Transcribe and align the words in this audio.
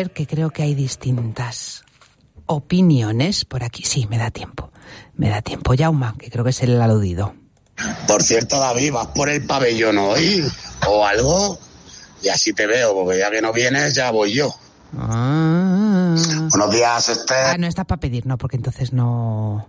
ver, 0.00 0.10
que 0.12 0.26
creo 0.26 0.50
que 0.50 0.62
hay 0.62 0.74
distintas 0.74 1.84
opiniones 2.46 3.44
por 3.44 3.62
aquí. 3.62 3.82
Sí, 3.84 4.06
me 4.08 4.18
da 4.18 4.30
tiempo. 4.30 4.70
Me 5.14 5.28
da 5.28 5.42
tiempo. 5.42 5.74
Yauma, 5.74 6.14
que 6.18 6.30
creo 6.30 6.42
que 6.44 6.50
es 6.50 6.62
el 6.62 6.80
aludido. 6.80 7.34
Por 8.06 8.22
cierto, 8.22 8.58
David, 8.58 8.92
¿vas 8.92 9.08
por 9.08 9.28
el 9.28 9.46
pabellón 9.46 9.98
hoy 9.98 10.42
o 10.86 11.06
algo? 11.06 11.58
Y 12.22 12.28
así 12.28 12.52
te 12.52 12.66
veo, 12.66 12.94
porque 12.94 13.18
ya 13.18 13.30
que 13.30 13.40
no 13.40 13.52
vienes, 13.52 13.94
ya 13.94 14.10
voy 14.10 14.34
yo. 14.34 14.54
Ah. 14.96 15.39
Buenos 16.70 16.86
días, 16.86 17.08
Esther. 17.08 17.46
Ah, 17.46 17.56
no 17.58 17.66
estás 17.66 17.84
para 17.84 17.98
pedir, 17.98 18.26
no, 18.26 18.38
porque 18.38 18.56
entonces 18.56 18.92
no, 18.92 19.66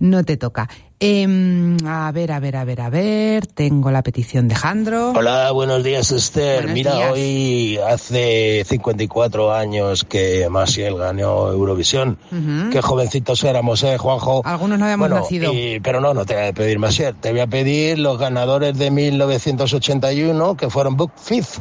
no 0.00 0.24
te 0.24 0.36
toca. 0.36 0.68
Em, 0.98 1.76
a 1.86 2.10
ver, 2.10 2.32
a 2.32 2.40
ver, 2.40 2.56
a 2.56 2.64
ver, 2.64 2.80
a 2.80 2.90
ver. 2.90 3.46
Tengo 3.46 3.92
la 3.92 4.02
petición 4.02 4.48
de 4.48 4.56
Jandro. 4.56 5.12
Hola, 5.12 5.52
buenos 5.52 5.84
días, 5.84 6.10
Esther. 6.10 6.62
Buenos 6.62 6.74
Mira, 6.74 6.94
días. 6.96 7.12
hoy 7.12 7.78
hace 7.88 8.64
54 8.66 9.52
años 9.54 10.02
que 10.02 10.48
Masiel 10.50 10.96
ganó 10.96 11.52
Eurovisión. 11.52 12.18
Ujú. 12.32 12.70
Qué 12.72 12.82
jovencitos 12.82 13.44
éramos, 13.44 13.84
¿eh, 13.84 13.96
Juanjo? 13.96 14.42
Algunos 14.44 14.76
no 14.78 14.86
habíamos 14.86 15.08
Bueno, 15.08 15.22
nacido. 15.22 15.52
y- 15.54 15.78
pero 15.78 16.00
no, 16.00 16.14
no 16.14 16.24
te 16.26 16.34
voy 16.34 16.46
a 16.48 16.52
pedir 16.52 16.80
Masiel. 16.80 17.14
Te 17.14 17.30
voy 17.30 17.40
a 17.40 17.46
pedir 17.46 17.96
los 18.00 18.18
ganadores 18.18 18.76
de 18.76 18.90
1981, 18.90 20.56
que 20.56 20.68
fueron 20.68 20.96
Book 20.96 21.12
Fifth, 21.16 21.60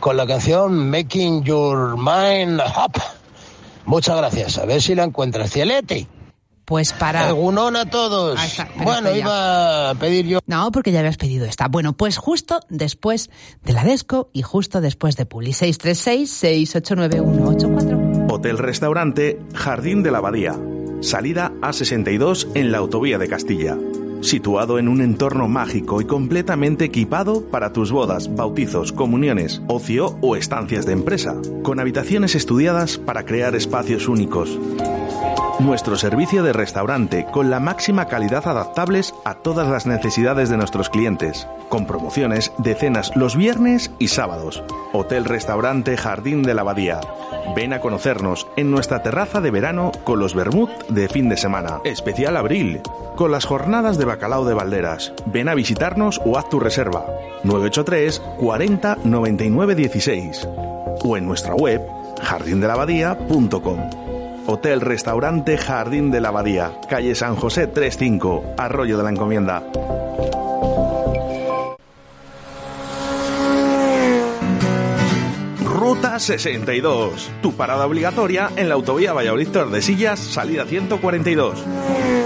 con 0.00 0.16
la 0.16 0.26
canción 0.26 0.90
Making 0.90 1.44
Your 1.44 1.96
Mind 1.96 2.60
Up. 2.60 3.00
Muchas 3.86 4.16
gracias. 4.16 4.58
A 4.58 4.66
ver 4.66 4.82
si 4.82 4.94
la 4.94 5.04
encuentras. 5.04 5.50
Cielete. 5.50 6.08
Pues 6.66 6.92
para. 6.92 7.26
Algunón 7.28 7.76
a 7.76 7.88
todos. 7.88 8.38
Ah, 8.38 8.46
está, 8.46 8.68
bueno, 8.82 9.14
iba 9.14 9.90
a 9.90 9.94
pedir 9.94 10.26
yo. 10.26 10.40
No, 10.46 10.72
porque 10.72 10.90
ya 10.90 10.98
habías 10.98 11.16
pedido 11.16 11.46
esta. 11.46 11.68
Bueno, 11.68 11.92
pues 11.92 12.18
justo 12.18 12.58
después 12.68 13.30
de 13.62 13.72
la 13.72 13.84
Desco 13.84 14.30
y 14.32 14.42
justo 14.42 14.80
después 14.80 15.14
de 15.16 15.26
Puli 15.26 15.52
636-689-184. 15.52 18.32
Hotel 18.32 18.58
Restaurante 18.58 19.38
Jardín 19.54 20.02
de 20.02 20.10
la 20.10 20.18
Abadía. 20.18 20.56
Salida 21.00 21.52
A62 21.60 22.48
en 22.54 22.72
la 22.72 22.78
autovía 22.78 23.18
de 23.18 23.28
Castilla. 23.28 23.76
Situado 24.20 24.78
en 24.78 24.88
un 24.88 25.00
entorno 25.00 25.48
mágico 25.48 26.00
y 26.00 26.04
completamente 26.04 26.84
equipado 26.84 27.42
para 27.42 27.72
tus 27.72 27.92
bodas, 27.92 28.34
bautizos, 28.34 28.92
comuniones, 28.92 29.62
ocio 29.68 30.18
o 30.20 30.36
estancias 30.36 30.86
de 30.86 30.92
empresa. 30.92 31.36
Con 31.62 31.80
habitaciones 31.80 32.34
estudiadas 32.34 32.98
para 32.98 33.24
crear 33.24 33.54
espacios 33.54 34.08
únicos. 34.08 34.58
Nuestro 35.58 35.96
servicio 35.96 36.42
de 36.42 36.52
restaurante 36.52 37.26
con 37.32 37.48
la 37.48 37.60
máxima 37.60 38.08
calidad 38.08 38.46
adaptables 38.46 39.14
a 39.24 39.36
todas 39.36 39.66
las 39.66 39.86
necesidades 39.86 40.50
de 40.50 40.58
nuestros 40.58 40.90
clientes, 40.90 41.48
con 41.70 41.86
promociones 41.86 42.52
de 42.58 42.74
cenas 42.74 43.10
los 43.16 43.36
viernes 43.36 43.90
y 43.98 44.08
sábados. 44.08 44.62
Hotel 44.92 45.24
Restaurante 45.24 45.96
Jardín 45.96 46.42
de 46.42 46.52
la 46.52 46.60
Abadía. 46.60 47.00
Ven 47.54 47.72
a 47.72 47.80
conocernos 47.80 48.46
en 48.56 48.70
nuestra 48.70 49.02
terraza 49.02 49.40
de 49.40 49.50
verano 49.50 49.92
con 50.04 50.18
los 50.18 50.34
vermut 50.34 50.70
de 50.88 51.08
fin 51.08 51.30
de 51.30 51.38
semana. 51.38 51.80
Especial 51.84 52.36
abril, 52.36 52.82
con 53.16 53.30
las 53.30 53.46
jornadas 53.46 53.96
de 53.96 54.04
bacalao 54.06 54.44
de 54.46 54.54
Valderas. 54.54 55.12
Ven 55.26 55.48
a 55.48 55.54
visitarnos 55.54 56.20
o 56.24 56.38
haz 56.38 56.48
tu 56.48 56.58
reserva. 56.58 57.04
983 57.44 58.22
40 58.38 58.98
99 59.04 59.74
16 59.74 60.48
o 61.04 61.16
en 61.16 61.26
nuestra 61.26 61.54
web 61.54 61.82
jardindelabadía.com. 62.22 64.06
Hotel 64.48 64.80
Restaurante 64.80 65.58
Jardín 65.58 66.10
de 66.10 66.20
la 66.20 66.28
Abadía, 66.28 66.72
calle 66.88 67.14
San 67.16 67.34
José 67.34 67.66
35, 67.66 68.54
Arroyo 68.56 68.96
de 68.96 69.02
la 69.02 69.10
Encomienda. 69.10 69.64
Ruta 75.64 76.18
62, 76.18 77.30
tu 77.42 77.56
parada 77.56 77.86
obligatoria 77.86 78.50
en 78.56 78.68
la 78.68 78.76
autovía 78.76 79.12
Valladolid 79.12 79.48
Tordesillas, 79.48 80.20
salida 80.20 80.64
142. 80.64 82.25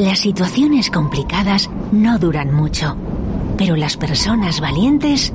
Las 0.00 0.20
situaciones 0.20 0.90
complicadas 0.90 1.68
no 1.92 2.18
duran 2.18 2.54
mucho, 2.54 2.96
pero 3.58 3.76
las 3.76 3.98
personas 3.98 4.58
valientes 4.58 5.34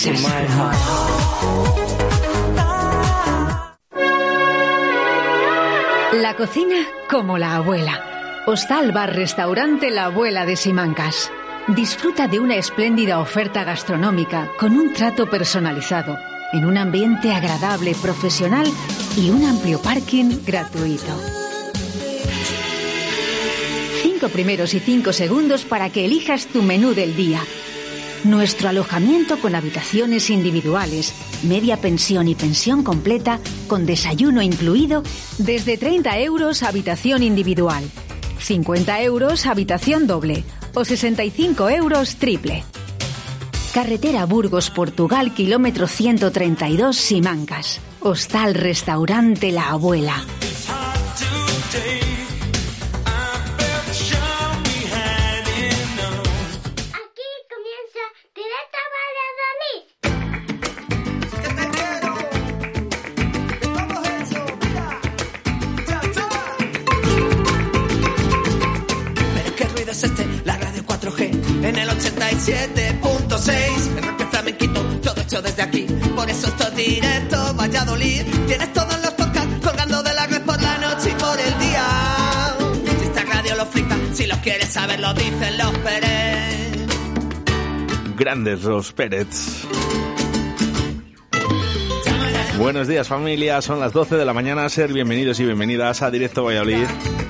La 6.13 6.35
cocina 6.35 6.87
como 7.07 7.37
la 7.37 7.57
abuela. 7.57 8.03
Hostal 8.47 8.93
Bar 8.93 9.15
Restaurante 9.15 9.91
La 9.91 10.05
Abuela 10.05 10.47
de 10.47 10.55
Simancas. 10.55 11.31
Disfruta 11.67 12.27
de 12.27 12.39
una 12.39 12.55
espléndida 12.55 13.19
oferta 13.19 13.63
gastronómica 13.63 14.49
con 14.57 14.71
un 14.71 14.91
trato 14.91 15.29
personalizado, 15.29 16.17
en 16.51 16.65
un 16.65 16.79
ambiente 16.79 17.31
agradable, 17.31 17.93
profesional 17.93 18.65
y 19.15 19.29
un 19.29 19.45
amplio 19.45 19.79
parking 19.83 20.39
gratuito. 20.43 21.15
Cinco 24.01 24.29
primeros 24.29 24.73
y 24.73 24.79
cinco 24.79 25.13
segundos 25.13 25.63
para 25.63 25.91
que 25.91 26.05
elijas 26.05 26.47
tu 26.47 26.63
menú 26.63 26.95
del 26.95 27.15
día. 27.15 27.41
Nuestro 28.23 28.69
alojamiento 28.69 29.39
con 29.39 29.55
habitaciones 29.55 30.29
individuales, 30.29 31.11
media 31.43 31.77
pensión 31.77 32.27
y 32.27 32.35
pensión 32.35 32.83
completa, 32.83 33.39
con 33.67 33.87
desayuno 33.87 34.43
incluido, 34.43 35.01
desde 35.39 35.77
30 35.77 36.19
euros 36.19 36.61
habitación 36.61 37.23
individual, 37.23 37.83
50 38.39 39.01
euros 39.01 39.47
habitación 39.47 40.05
doble 40.05 40.43
o 40.75 40.85
65 40.85 41.69
euros 41.69 42.17
triple. 42.17 42.63
Carretera 43.73 44.25
Burgos, 44.25 44.69
Portugal, 44.69 45.33
kilómetro 45.33 45.87
132, 45.87 46.95
Simancas. 46.95 47.79
Hostal 48.01 48.53
Restaurante 48.55 49.51
La 49.51 49.69
Abuela. 49.69 50.25
87.6 72.41 73.97
El 73.97 74.03
rock 74.03 74.29
flamenquito, 74.31 74.83
todo 75.03 75.21
hecho 75.21 75.41
desde 75.43 75.61
aquí 75.61 75.85
Por 76.15 76.27
eso 76.27 76.47
esto 76.47 76.67
es 76.69 76.75
directo, 76.75 77.53
Valladolid 77.53 78.23
Tienes 78.47 78.73
todos 78.73 78.99
los 78.99 79.11
podcasts 79.11 79.53
colgando 79.63 80.01
de 80.01 80.13
la 80.13 80.25
red 80.25 80.41
por 80.41 80.59
la 80.59 80.77
noche 80.79 81.11
y 81.11 81.21
por 81.21 81.39
el 81.39 81.59
día 81.59 82.55
Si 82.99 83.05
esta 83.05 83.23
radio 83.25 83.55
lo 83.57 83.65
flipa, 83.67 83.95
si 84.13 84.25
lo 84.25 84.35
quieres 84.37 84.69
saber 84.69 84.99
lo 84.99 85.13
dicen 85.13 85.57
los 85.57 85.77
Pérez 85.79 86.87
Grandes 88.15 88.63
los 88.63 88.91
Pérez. 88.91 89.27
Buenos 92.59 92.87
días 92.87 93.07
familia, 93.07 93.59
son 93.63 93.79
las 93.79 93.93
12 93.93 94.15
de 94.15 94.25
la 94.25 94.33
mañana, 94.33 94.69
ser 94.69 94.93
bienvenidos 94.93 95.39
y 95.39 95.45
bienvenidas 95.45 96.03
a 96.03 96.11
Directo 96.11 96.43
Valladolid. 96.43 96.85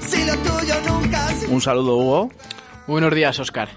Si 0.06 0.26
lo 0.26 0.36
tuyo 0.38 0.76
nunca 0.86 1.28
ha 1.28 1.34
sido 1.34 1.52
Un 1.54 1.62
saludo 1.62 1.96
Hugo. 1.96 2.32
Buenos 2.88 3.16
días, 3.16 3.40
Oscar. 3.40 3.70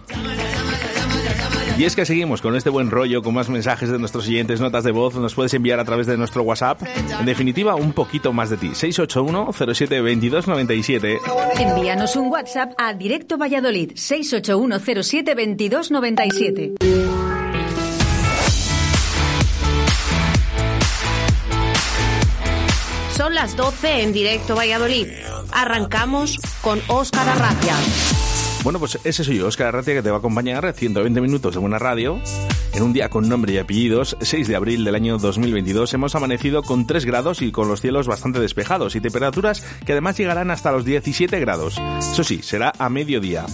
Y 1.77 1.83
es 1.85 1.97
que 1.97 2.07
seguimos 2.07 2.41
con 2.41 2.55
este 2.55 2.71
buen 2.71 2.89
rollo, 2.89 3.21
con 3.21 3.35
más 3.35 3.49
mensajes 3.49 3.89
de 3.89 3.99
nuestros 3.99 4.27
siguientes 4.27 4.61
notas 4.61 4.85
de 4.85 4.93
voz, 4.93 5.17
nos 5.17 5.35
puedes 5.35 5.53
enviar 5.55 5.81
a 5.81 5.85
través 5.85 6.07
de 6.07 6.17
nuestro 6.17 6.45
WhatsApp. 6.45 6.81
En 7.19 7.27
definitiva, 7.27 7.75
un 7.75 7.93
poquito 7.93 8.33
más 8.33 8.49
de 8.51 8.59
ti. 8.59 8.69
681-07-2297. 8.69 11.19
Envíanos 11.59 12.15
un 12.15 12.31
WhatsApp 12.31 12.75
a 12.79 12.95
Directo 12.95 13.39
Valladolid 13.39 13.91
681072297. 13.95 16.75
Son 23.17 23.35
las 23.35 23.57
12 23.57 24.03
en 24.03 24.13
directo 24.13 24.55
Valladolid. 24.55 25.09
Arrancamos 25.51 26.39
con 26.63 26.81
Óscar 26.89 27.29
Arracia. 27.29 27.75
Bueno, 28.65 28.79
pues 28.79 28.99
ese 29.05 29.25
soy 29.25 29.37
yo, 29.37 29.47
Óscar 29.47 29.67
Arratia, 29.69 29.93
que 29.93 30.03
te 30.03 30.09
va 30.09 30.17
a 30.17 30.19
acompañar 30.21 30.73
120 30.73 31.21
minutos 31.21 31.53
de 31.53 31.61
buena 31.61 31.79
radio. 31.79 32.19
En 32.73 32.83
un 32.83 32.95
día 32.95 33.11
con 33.11 33.29
nombre 33.29 33.53
y 33.53 33.59
apellidos, 33.59 34.17
6 34.23 34.49
de 34.49 34.57
abril 34.57 34.85
del 34.85 34.95
año 34.95 35.19
2022, 35.19 35.93
hemos 35.93 36.15
amanecido 36.15 36.63
con 36.63 36.87
3 36.87 37.05
grados 37.05 37.43
y 37.43 37.53
con 37.53 37.69
los 37.69 37.83
cielos 37.83 38.07
bastante 38.07 38.41
despejados 38.41 38.97
y 38.97 39.03
temperaturas 39.03 39.63
que 39.85 39.93
además 39.93 40.17
llegarán 40.17 40.51
hasta 40.51 40.73
los 40.73 40.87
17 40.87 41.39
grados. 41.41 41.77
Eso 41.99 42.25
sí, 42.25 42.41
será 42.43 42.73
a 42.79 42.89
mediodía. 42.89 43.45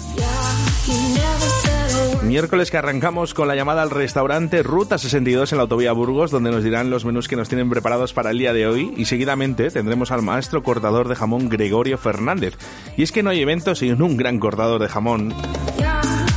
Miércoles 2.31 2.71
que 2.71 2.77
arrancamos 2.77 3.35
con 3.35 3.49
la 3.49 3.57
llamada 3.57 3.83
al 3.83 3.91
restaurante 3.91 4.63
Ruta 4.63 4.99
62 4.99 5.51
en 5.51 5.59
la 5.59 5.63
autovía 5.63 5.91
Burgos, 5.91 6.31
donde 6.31 6.53
nos 6.53 6.63
dirán 6.63 6.89
los 6.89 7.05
menús 7.05 7.27
que 7.27 7.35
nos 7.35 7.49
tienen 7.49 7.69
preparados 7.69 8.13
para 8.13 8.31
el 8.31 8.39
día 8.39 8.53
de 8.53 8.69
hoy 8.69 8.95
y 8.97 9.07
seguidamente 9.07 9.69
tendremos 9.73 10.13
al 10.13 10.23
maestro 10.23 10.63
cortador 10.63 11.09
de 11.09 11.17
jamón 11.17 11.49
Gregorio 11.49 11.99
Fernández. 11.99 12.57
Y 12.97 13.03
es 13.03 13.11
que 13.11 13.25
no 13.25 13.31
hay 13.31 13.41
evento 13.41 13.75
sin 13.75 14.01
un 14.01 14.17
gran 14.17 14.39
cortador 14.39 14.81
de 14.81 14.89
jamón. 14.89 15.35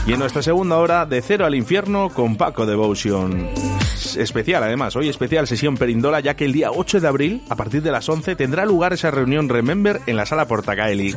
Y 0.08 0.14
en 0.14 0.20
nuestra 0.20 0.42
segunda 0.42 0.78
hora, 0.78 1.06
de 1.06 1.22
cero 1.22 1.46
al 1.46 1.54
infierno 1.54 2.10
con 2.10 2.38
Paco 2.38 2.66
Devotion. 2.66 3.50
Especial, 4.18 4.64
además, 4.64 4.96
hoy 4.96 5.10
especial 5.10 5.46
sesión 5.46 5.78
Perindola, 5.78 6.22
ya 6.22 6.36
que 6.36 6.46
el 6.46 6.54
día 6.54 6.72
8 6.72 7.02
de 7.02 7.08
abril, 7.08 7.44
a 7.50 7.56
partir 7.56 7.84
de 7.84 7.92
las 7.92 8.10
11, 8.10 8.36
tendrá 8.36 8.66
lugar 8.66 8.94
esa 8.94 9.12
reunión 9.12 9.48
Remember 9.48 10.02
en 10.08 10.18
la 10.18 10.26
sala 10.26 10.48
Portacaeli. 10.48 11.14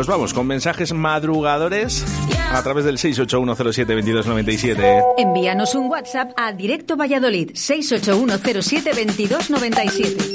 Nos 0.00 0.06
vamos 0.06 0.32
con 0.32 0.46
mensajes 0.46 0.94
madrugadores 0.94 2.06
a 2.50 2.62
través 2.62 2.86
del 2.86 2.96
681072297. 2.96 5.04
Envíanos 5.18 5.74
un 5.74 5.90
WhatsApp 5.90 6.30
a 6.38 6.52
Directo 6.52 6.96
Valladolid 6.96 7.50
681072297. 7.50 10.32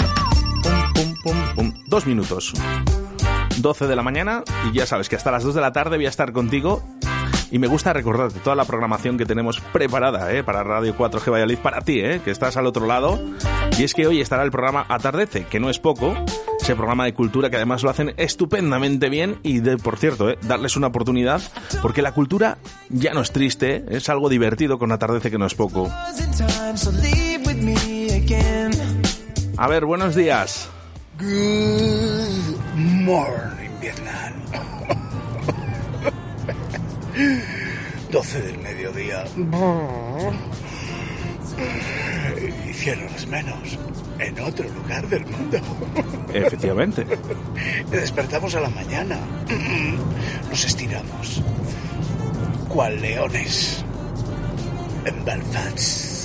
Pum, 0.94 1.16
pum, 1.24 1.36
pum. 1.56 1.74
Dos 1.88 2.06
minutos. 2.06 2.54
12 3.58 3.88
de 3.88 3.96
la 3.96 4.04
mañana 4.04 4.44
y 4.72 4.78
ya 4.78 4.86
sabes 4.86 5.10
que 5.10 5.16
hasta 5.16 5.32
las 5.32 5.44
2 5.44 5.56
de 5.56 5.62
la 5.62 5.72
tarde 5.72 5.96
voy 5.96 6.06
a 6.06 6.10
estar 6.10 6.32
contigo 6.32 6.84
y 7.50 7.58
me 7.58 7.66
gusta 7.66 7.92
recordarte 7.92 8.38
toda 8.42 8.56
la 8.56 8.66
programación 8.66 9.18
que 9.18 9.26
tenemos 9.26 9.62
preparada 9.74 10.32
¿eh? 10.32 10.44
para 10.44 10.64
Radio 10.64 10.96
4G 10.96 11.32
Valladolid, 11.32 11.58
para 11.58 11.82
ti, 11.82 12.02
¿eh? 12.02 12.22
que 12.24 12.30
estás 12.30 12.56
al 12.58 12.68
otro 12.68 12.86
lado. 12.86 13.20
Y 13.80 13.84
es 13.84 13.96
que 13.96 14.06
hoy 14.06 14.22
estará 14.22 14.44
el 14.44 14.52
programa 14.52 14.86
Atardece, 14.90 15.46
que 15.46 15.60
no 15.60 15.72
es 15.72 15.80
poco, 15.80 16.16
ese 16.66 16.76
programa 16.76 17.06
de 17.06 17.14
cultura 17.14 17.52
que 17.52 17.58
además 17.58 17.84
lo 17.84 17.92
hacen 17.92 18.16
estupendamente 18.18 19.08
bien 19.08 19.38
y, 19.44 19.60
de, 19.60 19.78
por 19.78 19.98
cierto, 19.98 20.32
¿eh? 20.32 20.40
darles 20.42 20.76
una 20.76 20.88
oportunidad, 20.88 21.40
porque 21.84 22.02
la 22.02 22.12
cultura 22.12 22.58
ya 22.90 23.14
no 23.14 23.22
es 23.22 23.32
triste, 23.32 23.86
es 23.88 24.10
algo 24.10 24.30
divertido 24.30 24.80
con 24.80 24.92
Atardece, 24.92 25.30
que 25.30 25.38
no 25.38 25.46
es 25.46 25.54
poco. 25.54 25.92
A 29.58 29.68
ver, 29.68 29.86
buenos 29.86 30.16
días. 30.16 30.68
Good 31.20 32.58
morning, 32.74 33.70
Vietnam. 33.80 34.34
12 38.12 38.42
del 38.42 38.58
mediodía. 38.58 39.24
Horas 42.88 43.28
menos. 43.28 43.78
En 44.20 44.40
otro 44.40 44.68
lugar 44.70 45.08
del 45.08 45.26
mundo. 45.26 45.58
Efectivamente. 46.34 47.06
Despertamos 47.90 48.56
a 48.56 48.62
la 48.62 48.70
mañana. 48.70 49.20
Nos 50.50 50.66
estiramos. 50.66 51.42
Cual 52.70 53.02
leones. 53.02 53.84
En 55.06 55.24
Belfast. 55.26 56.16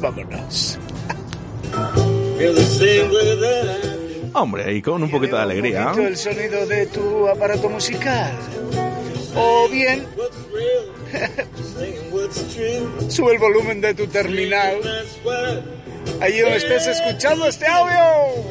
Vámonos. 0.00 0.78
Hombre, 4.32 4.74
y 4.74 4.82
con 4.82 5.02
un 5.02 5.10
poquito 5.10 5.36
de 5.36 5.42
alegría. 5.42 5.86
poquito 5.86 6.06
el 6.06 6.16
sonido 6.16 6.66
de 6.66 6.86
tu 6.86 7.28
aparato 7.28 7.68
musical. 7.68 8.32
O 9.36 9.68
bien, 9.68 10.06
sube 13.08 13.32
el 13.32 13.38
volumen 13.38 13.80
de 13.80 13.94
tu 13.94 14.06
terminal. 14.06 14.76
Allí 16.20 16.40
donde 16.40 16.56
estés 16.56 16.86
escuchando 16.86 17.46
este 17.46 17.66
audio. 17.66 18.50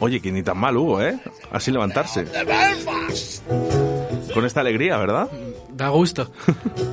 Oye, 0.00 0.20
que 0.20 0.32
ni 0.32 0.42
tan 0.42 0.58
mal 0.58 0.76
hubo, 0.76 1.02
¿eh? 1.02 1.18
Así 1.50 1.70
levantarse. 1.70 2.24
Con 4.32 4.44
esta 4.44 4.60
alegría, 4.60 4.96
¿verdad? 4.96 5.28
Da 5.70 5.88
gusto. 5.88 6.30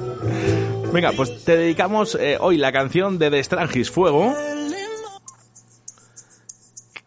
Venga, 0.93 1.11
pues 1.11 1.43
te 1.43 1.57
dedicamos 1.57 2.15
eh, 2.15 2.37
hoy 2.39 2.57
la 2.57 2.71
canción 2.71 3.19
de 3.19 3.29
The 3.29 3.43
Strangis 3.43 3.91
Fuego. 3.91 4.33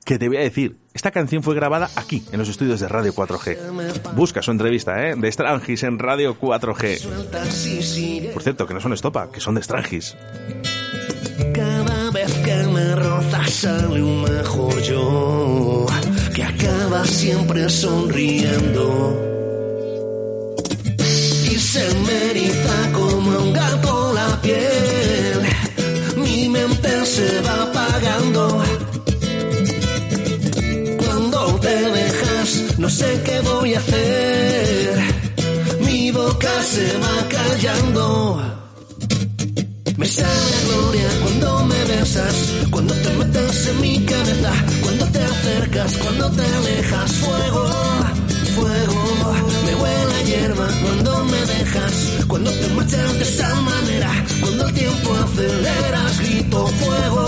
Que 0.05 0.19
te 0.19 0.29
voy 0.29 0.37
a 0.39 0.41
decir, 0.41 0.77
esta 0.99 1.13
canción 1.13 1.45
fue 1.45 1.55
grabada 1.55 1.91
aquí, 1.95 2.25
en 2.33 2.41
los 2.41 2.49
estudios 2.49 2.81
de 2.81 2.89
Radio 2.89 3.15
4G. 3.15 3.57
Busca 4.17 4.43
su 4.43 4.51
entrevista, 4.51 5.07
¿eh? 5.07 5.15
De 5.17 5.31
Strangis 5.31 5.85
en 5.85 5.97
Radio 5.97 6.37
4G. 6.37 8.33
Por 8.33 8.43
cierto, 8.43 8.67
que 8.67 8.75
no 8.75 8.81
son 8.81 8.93
estopa, 8.93 9.31
que 9.31 9.39
son 9.39 9.55
de 9.55 9.63
Strangis. 9.63 10.17
Cada 11.55 12.11
vez 12.11 12.35
que 12.39 12.57
me 12.73 12.97
rozas 12.97 13.49
sale 13.49 14.03
un 14.03 14.23
mejor 14.23 14.83
yo, 14.83 15.87
que 16.35 16.43
acaba 16.43 17.05
siempre 17.05 17.71
sonriendo. 17.71 19.15
Y 20.99 21.59
se 21.61 21.95
me 21.95 22.31
eriza 22.33 22.93
como 22.93 23.39
un 23.39 23.53
gato 23.53 24.13
la 24.15 24.41
piel, 24.43 25.43
mi 26.17 26.49
mente 26.49 27.07
se 27.07 27.41
va 27.43 27.63
apagando. 27.63 28.88
No 32.89 32.95
sé 32.95 33.23
qué 33.23 33.39
voy 33.41 33.75
a 33.75 33.79
hacer, 33.81 34.99
mi 35.81 36.11
boca 36.11 36.51
se 36.63 36.87
va 37.05 37.29
callando. 37.29 38.43
Me 39.99 40.07
sale 40.07 40.57
gloria 40.67 41.11
cuando 41.23 41.65
me 41.67 41.85
besas, 41.85 42.37
cuando 42.71 42.95
te 42.95 43.11
metes 43.11 43.67
en 43.67 43.81
mi 43.83 43.99
cabeza, 44.07 44.53
cuando 44.83 45.05
te 45.05 45.23
acercas, 45.23 45.93
cuando 46.03 46.31
te 46.31 46.43
alejas, 46.43 47.13
fuego, 47.13 47.65
fuego. 48.57 49.03
Me 49.67 49.75
huele 49.75 50.15
a 50.15 50.23
hierba 50.23 50.69
cuando 50.83 51.25
me 51.27 51.41
dejas, 51.45 51.95
cuando 52.27 52.51
te 52.51 52.69
marchas 52.69 53.13
de 53.19 53.23
esa 53.23 53.55
manera, 53.71 54.11
cuando 54.41 54.67
el 54.67 54.73
tiempo 54.73 55.15
aceleras, 55.25 56.19
grito 56.21 56.67
fuego, 56.67 57.27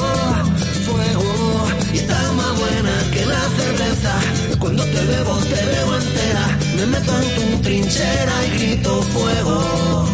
fuego. 0.86 1.68
Y 1.92 1.98
está 1.98 2.32
más 2.32 2.58
buena 2.58 2.94
que 3.12 3.26
la 3.26 3.42
cerveza, 3.58 4.39
cuando 4.70 4.84
te 4.84 5.04
bebo 5.04 5.36
te 5.36 5.66
veo 5.66 5.96
entera, 5.96 6.58
me 6.76 6.86
meto 6.86 7.12
en 7.20 7.34
tu 7.34 7.62
trinchera 7.62 8.46
y 8.46 8.50
grito 8.58 9.02
fuego. 9.02 10.06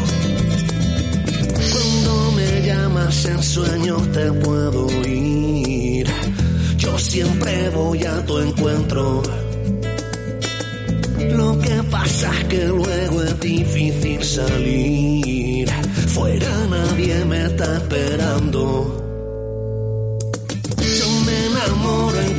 Cuando 1.73 2.33
me 2.33 2.67
llamas 2.67 3.25
en 3.27 3.43
sueños 3.43 4.13
te 4.13 4.33
puedo 4.33 4.87
oír. 4.87 6.07
Yo 6.79 6.99
siempre 6.99 7.69
voy 7.69 8.03
a 8.05 8.25
tu 8.25 8.39
encuentro. 8.39 9.23
Lo 11.33 11.59
que 11.59 11.83
pasa 11.91 12.31
es 12.39 12.45
que 12.45 12.65
luego 12.65 13.23
es 13.25 13.41
difícil 13.41 14.25
salir. 14.25 15.69
Fuera 16.15 16.67
nadie 16.71 17.25
me 17.27 17.45
está 17.45 17.77
esperando. 17.77 19.03
Yo 20.99 21.21
me 21.27 21.47
enamoro 21.47 22.21
en 22.23 22.36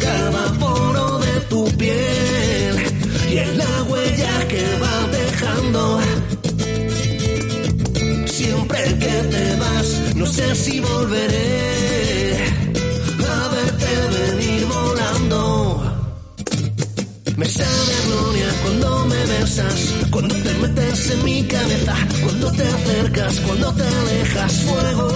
sé 10.47 10.71
si 10.71 10.79
volveré 10.79 12.35
a 13.29 13.47
verte 13.49 13.89
venir 14.17 14.65
volando. 14.65 15.93
Me 17.35 17.45
sabe 17.45 17.93
a 17.99 18.01
gloria 18.07 18.49
cuando 18.63 19.05
me 19.05 19.25
besas, 19.25 19.93
cuando 20.09 20.35
te 20.35 20.53
metes 20.55 21.11
en 21.11 21.23
mi 21.23 21.43
cabeza, 21.43 21.95
cuando 22.23 22.51
te 22.51 22.63
acercas, 22.63 23.39
cuando 23.41 23.73
te 23.73 23.83
alejas, 23.83 24.53
fuego, 24.67 25.09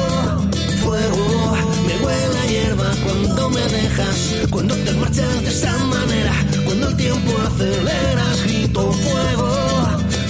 fuego. 0.83 1.57
Me 1.87 1.97
huele 2.05 2.39
a 2.39 2.45
hierba 2.45 2.91
cuando 3.03 3.49
me 3.49 3.61
dejas, 3.61 4.35
cuando 4.49 4.75
te 4.75 4.91
marchas 4.93 5.43
de 5.43 5.49
esa 5.49 5.77
manera, 5.77 6.33
cuando 6.65 6.89
el 6.89 6.97
tiempo 6.97 7.31
aceleras, 7.47 8.43
grito 8.43 8.91
fuego, 8.91 9.49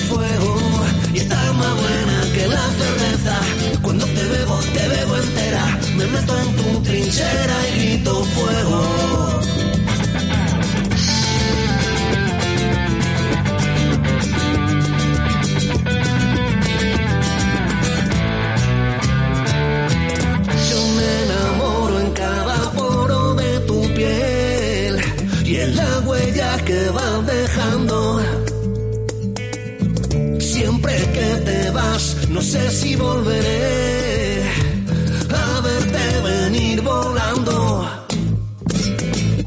fuego. 0.10 0.60
Y 1.14 1.18
está 1.20 1.54
más 1.54 1.76
buena 1.82 2.34
que 2.34 2.48
la 2.48 2.66
cerveza, 2.80 3.41
me 6.02 6.08
meto 6.08 6.36
en 6.36 6.56
tu 6.56 6.82
trinchera 6.82 7.58
y 7.70 7.80
grito 7.80 8.24
fuego. 8.24 8.82
Yo 20.70 20.80
me 20.98 21.10
enamoro 21.24 22.00
en 22.00 22.12
cada 22.14 22.72
poro 22.72 23.36
de 23.36 23.60
tu 23.68 23.82
piel 23.94 25.02
y 25.46 25.56
en 25.56 25.76
la 25.76 26.00
huella 26.00 26.58
que 26.66 26.90
vas 26.90 27.26
dejando. 27.28 28.22
Siempre 30.40 30.96
que 31.14 31.30
te 31.46 31.70
vas, 31.72 32.18
no 32.30 32.42
sé 32.42 32.72
si 32.72 32.96
volveré 32.96 34.21
volando. 36.84 37.88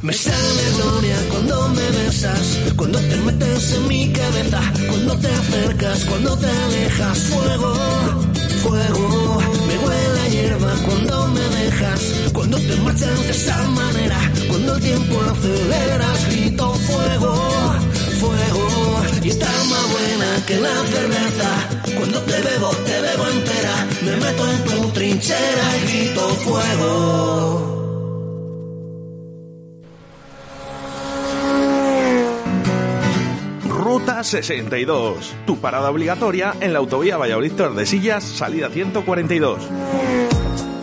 Me 0.00 0.12
sale 0.12 0.64
gloria 0.76 1.16
cuando 1.30 1.68
me 1.68 1.90
besas, 1.90 2.58
cuando 2.76 2.98
te 2.98 3.16
metes 3.16 3.72
en 3.72 3.88
mi 3.88 4.12
cabeza, 4.12 4.60
cuando 4.88 5.16
te 5.18 5.28
acercas, 5.28 6.04
cuando 6.04 6.36
te 6.36 6.46
alejas. 6.46 7.18
Fuego, 7.18 7.74
fuego, 8.62 9.38
me 9.66 9.78
huele 9.78 10.20
a 10.20 10.28
hierba 10.28 10.74
cuando 10.86 11.28
me 11.28 11.40
dejas, 11.40 12.00
cuando 12.32 12.58
te 12.58 12.76
marchas 12.76 13.20
de 13.20 13.30
esa 13.30 13.62
manera, 13.68 14.18
cuando 14.48 14.74
el 14.74 14.82
tiempo 14.82 15.20
aceleras, 15.30 16.30
grito 16.30 16.74
fuego, 16.74 17.34
fuego. 18.20 19.02
Y 19.22 19.28
está 19.28 19.46
más 19.46 19.92
buena 19.92 20.46
que 20.46 20.56
la 20.56 20.86
cerveza, 20.86 21.50
cuando 22.04 22.20
te 22.20 22.38
bebo, 22.42 22.68
te 22.68 23.00
bebo 23.00 23.26
entera, 23.28 23.86
me 24.02 24.16
meto 24.16 24.50
en 24.50 24.64
tu 24.64 24.90
trinchera 24.90 25.76
y 25.78 25.86
grito 25.86 26.28
fuego. 26.28 27.70
Ruta 33.70 34.22
62, 34.22 35.34
tu 35.46 35.58
parada 35.60 35.90
obligatoria 35.90 36.54
en 36.60 36.74
la 36.74 36.80
autovía 36.80 37.16
Valladolid-Tordesillas, 37.16 38.22
salida 38.22 38.68
142. 38.68 40.03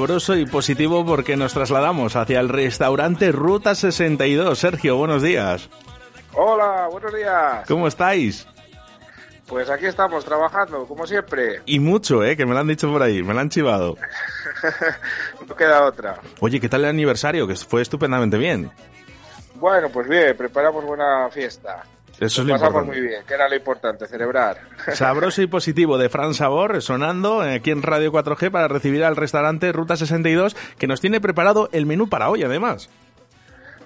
Sabroso 0.00 0.34
y 0.34 0.46
positivo 0.46 1.04
porque 1.04 1.36
nos 1.36 1.52
trasladamos 1.52 2.16
hacia 2.16 2.40
el 2.40 2.48
restaurante 2.48 3.32
Ruta 3.32 3.74
62. 3.74 4.58
Sergio, 4.58 4.96
buenos 4.96 5.22
días. 5.22 5.68
Hola, 6.32 6.88
buenos 6.90 7.12
días. 7.12 7.66
¿Cómo 7.68 7.86
estáis? 7.86 8.46
Pues 9.46 9.68
aquí 9.68 9.84
estamos 9.84 10.24
trabajando, 10.24 10.86
como 10.86 11.06
siempre. 11.06 11.60
Y 11.66 11.80
mucho, 11.80 12.24
¿eh? 12.24 12.34
Que 12.34 12.46
me 12.46 12.54
lo 12.54 12.60
han 12.60 12.68
dicho 12.68 12.90
por 12.90 13.02
ahí, 13.02 13.22
me 13.22 13.34
lo 13.34 13.40
han 13.40 13.50
chivado. 13.50 13.98
no 15.46 15.54
queda 15.54 15.84
otra. 15.84 16.18
Oye, 16.40 16.60
¿qué 16.60 16.70
tal 16.70 16.84
el 16.84 16.90
aniversario? 16.90 17.46
Que 17.46 17.56
fue 17.56 17.82
estupendamente 17.82 18.38
bien. 18.38 18.70
Bueno, 19.56 19.90
pues 19.90 20.08
bien, 20.08 20.34
preparamos 20.34 20.82
buena 20.82 21.28
fiesta. 21.28 21.84
Eso 22.20 22.42
es 22.42 22.46
Nos 22.46 22.46
lo 22.48 22.52
pasamos 22.52 22.82
importante. 22.82 23.00
muy 23.00 23.08
bien, 23.08 23.24
que 23.26 23.34
era 23.34 23.48
lo 23.48 23.56
importante, 23.56 24.06
celebrar. 24.06 24.60
Sabroso 24.94 25.40
y 25.42 25.46
positivo 25.46 25.96
de 25.98 26.08
Fran 26.10 26.34
Sabor 26.34 26.80
sonando 26.82 27.40
aquí 27.40 27.70
en 27.70 27.82
Radio 27.82 28.12
4G 28.12 28.50
para 28.50 28.68
recibir 28.68 29.02
al 29.04 29.16
restaurante 29.16 29.72
Ruta 29.72 29.96
62 29.96 30.54
que 30.78 30.86
nos 30.86 31.00
tiene 31.00 31.20
preparado 31.20 31.68
el 31.72 31.86
menú 31.86 32.08
para 32.08 32.28
hoy 32.30 32.42
además. 32.44 32.90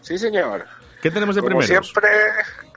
Sí, 0.02 0.18
señor. 0.18 0.66
¿Qué 1.00 1.10
tenemos 1.10 1.36
de 1.36 1.42
Como 1.42 1.58
primeros? 1.58 1.86
siempre, 1.86 2.10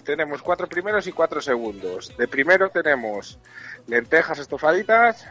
tenemos 0.04 0.42
cuatro 0.42 0.68
primeros 0.68 1.08
y 1.08 1.12
cuatro 1.12 1.42
segundos. 1.42 2.16
De 2.18 2.28
primero 2.28 2.70
tenemos 2.70 3.40
lentejas 3.88 4.38
estofaditas, 4.40 5.28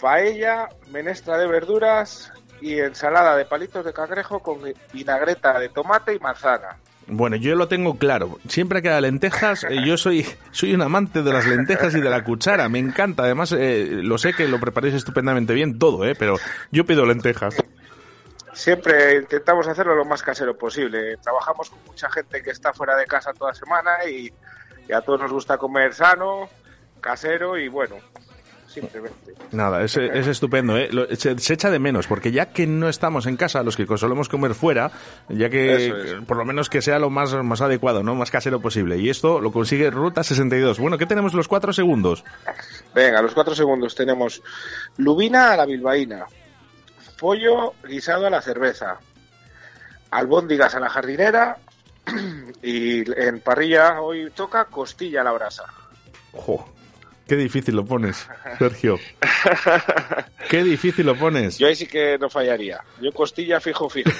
paella, 0.00 0.68
menestra 0.90 1.38
de 1.38 1.46
verduras 1.46 2.32
y 2.60 2.80
ensalada 2.80 3.36
de 3.36 3.44
palitos 3.44 3.84
de 3.84 3.92
cangrejo 3.92 4.40
con 4.40 4.58
vinagreta 4.92 5.58
de 5.60 5.68
tomate 5.68 6.14
y 6.14 6.18
manzana. 6.18 6.76
Bueno, 7.10 7.36
yo 7.36 7.54
lo 7.54 7.68
tengo 7.68 7.96
claro. 7.96 8.38
Siempre 8.48 8.82
que 8.82 8.88
haya 8.90 9.00
lentejas, 9.00 9.64
eh, 9.64 9.82
yo 9.84 9.96
soy, 9.96 10.26
soy 10.50 10.74
un 10.74 10.82
amante 10.82 11.22
de 11.22 11.32
las 11.32 11.46
lentejas 11.46 11.94
y 11.94 12.00
de 12.00 12.10
la 12.10 12.22
cuchara. 12.22 12.68
Me 12.68 12.78
encanta. 12.78 13.22
Además, 13.22 13.52
eh, 13.52 13.88
lo 14.02 14.18
sé 14.18 14.34
que 14.34 14.46
lo 14.46 14.60
preparáis 14.60 14.94
estupendamente 14.94 15.54
bien 15.54 15.78
todo, 15.78 16.04
¿eh? 16.04 16.14
Pero 16.18 16.36
yo 16.70 16.84
pido 16.84 17.06
lentejas. 17.06 17.56
Siempre 18.52 19.16
intentamos 19.16 19.66
hacerlo 19.68 19.94
lo 19.94 20.04
más 20.04 20.22
casero 20.22 20.56
posible. 20.56 21.16
Trabajamos 21.18 21.70
con 21.70 21.78
mucha 21.86 22.10
gente 22.10 22.42
que 22.42 22.50
está 22.50 22.72
fuera 22.72 22.96
de 22.96 23.06
casa 23.06 23.32
toda 23.32 23.54
semana 23.54 24.04
y 24.06 24.32
a 24.92 25.00
todos 25.00 25.20
nos 25.20 25.32
gusta 25.32 25.58
comer 25.58 25.94
sano, 25.94 26.48
casero 27.00 27.56
y 27.56 27.68
bueno, 27.68 27.96
simplemente. 28.68 29.34
Nada, 29.50 29.82
es, 29.82 29.96
es 29.96 30.26
estupendo, 30.26 30.76
¿eh? 30.76 30.88
Lo- 30.92 31.06
se, 31.16 31.38
se 31.38 31.54
echa 31.54 31.70
de 31.70 31.78
menos, 31.78 32.06
porque 32.06 32.30
ya 32.30 32.46
que 32.52 32.66
no 32.66 32.88
estamos 32.88 33.26
en 33.26 33.36
casa, 33.36 33.62
los 33.62 33.76
que 33.76 33.86
solemos 33.96 34.28
comer 34.28 34.54
fuera, 34.54 34.90
ya 35.28 35.48
que 35.48 35.86
es. 35.86 36.24
por 36.26 36.36
lo 36.36 36.44
menos 36.44 36.68
que 36.68 36.82
sea 36.82 36.98
lo 36.98 37.10
más, 37.10 37.32
más 37.42 37.60
adecuado, 37.60 38.02
¿no? 38.02 38.14
Más 38.14 38.30
casero 38.30 38.60
posible. 38.60 38.98
Y 38.98 39.08
esto 39.08 39.40
lo 39.40 39.50
consigue 39.52 39.90
Ruta 39.90 40.22
62. 40.22 40.78
Bueno, 40.78 40.98
¿qué 40.98 41.06
tenemos 41.06 41.34
los 41.34 41.48
cuatro 41.48 41.72
segundos? 41.72 42.24
Venga, 42.94 43.22
los 43.22 43.34
cuatro 43.34 43.54
segundos 43.54 43.94
tenemos 43.94 44.42
lubina 44.98 45.52
a 45.52 45.56
la 45.56 45.66
bilbaína, 45.66 46.26
pollo 47.18 47.74
guisado 47.84 48.26
a 48.26 48.30
la 48.30 48.42
cerveza, 48.42 48.98
albóndigas 50.10 50.74
a 50.74 50.80
la 50.80 50.88
jardinera 50.88 51.56
y 52.62 53.10
en 53.20 53.40
parrilla 53.40 54.00
hoy 54.00 54.30
toca 54.34 54.64
costilla 54.66 55.20
a 55.22 55.24
la 55.24 55.32
brasa. 55.32 55.64
Jo, 56.32 56.68
qué 57.28 57.36
difícil 57.36 57.76
lo 57.76 57.84
pones, 57.84 58.26
Sergio. 58.58 58.98
Qué 60.48 60.64
difícil 60.64 61.06
lo 61.06 61.14
pones. 61.14 61.58
Yo 61.58 61.66
ahí 61.68 61.76
sí 61.76 61.86
que 61.86 62.18
no 62.18 62.28
fallaría. 62.30 62.82
Yo 63.00 63.12
costilla 63.12 63.60
fijo 63.60 63.88
fijo. 63.88 64.10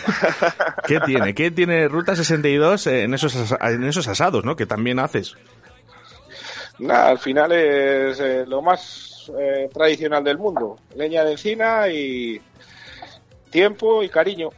¿Qué 0.86 1.00
tiene? 1.00 1.34
¿Qué 1.34 1.50
tiene 1.50 1.88
Ruta 1.88 2.14
62 2.14 2.86
en 2.86 3.14
esos, 3.14 3.56
en 3.60 3.84
esos 3.84 4.06
asados, 4.06 4.44
¿no? 4.44 4.54
Que 4.54 4.66
también 4.66 4.98
haces. 4.98 5.34
Nada, 6.78 7.08
al 7.08 7.18
final 7.18 7.50
es 7.52 8.20
eh, 8.20 8.44
lo 8.46 8.62
más 8.62 9.32
eh, 9.38 9.68
tradicional 9.72 10.22
del 10.22 10.38
mundo. 10.38 10.78
Leña 10.94 11.24
de 11.24 11.32
encina 11.32 11.88
y 11.88 12.40
tiempo 13.50 14.02
y 14.02 14.08
cariño. 14.08 14.50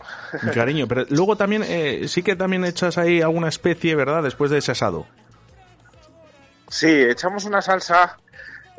Cariño, 0.53 0.87
pero 0.87 1.07
luego 1.09 1.37
también, 1.37 1.65
eh, 1.67 2.09
sí 2.09 2.23
que 2.23 2.37
también 2.37 2.65
echas 2.65 2.99
ahí 2.99 3.23
alguna 3.23 3.49
especie, 3.49 3.95
¿verdad? 3.95 4.23
Después 4.23 4.51
de 4.51 4.59
ese 4.59 4.73
asado. 4.73 5.07
Sí, 6.69 6.89
echamos 6.89 7.45
una 7.45 7.63
salsa 7.63 8.19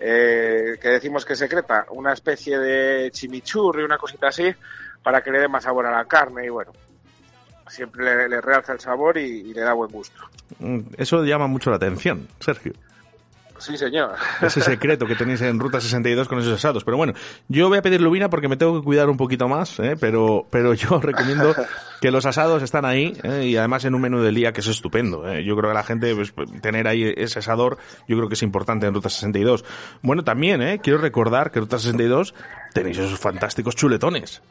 eh, 0.02 0.78
que 0.82 0.90
decimos 0.90 1.24
que 1.24 1.36
secreta, 1.36 1.86
una 1.92 2.12
especie 2.14 2.58
de 2.58 3.12
chimichurri, 3.12 3.84
una 3.84 3.98
cosita 3.98 4.28
así, 4.30 4.52
para 5.04 5.22
que 5.22 5.32
le 5.32 5.40
dé 5.40 5.48
más 5.48 5.64
sabor 5.64 5.86
a 5.86 5.92
la 5.92 6.06
carne 6.06 6.46
y 6.46 6.50
bueno, 6.50 6.72
siempre 7.70 8.04
le, 8.04 8.28
le 8.28 8.42
realza 8.42 8.74
el 8.74 8.80
sabor 8.80 9.18
y, 9.18 9.22
y 9.50 9.54
le 9.54 9.62
da 9.62 9.74
buen 9.74 9.92
gusto. 9.92 10.22
Mm, 10.60 10.80
Eso 10.98 11.24
llama 11.24 11.48
mucho 11.48 11.70
la 11.70 11.76
atención, 11.78 12.28
Sergio. 12.40 12.74
Sí, 13.62 13.78
señor. 13.78 14.16
Ese 14.42 14.60
secreto 14.60 15.06
que 15.06 15.16
tenéis 15.16 15.42
en 15.42 15.60
Ruta 15.60 15.80
62 15.80 16.28
con 16.28 16.40
esos 16.40 16.54
asados. 16.54 16.84
Pero 16.84 16.98
bueno, 16.98 17.14
yo 17.48 17.70
voy 17.70 17.78
a 17.78 17.82
pedir 17.84 18.02
lubina 18.02 18.28
porque 18.28 18.48
me 18.48 18.58
tengo 18.58 18.80
que 18.80 18.84
cuidar 18.84 19.08
un 19.08 19.18
poquito 19.18 19.48
más, 19.48 19.80
¿eh? 19.80 19.96
pero, 20.00 20.48
pero 20.50 20.74
yo 20.74 21.00
recomiendo 21.02 21.54
que 22.02 22.10
los 22.10 22.26
asados 22.26 22.64
están 22.64 22.86
ahí 22.86 23.16
¿eh? 23.24 23.46
y 23.46 23.58
además 23.58 23.86
en 23.86 23.94
un 23.94 24.02
menú 24.02 24.22
del 24.22 24.34
día 24.34 24.52
que 24.52 24.62
es 24.62 24.68
estupendo. 24.68 25.28
¿eh? 25.30 25.44
Yo 25.46 25.56
creo 25.56 25.70
que 25.70 25.76
la 25.76 25.84
gente, 25.84 26.16
pues, 26.16 26.34
tener 26.62 26.88
ahí 26.88 27.14
ese 27.16 27.38
asador, 27.38 27.78
yo 28.08 28.18
creo 28.18 28.28
que 28.28 28.34
es 28.34 28.42
importante 28.42 28.88
en 28.88 28.96
Ruta 28.96 29.10
62. 29.10 29.64
Bueno, 30.02 30.24
también, 30.24 30.64
¿eh? 30.64 30.80
quiero 30.82 30.98
recordar 30.98 31.52
que 31.52 31.60
en 31.60 31.66
Ruta 31.66 31.78
62 31.78 32.34
tenéis 32.74 32.98
esos 32.98 33.20
fantásticos 33.20 33.76
chuletones. 33.76 34.42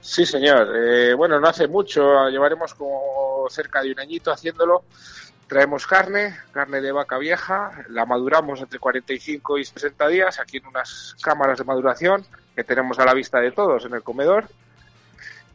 Sí, 0.00 0.26
señor. 0.26 0.68
Eh, 0.76 1.14
bueno, 1.14 1.40
no 1.40 1.48
hace 1.48 1.66
mucho, 1.66 2.28
llevaremos 2.28 2.74
como 2.74 3.46
cerca 3.48 3.82
de 3.82 3.92
un 3.92 4.00
añito 4.00 4.30
haciéndolo. 4.30 4.84
Traemos 5.46 5.86
carne, 5.86 6.36
carne 6.52 6.80
de 6.80 6.90
vaca 6.90 7.18
vieja, 7.18 7.84
la 7.88 8.06
maduramos 8.06 8.60
entre 8.60 8.78
45 8.78 9.58
y 9.58 9.64
60 9.64 10.08
días 10.08 10.40
aquí 10.40 10.56
en 10.56 10.66
unas 10.66 11.16
cámaras 11.22 11.58
de 11.58 11.64
maduración 11.64 12.24
que 12.56 12.64
tenemos 12.64 12.98
a 12.98 13.04
la 13.04 13.14
vista 13.14 13.40
de 13.40 13.52
todos 13.52 13.84
en 13.84 13.94
el 13.94 14.02
comedor. 14.02 14.48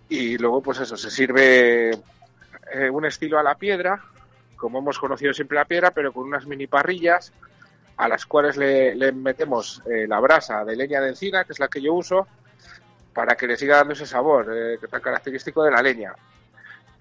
Y 0.07 0.37
luego, 0.37 0.61
pues 0.61 0.79
eso, 0.79 0.95
se 0.95 1.09
sirve 1.09 1.91
eh, 1.91 2.89
un 2.91 3.05
estilo 3.05 3.39
a 3.39 3.43
la 3.43 3.55
piedra, 3.55 4.03
como 4.55 4.79
hemos 4.79 4.99
conocido 4.99 5.33
siempre 5.33 5.57
la 5.57 5.65
piedra, 5.65 5.91
pero 5.91 6.13
con 6.13 6.27
unas 6.27 6.45
mini 6.45 6.67
parrillas 6.67 7.31
a 7.97 8.07
las 8.07 8.25
cuales 8.25 8.57
le, 8.57 9.11
metemos 9.11 9.81
eh, 9.85 10.07
la 10.07 10.19
brasa 10.19 10.63
de 10.63 10.75
leña 10.75 11.01
de 11.01 11.09
encina, 11.09 11.43
que 11.43 11.53
es 11.53 11.59
la 11.59 11.67
que 11.67 11.81
yo 11.81 11.93
uso, 11.93 12.27
para 13.13 13.35
que 13.35 13.47
le 13.47 13.57
siga 13.57 13.77
dando 13.77 13.93
ese 13.93 14.05
sabor 14.05 14.49
eh, 14.55 14.77
tan 14.89 15.01
característico 15.01 15.63
de 15.63 15.71
la 15.71 15.81
leña. 15.81 16.13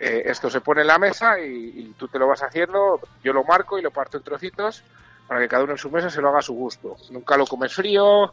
Eh, 0.01 0.23
esto 0.27 0.49
se 0.49 0.61
pone 0.61 0.83
en 0.83 0.87
la 0.87 0.99
mesa 0.99 1.41
y, 1.41 1.73
y 1.77 1.95
tú 1.99 2.09
te 2.09 2.19
lo 2.19 2.29
vas 2.29 2.43
haciendo, 2.43 3.01
yo 3.25 3.33
lo 3.33 3.43
marco 3.45 3.79
y 3.79 3.83
lo 3.83 3.91
parto 3.91 4.17
en 4.17 4.23
trocitos 4.23 4.83
para 5.27 5.41
que 5.41 5.49
cada 5.49 5.65
uno 5.65 5.73
en 5.73 5.79
su 5.79 5.91
mesa 5.91 6.09
se 6.09 6.23
lo 6.23 6.29
haga 6.31 6.39
a 6.39 6.43
su 6.43 6.55
gusto. 6.55 6.97
Nunca 7.11 7.37
lo 7.37 7.47
comes 7.47 7.75
frío, 7.75 8.33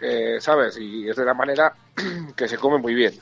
eh, 0.00 0.38
¿sabes? 0.40 0.76
Y 0.76 1.08
es 1.08 1.16
de 1.16 1.24
la 1.24 1.34
manera 1.34 1.72
que 2.36 2.48
se 2.48 2.58
come 2.58 2.78
muy 2.78 2.94
bien. 2.94 3.14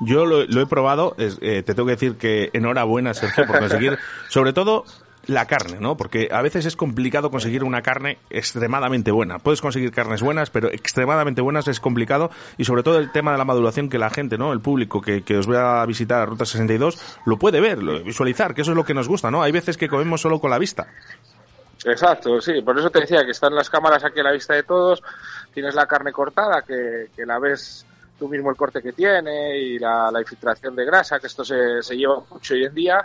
Yo 0.00 0.26
lo, 0.26 0.44
lo 0.44 0.60
he 0.60 0.66
probado, 0.66 1.14
es, 1.16 1.38
eh, 1.40 1.62
te 1.62 1.74
tengo 1.74 1.86
que 1.86 1.92
decir 1.92 2.16
que 2.16 2.50
enhorabuena, 2.52 3.14
Sergio, 3.14 3.46
por 3.46 3.60
conseguir, 3.60 3.98
sobre 4.28 4.52
todo, 4.52 4.84
la 5.26 5.46
carne, 5.46 5.78
¿no? 5.80 5.96
Porque 5.96 6.28
a 6.30 6.40
veces 6.42 6.66
es 6.66 6.76
complicado 6.76 7.30
conseguir 7.30 7.64
una 7.64 7.82
carne 7.82 8.18
extremadamente 8.30 9.10
buena. 9.10 9.38
Puedes 9.38 9.60
conseguir 9.60 9.90
carnes 9.90 10.22
buenas, 10.22 10.50
pero 10.50 10.68
extremadamente 10.68 11.40
buenas 11.42 11.66
es 11.68 11.80
complicado 11.80 12.30
y 12.58 12.64
sobre 12.64 12.82
todo 12.84 12.98
el 12.98 13.10
tema 13.10 13.32
de 13.32 13.38
la 13.38 13.44
maduración 13.44 13.88
que 13.88 13.98
la 13.98 14.10
gente, 14.10 14.38
¿no? 14.38 14.52
El 14.52 14.60
público 14.60 15.00
que, 15.00 15.22
que 15.22 15.36
os 15.36 15.46
vea 15.46 15.82
a 15.82 15.86
visitar 15.86 16.20
a 16.20 16.26
Ruta 16.26 16.44
62 16.46 16.98
lo 17.26 17.38
puede 17.38 17.60
ver, 17.60 17.82
lo- 17.82 18.02
visualizar, 18.04 18.54
que 18.54 18.62
eso 18.62 18.70
es 18.70 18.76
lo 18.76 18.84
que 18.84 18.94
nos 18.94 19.08
gusta, 19.08 19.30
¿no? 19.30 19.42
Hay 19.42 19.52
veces 19.52 19.76
que 19.76 19.88
comemos 19.88 20.20
solo 20.20 20.38
con 20.40 20.50
la 20.50 20.58
vista. 20.58 20.86
Exacto, 21.84 22.40
sí, 22.40 22.62
por 22.62 22.78
eso 22.78 22.90
te 22.90 23.00
decía 23.00 23.24
que 23.24 23.30
están 23.32 23.54
las 23.54 23.68
cámaras 23.70 24.02
aquí 24.04 24.18
a 24.20 24.24
la 24.24 24.32
vista 24.32 24.54
de 24.54 24.62
todos, 24.62 25.02
tienes 25.52 25.74
la 25.74 25.86
carne 25.86 26.10
cortada, 26.10 26.62
que, 26.62 27.08
que 27.14 27.24
la 27.26 27.38
ves 27.38 27.84
tú 28.18 28.28
mismo 28.28 28.50
el 28.50 28.56
corte 28.56 28.80
que 28.80 28.92
tiene 28.92 29.58
y 29.58 29.78
la, 29.78 30.10
la 30.10 30.20
infiltración 30.20 30.74
de 30.74 30.84
grasa, 30.86 31.18
que 31.20 31.26
esto 31.26 31.44
se, 31.44 31.82
se 31.82 31.96
lleva 31.96 32.22
mucho 32.30 32.54
hoy 32.54 32.64
en 32.64 32.74
día, 32.74 33.04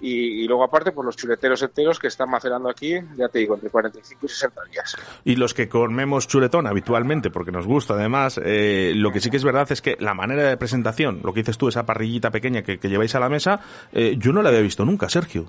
y, 0.00 0.42
y 0.42 0.48
luego 0.48 0.64
aparte 0.64 0.92
pues 0.92 1.04
los 1.04 1.16
chuleteros 1.16 1.62
enteros 1.62 1.98
que 1.98 2.06
están 2.06 2.30
macerando 2.30 2.68
aquí, 2.68 2.94
ya 3.16 3.28
te 3.28 3.40
digo, 3.40 3.54
entre 3.54 3.70
45 3.70 4.26
y 4.26 4.28
60 4.28 4.64
días. 4.64 4.96
Y 5.24 5.36
los 5.36 5.54
que 5.54 5.68
comemos 5.68 6.26
chuletón 6.26 6.66
habitualmente, 6.66 7.30
porque 7.30 7.52
nos 7.52 7.66
gusta 7.66 7.94
además, 7.94 8.40
eh, 8.42 8.92
lo 8.94 9.12
que 9.12 9.20
sí 9.20 9.30
que 9.30 9.36
es 9.36 9.44
verdad 9.44 9.70
es 9.70 9.82
que 9.82 9.96
la 10.00 10.14
manera 10.14 10.42
de 10.44 10.56
presentación, 10.56 11.20
lo 11.22 11.32
que 11.32 11.40
dices 11.40 11.58
tú, 11.58 11.68
esa 11.68 11.84
parrillita 11.84 12.30
pequeña 12.30 12.62
que, 12.62 12.78
que 12.78 12.88
lleváis 12.88 13.14
a 13.14 13.20
la 13.20 13.28
mesa, 13.28 13.60
eh, 13.92 14.16
yo 14.18 14.32
no 14.32 14.42
la 14.42 14.48
había 14.48 14.60
visto 14.60 14.84
nunca, 14.84 15.08
Sergio. 15.08 15.46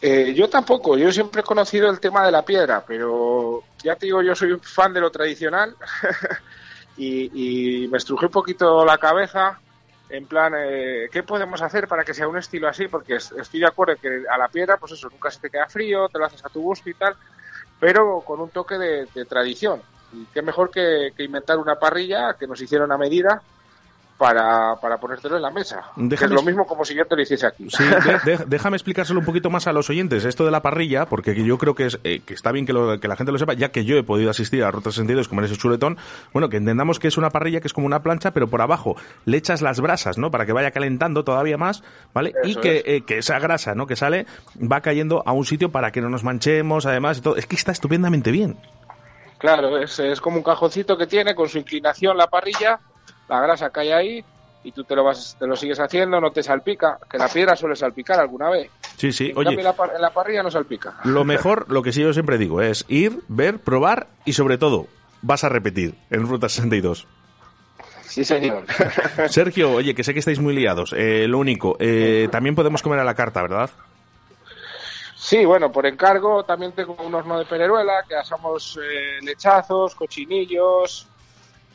Eh, 0.00 0.34
yo 0.34 0.48
tampoco, 0.50 0.98
yo 0.98 1.10
siempre 1.12 1.40
he 1.40 1.44
conocido 1.44 1.88
el 1.88 2.00
tema 2.00 2.24
de 2.26 2.32
la 2.32 2.44
piedra, 2.44 2.84
pero 2.86 3.62
ya 3.82 3.96
te 3.96 4.06
digo, 4.06 4.22
yo 4.22 4.34
soy 4.34 4.52
un 4.52 4.60
fan 4.60 4.92
de 4.92 5.00
lo 5.00 5.10
tradicional 5.10 5.74
y, 6.96 7.84
y 7.84 7.88
me 7.88 7.98
estrujé 7.98 8.26
un 8.26 8.32
poquito 8.32 8.84
la 8.84 8.98
cabeza 8.98 9.60
en 10.16 10.26
plan, 10.28 10.52
eh, 10.56 11.08
¿qué 11.12 11.22
podemos 11.22 11.62
hacer 11.62 11.88
para 11.88 12.04
que 12.04 12.14
sea 12.14 12.28
un 12.28 12.38
estilo 12.38 12.68
así? 12.68 12.88
Porque 12.88 13.16
es- 13.16 13.32
estoy 13.32 13.60
de 13.60 13.66
acuerdo 13.66 13.96
que 13.98 14.22
a 14.30 14.38
la 14.38 14.48
piedra, 14.48 14.78
pues 14.78 14.92
eso, 14.92 15.08
nunca 15.10 15.30
se 15.30 15.40
te 15.40 15.50
queda 15.50 15.68
frío, 15.68 16.08
te 16.08 16.18
lo 16.18 16.26
haces 16.26 16.44
a 16.44 16.50
tu 16.50 16.60
gusto 16.62 16.88
y 16.90 16.94
tal, 16.94 17.16
pero 17.78 18.22
con 18.24 18.40
un 18.40 18.50
toque 18.52 18.76
de, 18.78 19.06
de 19.14 19.26
tradición. 19.26 19.84
Y 20.10 20.28
qué 20.28 20.42
mejor 20.42 20.70
que, 20.70 21.12
que 21.16 21.24
inventar 21.24 21.58
una 21.58 21.76
parrilla 21.78 22.36
que 22.38 22.46
nos 22.46 22.60
hicieron 22.60 22.92
a 22.92 22.98
medida 22.98 23.44
para, 24.18 24.76
para 24.80 24.98
ponértelo 24.98 25.36
en 25.36 25.42
la 25.42 25.50
mesa. 25.50 25.82
Que 26.08 26.14
es 26.14 26.30
lo 26.30 26.42
mismo 26.42 26.66
como 26.66 26.84
si 26.84 26.94
yo 26.94 27.04
te 27.04 27.16
lo 27.16 27.22
hiciese 27.22 27.46
aquí. 27.46 27.68
Sí, 27.68 27.82
de- 27.84 28.36
de- 28.36 28.44
déjame 28.46 28.76
explicárselo 28.76 29.18
un 29.20 29.26
poquito 29.26 29.50
más 29.50 29.66
a 29.66 29.72
los 29.72 29.90
oyentes, 29.90 30.24
esto 30.24 30.44
de 30.44 30.50
la 30.52 30.62
parrilla, 30.62 31.06
porque 31.06 31.34
yo 31.44 31.58
creo 31.58 31.74
que, 31.74 31.86
es, 31.86 31.98
eh, 32.04 32.20
que 32.24 32.32
está 32.34 32.52
bien 32.52 32.64
que, 32.64 32.72
lo- 32.72 33.00
que 33.00 33.08
la 33.08 33.16
gente 33.16 33.32
lo 33.32 33.38
sepa, 33.38 33.54
ya 33.54 33.70
que 33.70 33.84
yo 33.84 33.96
he 33.96 34.02
podido 34.04 34.30
asistir 34.30 34.62
a 34.62 34.70
Ruta 34.70 34.90
62 34.92 35.28
comer 35.28 35.46
ese 35.46 35.56
chuletón, 35.56 35.98
bueno, 36.32 36.48
que 36.48 36.58
entendamos 36.58 36.98
que 37.00 37.08
es 37.08 37.16
una 37.16 37.30
parrilla 37.30 37.60
que 37.60 37.66
es 37.66 37.72
como 37.72 37.86
una 37.86 38.02
plancha, 38.02 38.30
pero 38.30 38.46
por 38.48 38.62
abajo 38.62 38.96
le 39.24 39.36
echas 39.36 39.62
las 39.62 39.80
brasas, 39.80 40.16
¿no? 40.16 40.30
Para 40.30 40.46
que 40.46 40.52
vaya 40.52 40.70
calentando 40.70 41.24
todavía 41.24 41.58
más, 41.58 41.82
¿vale? 42.14 42.32
y 42.44 42.54
que, 42.56 42.76
es. 42.78 42.82
eh, 42.86 43.00
que 43.06 43.18
esa 43.18 43.38
grasa, 43.40 43.74
¿no? 43.74 43.86
Que 43.86 43.96
sale, 43.96 44.26
va 44.60 44.80
cayendo 44.80 45.22
a 45.26 45.32
un 45.32 45.44
sitio 45.44 45.70
para 45.72 45.90
que 45.90 46.00
no 46.00 46.08
nos 46.08 46.22
manchemos, 46.24 46.86
además, 46.86 47.18
y 47.18 47.20
todo. 47.20 47.36
Es 47.36 47.46
que 47.46 47.56
está 47.56 47.72
estupendamente 47.72 48.30
bien. 48.30 48.56
Claro, 49.38 49.76
es, 49.78 49.98
es 49.98 50.20
como 50.20 50.36
un 50.38 50.42
cajoncito 50.42 50.96
que 50.96 51.06
tiene 51.06 51.34
con 51.34 51.48
su 51.48 51.58
inclinación 51.58 52.16
la 52.16 52.28
parrilla, 52.28 52.80
la 53.28 53.40
grasa 53.40 53.70
cae 53.70 53.92
ahí 53.92 54.24
y 54.62 54.72
tú 54.72 54.84
te 54.84 54.96
lo 54.96 55.04
vas, 55.04 55.36
te 55.38 55.46
lo 55.46 55.56
sigues 55.56 55.78
haciendo, 55.78 56.20
no 56.20 56.30
te 56.30 56.42
salpica, 56.42 56.98
que 57.10 57.18
la 57.18 57.28
piedra 57.28 57.54
suele 57.54 57.76
salpicar 57.76 58.18
alguna 58.18 58.48
vez. 58.48 58.70
Sí, 58.96 59.12
sí, 59.12 59.30
En 59.30 59.38
oye. 59.38 59.56
cambio, 59.56 59.64
la 59.64 59.94
en 59.96 60.00
la 60.00 60.10
parrilla 60.10 60.42
no 60.42 60.50
salpica. 60.50 60.94
Lo 61.04 61.24
mejor, 61.24 61.70
lo 61.70 61.82
que 61.82 61.92
sí 61.92 62.00
yo 62.00 62.12
siempre 62.12 62.38
digo, 62.38 62.62
es 62.62 62.84
ir, 62.88 63.20
ver, 63.28 63.58
probar 63.58 64.08
y 64.24 64.32
sobre 64.32 64.56
todo, 64.56 64.86
vas 65.20 65.44
a 65.44 65.50
repetir 65.50 65.94
en 66.10 66.26
Ruta 66.26 66.48
62. 66.48 67.06
Sí, 68.06 68.24
señor. 68.24 68.64
Sergio, 69.28 69.72
oye, 69.72 69.94
que 69.94 70.04
sé 70.04 70.12
que 70.14 70.20
estáis 70.20 70.38
muy 70.38 70.54
liados. 70.54 70.94
Eh, 70.96 71.26
lo 71.28 71.38
único, 71.38 71.76
eh, 71.80 72.28
también 72.30 72.54
podemos 72.54 72.80
comer 72.80 73.00
a 73.00 73.04
la 73.04 73.14
carta, 73.14 73.42
¿verdad? 73.42 73.68
Sí, 75.16 75.44
bueno, 75.44 75.72
por 75.72 75.86
encargo 75.86 76.44
también 76.44 76.72
tengo 76.72 76.94
un 77.02 77.14
horno 77.14 77.38
de 77.38 77.44
pereruela 77.46 78.04
que 78.06 78.14
asamos 78.14 78.78
eh, 78.82 79.18
lechazos, 79.22 79.94
cochinillos 79.94 81.08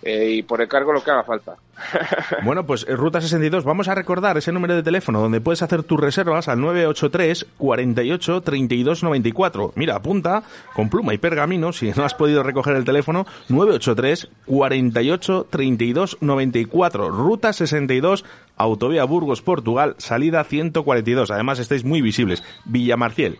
eh, 0.01 0.29
y 0.29 0.43
por 0.43 0.61
encargo 0.61 0.93
lo 0.93 1.03
que 1.03 1.11
haga 1.11 1.23
falta. 1.23 1.55
Bueno, 2.43 2.65
pues 2.65 2.85
eh, 2.87 2.95
Ruta 2.95 3.21
62, 3.21 3.63
vamos 3.63 3.87
a 3.87 3.95
recordar 3.95 4.37
ese 4.37 4.51
número 4.51 4.75
de 4.75 4.83
teléfono 4.83 5.21
donde 5.21 5.41
puedes 5.41 5.61
hacer 5.61 5.83
tus 5.83 5.99
reservas 5.99 6.47
al 6.47 6.59
983 6.61 7.47
48 7.57 8.41
32 8.41 9.03
94. 9.03 9.73
Mira, 9.75 9.95
apunta 9.95 10.43
con 10.73 10.89
pluma 10.89 11.13
y 11.13 11.17
pergamino, 11.17 11.73
si 11.73 11.91
no 11.91 12.05
has 12.05 12.15
podido 12.15 12.43
recoger 12.43 12.75
el 12.75 12.85
teléfono, 12.85 13.25
983 13.49 14.29
48 14.45 15.47
32 15.49 16.17
94. 16.21 17.09
Ruta 17.09 17.53
62, 17.53 18.25
Autovía 18.57 19.03
Burgos, 19.05 19.41
Portugal, 19.41 19.95
salida 19.97 20.43
142. 20.43 21.31
Además, 21.31 21.59
estáis 21.59 21.83
muy 21.83 22.01
visibles. 22.01 22.43
Villamarciel. 22.65 23.39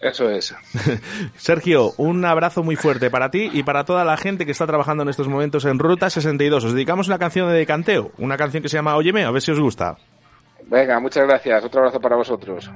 Eso 0.00 0.30
es. 0.30 0.54
Sergio, 1.36 1.92
un 1.98 2.24
abrazo 2.24 2.62
muy 2.62 2.76
fuerte 2.76 3.10
para 3.10 3.30
ti 3.30 3.50
y 3.52 3.62
para 3.62 3.84
toda 3.84 4.04
la 4.04 4.16
gente 4.16 4.46
que 4.46 4.52
está 4.52 4.66
trabajando 4.66 5.02
en 5.02 5.10
estos 5.10 5.28
momentos 5.28 5.66
en 5.66 5.78
Ruta 5.78 6.08
62. 6.08 6.64
Os 6.64 6.72
dedicamos 6.72 7.08
una 7.08 7.18
canción 7.18 7.52
de 7.52 7.66
canteo, 7.66 8.10
una 8.18 8.38
canción 8.38 8.62
que 8.62 8.70
se 8.70 8.78
llama 8.78 8.96
Óyeme, 8.96 9.24
a 9.24 9.30
ver 9.30 9.42
si 9.42 9.50
os 9.50 9.60
gusta. 9.60 9.96
Venga, 10.66 10.98
muchas 11.00 11.26
gracias. 11.26 11.64
Otro 11.64 11.80
abrazo 11.80 12.00
para 12.00 12.16
vosotros. 12.16 12.70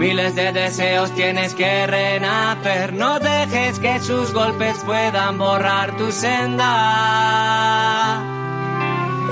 Miles 0.00 0.34
de 0.34 0.50
deseos 0.52 1.14
tienes 1.14 1.52
que 1.52 1.86
renacer. 1.86 2.94
No 2.94 3.20
dejes 3.20 3.78
que 3.78 4.00
sus 4.00 4.32
golpes 4.32 4.78
puedan 4.86 5.36
borrar 5.36 5.94
tu 5.98 6.10
senda. 6.10 6.66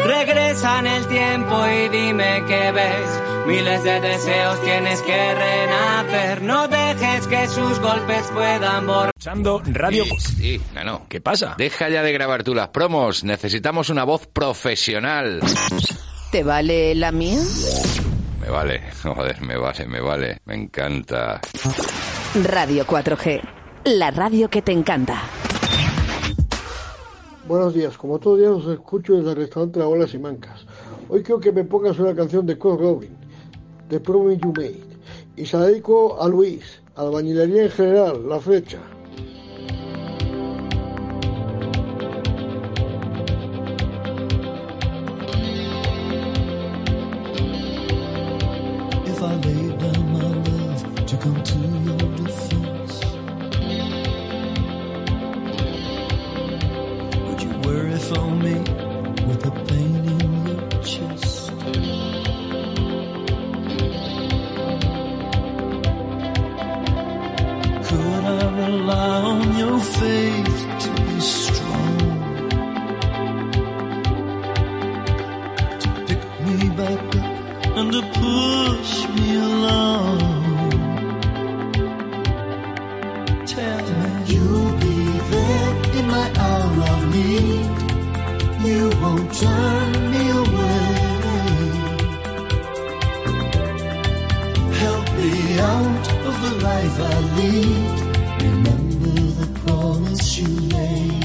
Regresa 0.04 0.81
en 0.81 0.87
el 0.88 1.07
tiempo 1.07 1.66
y 1.66 1.88
dime 1.88 2.44
qué 2.46 2.70
ves. 2.72 3.22
Miles 3.46 3.83
de 3.83 3.98
deseos 3.98 4.61
tienes 4.61 5.00
que 5.00 5.35
renacer. 5.35 6.42
No 6.42 6.68
dejes 6.68 7.26
que 7.28 7.48
sus 7.48 7.81
golpes 7.81 8.26
puedan 8.35 8.87
borrar. 8.87 9.09
Escuchando 9.16 9.62
Radio... 9.64 10.04
Sí, 10.18 10.61
no, 10.74 10.85
no. 10.85 11.09
¿Qué 11.09 11.22
pasa? 11.22 11.54
Deja 11.57 11.88
ya 11.88 12.02
de 12.02 12.12
grabar 12.12 12.44
tú 12.44 12.54
las 12.54 12.68
promos. 12.68 13.24
Necesitamos 13.24 13.88
una 13.88 14.04
voz 14.04 14.26
profesional. 14.26 15.40
¿Te 16.31 16.42
vale 16.42 16.94
la 16.94 17.11
mía? 17.11 17.40
Me 18.48 18.54
vale, 18.54 18.80
joder, 19.02 19.42
me 19.42 19.58
vale, 19.58 19.87
me 19.87 20.00
vale. 20.00 20.38
Me 20.46 20.54
encanta. 20.54 21.38
Radio 22.44 22.87
4G. 22.87 23.42
La 23.84 24.11
radio 24.11 24.48
que 24.48 24.62
te 24.62 24.72
encanta. 24.72 25.20
Buenos 27.46 27.74
días, 27.74 27.98
como 27.98 28.18
todos 28.18 28.38
los 28.38 28.48
días 28.48 28.66
os 28.66 28.72
escucho 28.72 29.16
desde 29.16 29.32
el 29.32 29.37
restaurante 29.37 29.78
La 29.78 29.84
Bolas 29.84 30.14
y 30.14 30.18
Mancas. 30.18 30.64
Hoy 31.11 31.22
quiero 31.22 31.40
que 31.40 31.52
me 31.52 31.64
pongas 31.64 31.98
una 31.98 32.14
canción 32.14 32.46
de 32.46 32.56
Kurt 32.56 32.80
Robin, 32.80 33.14
The 33.90 34.00
Promise 34.00 34.40
You 34.40 34.54
Made. 34.56 34.96
Y 35.37 35.44
se 35.44 35.58
la 35.58 35.66
dedico 35.66 36.18
a 36.18 36.26
Luis, 36.26 36.80
a 36.96 37.04
la 37.04 37.11
bañilería 37.11 37.64
en 37.64 37.70
general, 37.70 38.26
La 38.30 38.40
Flecha. 38.40 38.78
Life 96.62 97.01
I 97.01 97.21
lead. 97.37 98.01
Remember 98.42 99.16
the 99.40 99.49
promise 99.64 100.38
you 100.38 100.49
made. 100.77 101.25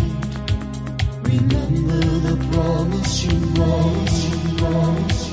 Remember 1.33 2.01
the 2.27 2.37
promise 2.51 3.23
you 3.25 3.39
made. 3.39 4.57
Promise 4.57 5.27
you 5.27 5.32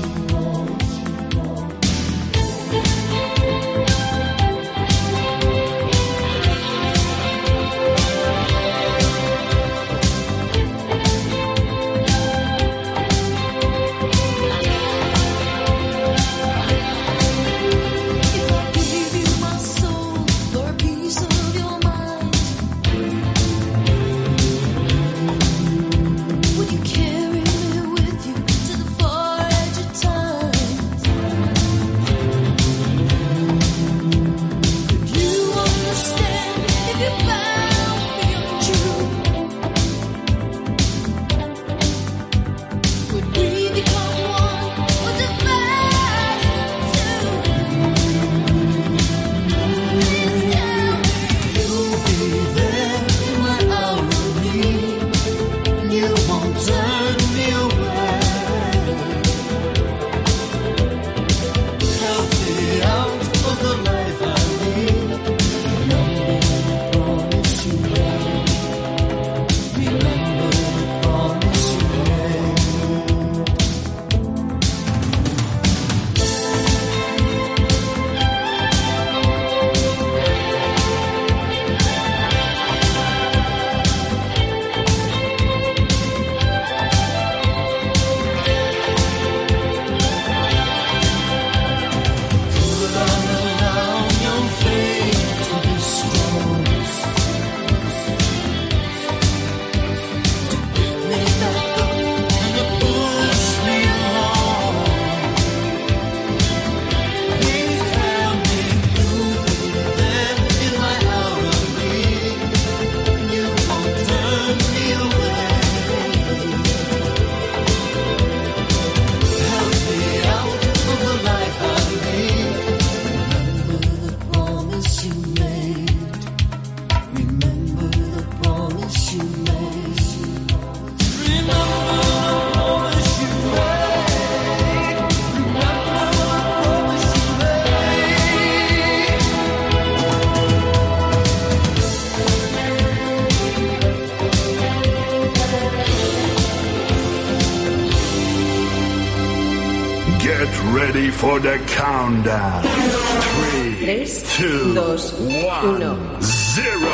For 151.21 151.39
the 151.39 151.59
countdown. 151.77 152.63
Three, 152.63 153.75
3, 153.75 154.23
two, 154.37 154.73
2, 154.73 155.13
1. 155.19 156.17
zero. 156.19 156.89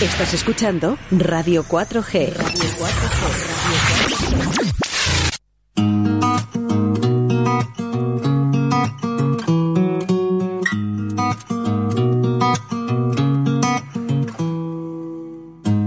Estás 0.00 0.32
escuchando 0.32 0.96
Radio 1.10 1.62
4G. 1.64 2.32
Radio 2.32 2.64
4G. 2.78 3.52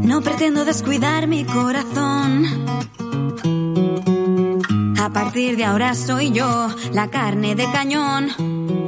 No 0.03 0.21
pretendo 0.21 0.65
descuidar 0.65 1.25
mi 1.25 1.45
corazón. 1.45 2.45
A 5.05 5.09
partir 5.09 5.55
de 5.55 5.63
ahora 5.65 5.93
soy 5.93 6.31
yo 6.31 6.69
la 6.95 7.09
carne 7.09 7.55
de 7.55 7.65
cañón. 7.65 8.29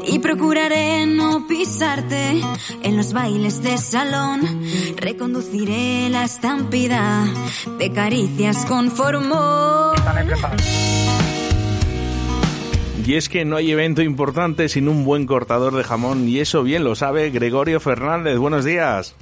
Y 0.05 0.19
procuraré 0.19 1.05
no 1.05 1.45
pisarte 1.45 2.41
en 2.81 2.95
los 2.95 3.11
bailes 3.11 3.61
de 3.61 3.77
salón. 3.77 4.61
Reconduciré 4.95 6.09
la 6.09 6.23
estampida 6.23 7.25
de 7.77 7.91
caricias 7.91 8.65
con 8.65 8.89
formol. 8.91 9.97
Y 13.05 13.15
es 13.15 13.27
que 13.27 13.43
no 13.43 13.57
hay 13.57 13.71
evento 13.71 14.01
importante 14.01 14.69
sin 14.69 14.87
un 14.87 15.03
buen 15.03 15.25
cortador 15.25 15.75
de 15.75 15.83
jamón 15.83 16.27
y 16.29 16.39
eso 16.39 16.63
bien 16.63 16.85
lo 16.85 16.95
sabe 16.95 17.29
Gregorio 17.29 17.81
Fernández. 17.81 18.37
Buenos 18.37 18.63
días. 18.63 19.15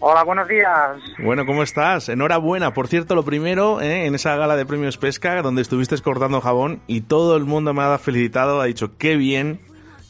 Hola, 0.00 0.22
buenos 0.22 0.46
días. 0.46 0.96
Bueno, 1.18 1.44
¿cómo 1.44 1.64
estás? 1.64 2.08
Enhorabuena. 2.08 2.72
Por 2.72 2.86
cierto, 2.86 3.16
lo 3.16 3.24
primero, 3.24 3.80
¿eh? 3.80 4.06
en 4.06 4.14
esa 4.14 4.36
gala 4.36 4.54
de 4.54 4.64
premios 4.64 4.96
Pesca, 4.96 5.42
donde 5.42 5.60
estuviste 5.62 6.00
cortando 6.00 6.40
jamón 6.40 6.80
y 6.86 7.00
todo 7.00 7.36
el 7.36 7.44
mundo 7.44 7.74
me 7.74 7.82
ha 7.82 7.98
felicitado, 7.98 8.60
ha 8.60 8.66
dicho, 8.66 8.96
qué 8.96 9.16
bien, 9.16 9.58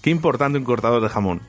qué 0.03 0.11
importante 0.11 0.59
un 0.59 0.65
cortador 0.65 1.03
de 1.03 1.09
jamón. 1.09 1.41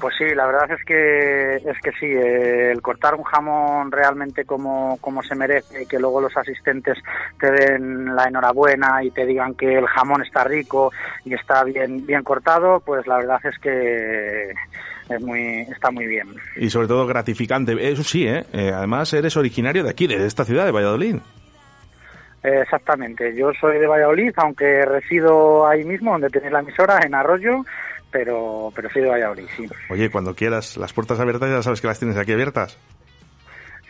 Pues 0.00 0.14
sí, 0.18 0.34
la 0.34 0.46
verdad 0.46 0.72
es 0.72 0.84
que 0.84 1.56
es 1.56 1.78
que 1.80 1.92
sí, 2.00 2.06
eh, 2.06 2.72
el 2.72 2.80
cortar 2.80 3.14
un 3.14 3.22
jamón 3.22 3.92
realmente 3.92 4.44
como, 4.44 4.98
como 5.00 5.22
se 5.22 5.36
merece, 5.36 5.86
que 5.86 5.98
luego 5.98 6.22
los 6.22 6.36
asistentes 6.36 6.98
te 7.38 7.52
den 7.52 8.16
la 8.16 8.24
enhorabuena 8.24 9.04
y 9.04 9.10
te 9.10 9.26
digan 9.26 9.54
que 9.54 9.76
el 9.76 9.86
jamón 9.86 10.22
está 10.22 10.42
rico 10.42 10.90
y 11.24 11.34
está 11.34 11.62
bien 11.64 12.06
bien 12.06 12.22
cortado, 12.22 12.80
pues 12.80 13.06
la 13.06 13.18
verdad 13.18 13.40
es 13.44 13.58
que 13.58 14.54
es 15.10 15.20
muy 15.22 15.60
está 15.62 15.90
muy 15.90 16.06
bien. 16.06 16.28
Y 16.56 16.70
sobre 16.70 16.88
todo 16.88 17.06
gratificante. 17.06 17.76
Eso 17.90 18.02
sí, 18.02 18.26
¿eh? 18.26 18.44
Eh, 18.52 18.72
Además, 18.74 19.12
eres 19.12 19.36
originario 19.36 19.82
de 19.84 19.90
aquí, 19.90 20.06
de 20.06 20.26
esta 20.26 20.44
ciudad, 20.44 20.64
de 20.64 20.72
Valladolid. 20.72 21.16
Eh, 22.42 22.60
Exactamente, 22.62 23.34
yo 23.36 23.52
soy 23.60 23.78
de 23.78 23.86
Valladolid, 23.86 24.32
aunque 24.36 24.84
resido 24.86 25.66
ahí 25.66 25.84
mismo, 25.84 26.12
donde 26.12 26.30
tenéis 26.30 26.52
la 26.52 26.60
emisora, 26.60 27.00
en 27.04 27.14
Arroyo, 27.14 27.64
pero, 28.10 28.72
pero 28.74 28.88
soy 28.90 29.02
de 29.02 29.08
Valladolid, 29.08 29.46
sí. 29.56 29.68
Oye, 29.90 30.10
cuando 30.10 30.34
quieras, 30.34 30.76
las 30.76 30.92
puertas 30.92 31.20
abiertas 31.20 31.50
ya 31.50 31.62
sabes 31.62 31.80
que 31.80 31.86
las 31.86 31.98
tienes 31.98 32.16
aquí 32.16 32.32
abiertas. 32.32 32.78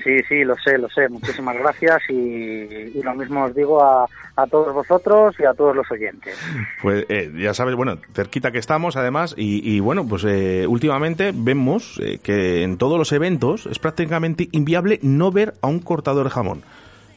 Sí, 0.03 0.19
sí, 0.29 0.45
lo 0.45 0.57
sé, 0.57 0.79
lo 0.79 0.89
sé. 0.89 1.09
Muchísimas 1.09 1.57
gracias 1.59 2.01
y, 2.09 2.15
y 2.15 3.03
lo 3.03 3.15
mismo 3.15 3.45
os 3.45 3.55
digo 3.55 3.83
a, 3.83 4.07
a 4.37 4.47
todos 4.47 4.73
vosotros 4.73 5.35
y 5.39 5.45
a 5.45 5.53
todos 5.53 5.77
los 5.77 5.91
oyentes. 5.91 6.39
Pues 6.81 7.05
eh, 7.09 7.31
ya 7.37 7.53
sabes, 7.55 7.75
bueno, 7.75 7.99
cerquita 8.15 8.51
que 8.51 8.59
estamos 8.59 8.97
además 8.97 9.35
y, 9.37 9.77
y 9.77 9.81
bueno, 9.81 10.07
pues 10.09 10.25
eh, 10.25 10.67
últimamente 10.67 11.33
vemos 11.35 12.01
eh, 12.03 12.19
que 12.23 12.63
en 12.63 12.79
todos 12.79 12.99
los 12.99 13.13
eventos 13.13 13.67
es 13.67 13.79
prácticamente 13.79 14.49
inviable 14.53 14.99
no 15.03 15.31
ver 15.31 15.55
a 15.63 15.67
un 15.67 15.81
cortador 15.81 16.25
de 16.25 16.31
jamón. 16.31 16.63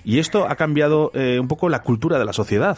Y 0.04 0.20
esto 0.20 0.50
ha 0.50 0.56
cambiado 0.56 1.12
eh, 1.14 1.40
un 1.40 1.48
poco 1.48 1.70
la 1.70 1.80
cultura 1.80 2.20
de 2.20 2.26
la 2.26 2.34
sociedad. 2.34 2.78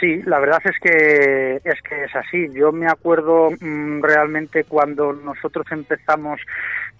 Sí, 0.00 0.22
la 0.26 0.38
verdad 0.38 0.60
es 0.64 0.78
que 0.80 1.56
es 1.56 1.82
que 1.82 2.04
es 2.04 2.14
así. 2.14 2.46
Yo 2.52 2.70
me 2.70 2.86
acuerdo 2.86 3.50
mm, 3.50 4.00
realmente 4.00 4.62
cuando 4.64 5.12
nosotros 5.12 5.66
empezamos, 5.72 6.40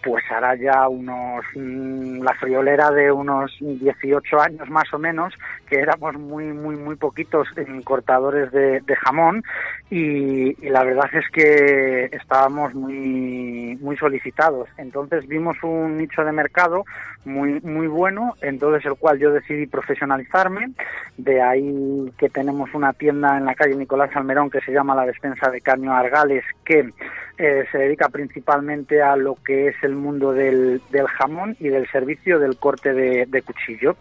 pues 0.03 0.25
hará 0.31 0.55
ya 0.55 0.89
unos 0.89 1.45
mm, 1.55 2.23
la 2.23 2.35
friolera 2.35 2.91
de 2.91 3.11
unos 3.11 3.57
18 3.61 4.41
años 4.41 4.71
más 4.71 4.93
o 4.93 4.99
menos, 4.99 5.35
que 5.69 5.81
éramos 5.81 6.15
muy 6.15 6.53
muy 6.53 6.77
muy 6.77 6.97
poquitos 6.97 7.49
en 7.57 7.83
cortadores 7.83 8.53
de, 8.53 8.81
de 8.81 8.97
jamón 8.97 9.43
y, 9.91 10.55
la 10.69 10.85
verdad 10.85 11.09
es 11.13 11.25
que 11.31 12.11
estábamos 12.13 12.75
muy 12.75 13.77
muy 13.81 13.97
solicitados. 13.97 14.69
Entonces 14.77 15.27
vimos 15.27 15.57
un 15.63 15.97
nicho 15.97 16.25
de 16.25 16.33
mercado 16.33 16.85
muy 17.25 17.61
muy 17.61 17.87
bueno, 17.87 18.35
entonces 18.43 18.85
el 18.87 18.97
cual 18.97 19.19
yo 19.19 19.31
decidí 19.33 19.67
profesionalizarme. 19.67 20.73
De 21.17 21.41
ahí 21.43 22.13
que 22.19 22.29
tenemos 22.29 22.75
una 22.75 22.93
tienda 22.93 23.37
en 23.39 23.45
la 23.47 23.55
calle 23.55 23.77
Nicolás 23.77 24.11
Almerón 24.15 24.51
que 24.51 24.61
se 24.61 24.73
llama 24.73 24.95
la 24.95 25.07
Despensa 25.07 25.51
de 25.51 25.61
Caño 25.61 25.93
Argales, 25.95 26.45
que 26.65 26.91
eh, 27.39 27.65
se 27.71 27.79
dedica 27.79 28.09
principalmente 28.09 29.01
a 29.01 29.17
lo 29.17 29.37
que 29.37 29.69
es 29.69 29.77
el 29.83 29.95
mundo 29.95 30.33
del, 30.33 30.81
del 30.91 31.07
jamón 31.07 31.57
y 31.61 31.69
del 31.69 31.89
servicio 31.91 32.39
del 32.39 32.59
corte 32.59 32.93
de, 32.93 33.27
de 33.27 33.43
cuchillo. 33.43 33.97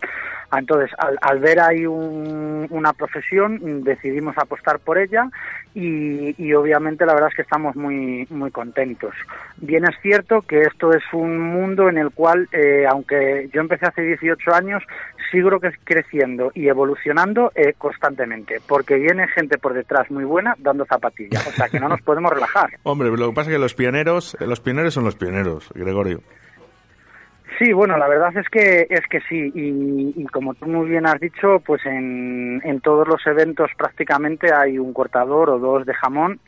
Entonces, 0.56 0.90
al, 0.98 1.18
al 1.22 1.40
ver 1.40 1.60
ahí 1.60 1.86
un- 1.86 2.68
una 2.70 2.94
profesión, 2.94 3.84
decidimos 3.84 4.38
apostar 4.38 4.80
por 4.80 4.98
ella 4.98 5.30
y, 5.78 6.34
y 6.40 6.54
obviamente 6.56 7.06
la 7.06 7.14
verdad 7.14 7.30
es 7.30 7.36
que 7.36 7.42
estamos 7.44 7.76
muy, 7.76 8.26
muy 8.32 8.50
contentos. 8.50 9.14
Bien 9.58 9.84
es 9.88 9.96
cierto 10.02 10.42
que 10.42 10.62
esto 10.62 10.92
es 10.92 11.04
un 11.14 11.40
mundo 11.40 11.88
en 11.88 12.00
el 12.00 12.10
cual, 12.10 12.50
eh, 12.52 12.86
aunque 12.90 13.48
yo 13.54 13.62
empecé 13.62 13.86
hace 13.86 14.02
18 14.02 14.56
años, 14.56 14.82
sigo 15.32 15.60
que 15.60 15.70
creciendo 15.84 16.52
y 16.56 16.68
evolucionando 16.68 17.52
eh, 17.54 17.74
constantemente, 17.78 18.60
porque 18.68 18.96
viene 18.96 19.28
gente 19.28 19.60
por 19.60 19.76
detrás 19.76 20.10
muy 20.10 20.24
buena 20.24 20.56
dando 20.58 20.84
zapatillas, 20.86 21.46
o 21.46 21.52
sea 21.52 21.70
que 21.70 21.80
no 21.80 21.90
nos 21.90 22.02
podemos 22.02 22.32
relajar. 22.32 22.72
Hombre, 22.84 23.10
lo 23.12 23.30
que 23.30 23.36
pasa 23.36 23.52
es 23.52 23.56
que 23.56 23.60
los 23.60 23.76
pioneros, 23.76 24.36
los 24.40 24.60
pioneros 24.60 24.96
son 24.96 25.04
los 25.04 25.16
pioneros, 25.16 25.70
Gregorio. 25.76 26.22
Sí, 27.58 27.72
bueno, 27.74 27.98
la 27.98 28.08
verdad 28.08 28.36
es 28.38 28.48
que 28.50 28.88
es 28.90 29.08
que 29.08 29.22
sí. 29.22 29.52
Y, 29.56 30.26
como 30.26 30.54
tú 30.54 30.68
muy 30.68 30.90
bien 30.90 31.08
has 31.08 31.20
dicho, 31.20 31.60
pues 31.66 31.86
en, 31.86 32.62
en 32.64 32.82
todos 32.82 33.08
los 33.08 33.26
eventos 33.26 33.72
prácticamente 33.78 34.54
hay 34.54 34.78
un 34.78 34.94
cortador 34.94 35.50
o 35.50 35.60
dos 35.60 35.86
de 35.86 35.94
jamón 35.94 36.40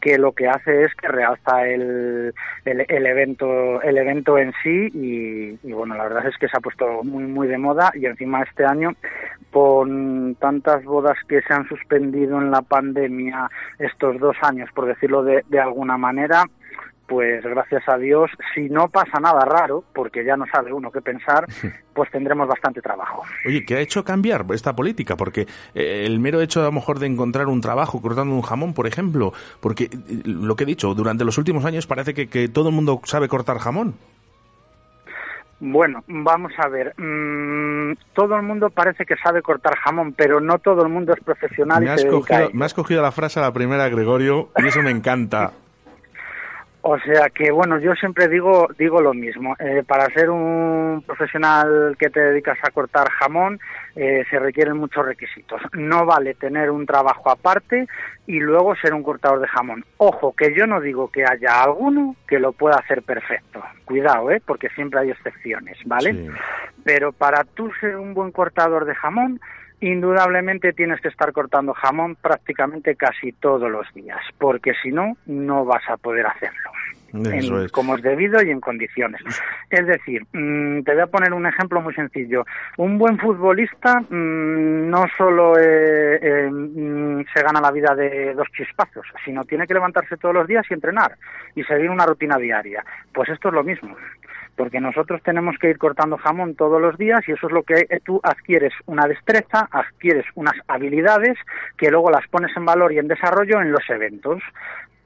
que 0.00 0.18
lo 0.18 0.32
que 0.32 0.48
hace 0.48 0.84
es 0.84 0.94
que 0.96 1.08
realza 1.08 1.66
el, 1.66 2.34
el, 2.66 2.84
el 2.88 3.06
evento 3.06 3.82
el 3.82 3.98
evento 3.98 4.38
en 4.38 4.52
sí. 4.62 4.88
Y, 4.94 5.58
y, 5.68 5.72
bueno 5.72 5.96
la 5.96 6.04
verdad 6.04 6.26
es 6.26 6.36
que 6.38 6.48
se 6.48 6.56
ha 6.56 6.60
puesto 6.60 7.02
muy 7.02 7.24
muy 7.24 7.48
de 7.48 7.58
moda. 7.58 7.90
Y 7.94 8.06
encima 8.06 8.42
este 8.42 8.64
año 8.64 8.92
con 9.50 10.36
tantas 10.36 10.84
bodas 10.84 11.16
que 11.28 11.42
se 11.42 11.52
han 11.52 11.68
suspendido 11.68 12.38
en 12.38 12.50
la 12.50 12.62
pandemia 12.62 13.50
estos 13.78 14.18
dos 14.18 14.36
años 14.42 14.68
por 14.74 14.86
decirlo 14.86 15.22
de, 15.22 15.44
de 15.48 15.60
alguna 15.60 15.96
manera 15.96 16.44
pues 17.06 17.42
gracias 17.42 17.82
a 17.88 17.98
Dios, 17.98 18.30
si 18.54 18.68
no 18.68 18.88
pasa 18.88 19.20
nada 19.20 19.44
raro, 19.44 19.84
porque 19.94 20.24
ya 20.24 20.36
no 20.36 20.46
sabe 20.46 20.72
uno 20.72 20.90
qué 20.90 21.00
pensar, 21.00 21.46
pues 21.94 22.10
tendremos 22.10 22.48
bastante 22.48 22.80
trabajo. 22.80 23.22
Oye, 23.46 23.64
¿qué 23.64 23.76
ha 23.76 23.80
hecho 23.80 24.04
cambiar 24.04 24.44
esta 24.52 24.74
política? 24.74 25.16
Porque 25.16 25.46
eh, 25.74 26.04
el 26.06 26.18
mero 26.18 26.40
hecho 26.40 26.60
a 26.60 26.64
lo 26.64 26.72
mejor 26.72 26.98
de 26.98 27.06
encontrar 27.06 27.46
un 27.46 27.60
trabajo 27.60 28.00
cortando 28.00 28.34
un 28.34 28.42
jamón, 28.42 28.74
por 28.74 28.86
ejemplo, 28.86 29.32
porque 29.60 29.84
eh, 29.84 30.22
lo 30.24 30.56
que 30.56 30.64
he 30.64 30.66
dicho, 30.66 30.94
durante 30.94 31.24
los 31.24 31.38
últimos 31.38 31.64
años 31.64 31.86
parece 31.86 32.14
que, 32.14 32.28
que 32.28 32.48
todo 32.48 32.70
el 32.70 32.74
mundo 32.74 33.00
sabe 33.04 33.28
cortar 33.28 33.58
jamón. 33.58 33.94
Bueno, 35.60 36.02
vamos 36.08 36.52
a 36.58 36.68
ver. 36.68 36.94
mm, 36.98 37.96
todo 38.12 38.36
el 38.36 38.42
mundo 38.42 38.70
parece 38.70 39.06
que 39.06 39.16
sabe 39.16 39.40
cortar 39.40 39.76
jamón, 39.76 40.12
pero 40.12 40.40
no 40.40 40.58
todo 40.58 40.82
el 40.82 40.90
mundo 40.90 41.14
es 41.14 41.24
profesional 41.24 41.80
Me 41.80 41.86
y 41.86 41.88
has, 41.88 42.02
se 42.02 42.08
cogido, 42.08 42.50
me 42.52 42.64
has 42.64 42.74
cogido 42.74 43.02
la 43.02 43.12
frase 43.12 43.38
a 43.38 43.42
la 43.42 43.52
primera, 43.52 43.88
Gregorio, 43.88 44.50
y 44.58 44.66
eso 44.66 44.82
me 44.82 44.90
encanta. 44.90 45.52
O 46.86 46.98
sea 46.98 47.30
que, 47.30 47.50
bueno, 47.50 47.78
yo 47.78 47.94
siempre 47.94 48.28
digo, 48.28 48.68
digo 48.78 49.00
lo 49.00 49.14
mismo. 49.14 49.56
Eh, 49.58 49.82
para 49.86 50.04
ser 50.12 50.28
un 50.28 51.02
profesional 51.06 51.96
que 51.98 52.10
te 52.10 52.20
dedicas 52.20 52.58
a 52.62 52.70
cortar 52.72 53.08
jamón, 53.08 53.58
eh, 53.96 54.22
se 54.28 54.38
requieren 54.38 54.76
muchos 54.76 55.06
requisitos. 55.06 55.62
No 55.72 56.04
vale 56.04 56.34
tener 56.34 56.70
un 56.70 56.84
trabajo 56.84 57.30
aparte 57.30 57.86
y 58.26 58.38
luego 58.38 58.76
ser 58.76 58.92
un 58.92 59.02
cortador 59.02 59.40
de 59.40 59.48
jamón. 59.48 59.82
Ojo, 59.96 60.34
que 60.36 60.54
yo 60.54 60.66
no 60.66 60.78
digo 60.82 61.10
que 61.10 61.24
haya 61.24 61.62
alguno 61.62 62.16
que 62.28 62.38
lo 62.38 62.52
pueda 62.52 62.76
hacer 62.76 63.02
perfecto. 63.02 63.62
Cuidado, 63.86 64.30
¿eh? 64.30 64.42
Porque 64.44 64.68
siempre 64.74 65.00
hay 65.00 65.10
excepciones, 65.10 65.78
¿vale? 65.86 66.28
Pero 66.84 67.12
para 67.12 67.44
tú 67.44 67.72
ser 67.80 67.96
un 67.96 68.12
buen 68.12 68.30
cortador 68.30 68.84
de 68.84 68.94
jamón, 68.94 69.40
indudablemente 69.80 70.74
tienes 70.74 71.00
que 71.00 71.08
estar 71.08 71.32
cortando 71.32 71.72
jamón 71.72 72.16
prácticamente 72.16 72.94
casi 72.94 73.32
todos 73.32 73.70
los 73.70 73.86
días, 73.94 74.20
porque 74.38 74.72
si 74.82 74.90
no, 74.90 75.16
no 75.24 75.64
vas 75.64 75.82
a 75.88 75.96
poder 75.96 76.26
hacerlo. 76.26 76.73
En- 77.14 77.64
es. 77.64 77.72
como 77.72 77.94
es 77.94 78.02
debido 78.02 78.42
y 78.42 78.50
en 78.50 78.60
condiciones. 78.60 79.22
Es 79.70 79.86
decir, 79.86 80.26
mm, 80.32 80.82
te 80.82 80.92
voy 80.92 81.02
a 81.02 81.06
poner 81.06 81.32
un 81.32 81.46
ejemplo 81.46 81.80
muy 81.80 81.94
sencillo. 81.94 82.44
Un 82.76 82.98
buen 82.98 83.18
futbolista 83.18 84.00
mm, 84.00 84.90
no 84.90 85.04
solo 85.16 85.56
eh, 85.58 86.18
eh, 86.20 86.50
mm, 86.50 87.24
se 87.32 87.42
gana 87.42 87.60
la 87.60 87.70
vida 87.70 87.94
de 87.94 88.34
dos 88.34 88.48
chispazos, 88.56 89.06
sino 89.24 89.44
tiene 89.44 89.66
que 89.66 89.74
levantarse 89.74 90.16
todos 90.16 90.34
los 90.34 90.48
días 90.48 90.66
y 90.68 90.74
entrenar 90.74 91.16
y 91.54 91.62
seguir 91.64 91.90
una 91.90 92.06
rutina 92.06 92.36
diaria. 92.36 92.84
Pues 93.12 93.28
esto 93.28 93.48
es 93.48 93.54
lo 93.54 93.62
mismo 93.62 93.96
porque 94.56 94.80
nosotros 94.80 95.20
tenemos 95.22 95.56
que 95.58 95.70
ir 95.70 95.78
cortando 95.78 96.16
jamón 96.16 96.54
todos 96.54 96.80
los 96.80 96.96
días 96.96 97.22
y 97.26 97.32
eso 97.32 97.48
es 97.48 97.52
lo 97.52 97.62
que 97.62 97.86
tú 98.04 98.20
adquieres 98.22 98.72
una 98.86 99.06
destreza, 99.06 99.68
adquieres 99.70 100.24
unas 100.34 100.54
habilidades 100.68 101.36
que 101.76 101.90
luego 101.90 102.10
las 102.10 102.26
pones 102.28 102.56
en 102.56 102.64
valor 102.64 102.92
y 102.92 102.98
en 102.98 103.08
desarrollo 103.08 103.60
en 103.60 103.72
los 103.72 103.88
eventos. 103.90 104.40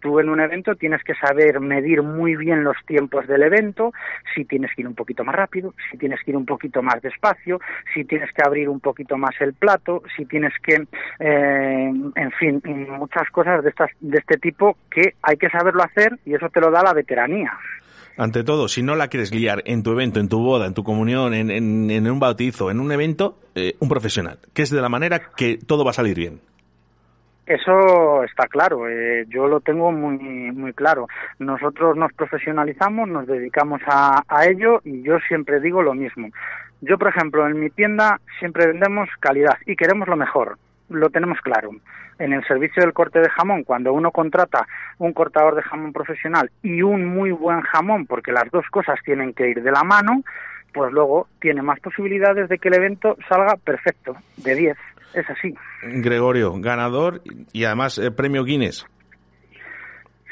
Tú 0.01 0.21
en 0.21 0.29
un 0.29 0.41
evento 0.41 0.75
tienes 0.77 1.03
que 1.03 1.15
saber 1.15 1.61
medir 1.61 2.03
muy 2.03 2.37
bien 2.37 2.63
los 2.65 2.77
tiempos 2.87 3.27
del 3.27 3.43
evento, 3.43 3.93
si 4.35 4.45
tienes 4.45 4.71
que 4.75 4.83
ir 4.83 4.89
un 4.89 4.95
poquito 4.95 5.25
más 5.25 5.35
rápido, 5.35 5.75
si 5.91 5.99
tienes 5.99 6.21
que 6.25 6.31
ir 6.31 6.37
un 6.37 6.47
poquito 6.47 6.83
más 6.83 7.01
despacio, 7.03 7.61
si 7.95 8.05
tienes 8.05 8.31
que 8.33 8.43
abrir 8.45 8.69
un 8.69 8.81
poquito 8.81 9.17
más 9.17 9.35
el 9.41 9.55
plato, 9.55 10.03
si 10.17 10.25
tienes 10.25 10.53
que, 10.63 10.75
eh, 11.21 11.93
en 12.15 12.31
fin, 12.39 12.63
muchas 12.91 13.29
cosas 13.31 13.63
de, 13.63 13.71
estas, 13.71 13.91
de 14.01 14.19
este 14.19 14.37
tipo 14.39 14.77
que 14.91 15.15
hay 15.23 15.37
que 15.37 15.49
saberlo 15.51 15.83
hacer 15.83 16.19
y 16.25 16.35
eso 16.35 16.49
te 16.49 16.61
lo 16.61 16.71
da 16.71 16.83
la 16.83 16.93
veteranía. 16.95 17.53
Ante 18.17 18.43
todo, 18.43 18.67
si 18.67 18.83
no 18.83 18.97
la 18.97 19.07
quieres 19.09 19.31
guiar 19.31 19.63
en 19.65 19.85
tu 19.85 19.93
evento, 19.93 20.19
en 20.19 20.29
tu 20.29 20.41
boda, 20.41 20.67
en 20.67 20.75
tu 20.75 20.83
comunión, 20.83 21.35
en, 21.35 21.51
en- 21.53 22.11
un 22.11 22.19
bautizo, 22.19 22.69
en 22.71 22.81
un 22.81 22.91
evento, 22.91 23.39
eh, 23.55 23.75
un 23.79 23.89
profesional, 23.89 24.39
que 24.53 24.63
es 24.63 24.71
de 24.71 24.81
la 24.81 24.89
manera 24.89 25.21
que 25.37 25.57
todo 25.65 25.85
va 25.85 25.91
a 25.91 25.95
salir 25.95 26.17
bien. 26.17 26.41
Eso 27.49 28.25
está 28.25 28.47
claro, 28.47 28.87
eh, 28.91 29.25
yo 29.31 29.49
lo 29.49 29.61
tengo 29.61 29.91
muy 29.91 30.19
muy 30.53 30.75
claro. 30.75 31.09
Nosotros 31.39 31.97
nos 31.97 32.13
profesionalizamos, 32.13 33.09
nos 33.09 33.27
dedicamos 33.27 33.81
a, 33.87 34.23
a 34.29 34.45
ello 34.45 34.83
y 34.85 35.01
yo 35.03 35.19
siempre 35.29 35.59
digo 35.59 35.83
lo 35.83 35.95
mismo. 35.95 36.29
Yo, 36.83 36.99
por 36.99 37.09
ejemplo, 37.09 37.49
en 37.49 37.59
mi 37.59 37.71
tienda 37.71 38.21
siempre 38.39 38.67
vendemos 38.67 39.09
calidad 39.19 39.57
y 39.65 39.77
queremos 39.77 40.09
lo 40.09 40.17
mejor, 40.17 40.59
lo 40.91 41.09
tenemos 41.09 41.41
claro. 41.41 41.71
En 42.19 42.35
el 42.35 42.45
servicio 42.45 42.83
del 42.83 42.93
corte 42.93 43.19
de 43.19 43.31
jamón, 43.31 43.65
cuando 43.65 43.95
uno 43.95 44.11
contrata 44.11 44.67
un 44.99 45.15
cortador 45.15 45.55
de 45.55 45.63
jamón 45.63 45.95
profesional 45.95 46.51
y 46.63 46.83
un 46.83 47.07
muy 47.07 47.31
buen 47.31 47.63
jamón, 47.63 48.05
porque 48.05 48.31
las 48.31 48.51
dos 48.51 48.67
cosas 48.71 48.99
tienen 49.07 49.33
que 49.33 49.49
ir 49.49 49.63
de 49.63 49.73
la 49.73 49.85
mano, 49.85 50.23
pues 50.75 50.93
luego 50.93 51.29
tiene 51.41 51.63
más 51.63 51.81
posibilidades 51.81 52.51
de 52.51 52.59
que 52.59 52.69
el 52.69 52.75
evento 52.75 53.17
salga 53.27 53.57
perfecto, 53.57 54.17
de 54.37 54.55
10. 54.55 54.77
Es 55.15 55.29
así. 55.31 55.55
Gregorio, 55.83 56.53
ganador 56.59 57.23
y 57.53 57.65
además 57.65 57.99
eh, 57.99 58.11
premio 58.11 58.45
Guinness. 58.45 58.87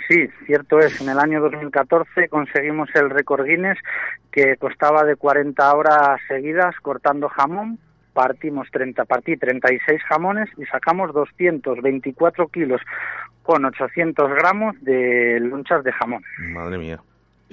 sí, 0.09 0.29
cierto 0.47 0.79
es. 0.79 1.01
En 1.01 1.09
el 1.09 1.19
año 1.19 1.41
2014 1.41 2.29
conseguimos 2.29 2.89
el 2.95 3.11
récord 3.11 3.45
Guinness 3.47 3.79
que 4.31 4.57
costaba 4.57 5.05
de 5.05 5.17
40 5.17 5.75
horas 5.75 6.21
seguidas 6.29 6.75
cortando 6.83 7.29
jamón. 7.29 7.79
Partimos 8.13 8.69
30, 8.71 9.05
partí 9.05 9.37
36 9.37 10.03
jamones 10.09 10.49
y 10.57 10.65
sacamos 10.67 11.13
224 11.13 12.49
kilos 12.49 12.81
con 13.43 13.65
800 13.65 14.31
gramos 14.31 14.75
de 14.83 15.39
lonchas 15.41 15.85
de 15.85 15.93
jamón. 15.93 16.23
Madre 16.39 16.79
mía. 16.79 17.01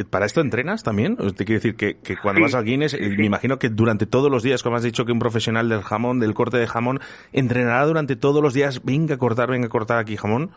¿Para 0.09 0.25
esto 0.25 0.41
entrenas 0.41 0.81
también? 0.81 1.17
¿O 1.19 1.31
¿Te 1.31 1.45
quiere 1.45 1.59
decir 1.59 1.75
que, 1.75 1.97
que 1.97 2.17
cuando 2.17 2.39
Sí, 2.39 2.43
vas 2.43 2.55
al 2.55 2.65
Guinness, 2.65 2.95
eh, 2.95 3.15
me 3.15 3.25
imagino 3.25 3.59
que 3.59 3.69
durante 3.69 4.07
todos 4.07 4.31
los 4.31 4.41
días, 4.41 4.63
como 4.63 4.75
has 4.75 4.83
dicho 4.83 5.05
que 5.05 5.11
un 5.11 5.19
profesional 5.19 5.69
del 5.69 5.83
jamón, 5.83 6.19
del 6.19 6.33
corte 6.33 6.57
de 6.57 6.65
jamón, 6.65 6.99
entrenará 7.31 7.85
durante 7.85 8.15
todos 8.15 8.41
los 8.41 8.55
días, 8.55 8.83
venga 8.83 9.15
a 9.15 9.17
cortar, 9.19 9.51
venga 9.51 9.67
a 9.67 9.69
cortar 9.69 9.99
aquí 9.99 10.17
jamón? 10.17 10.49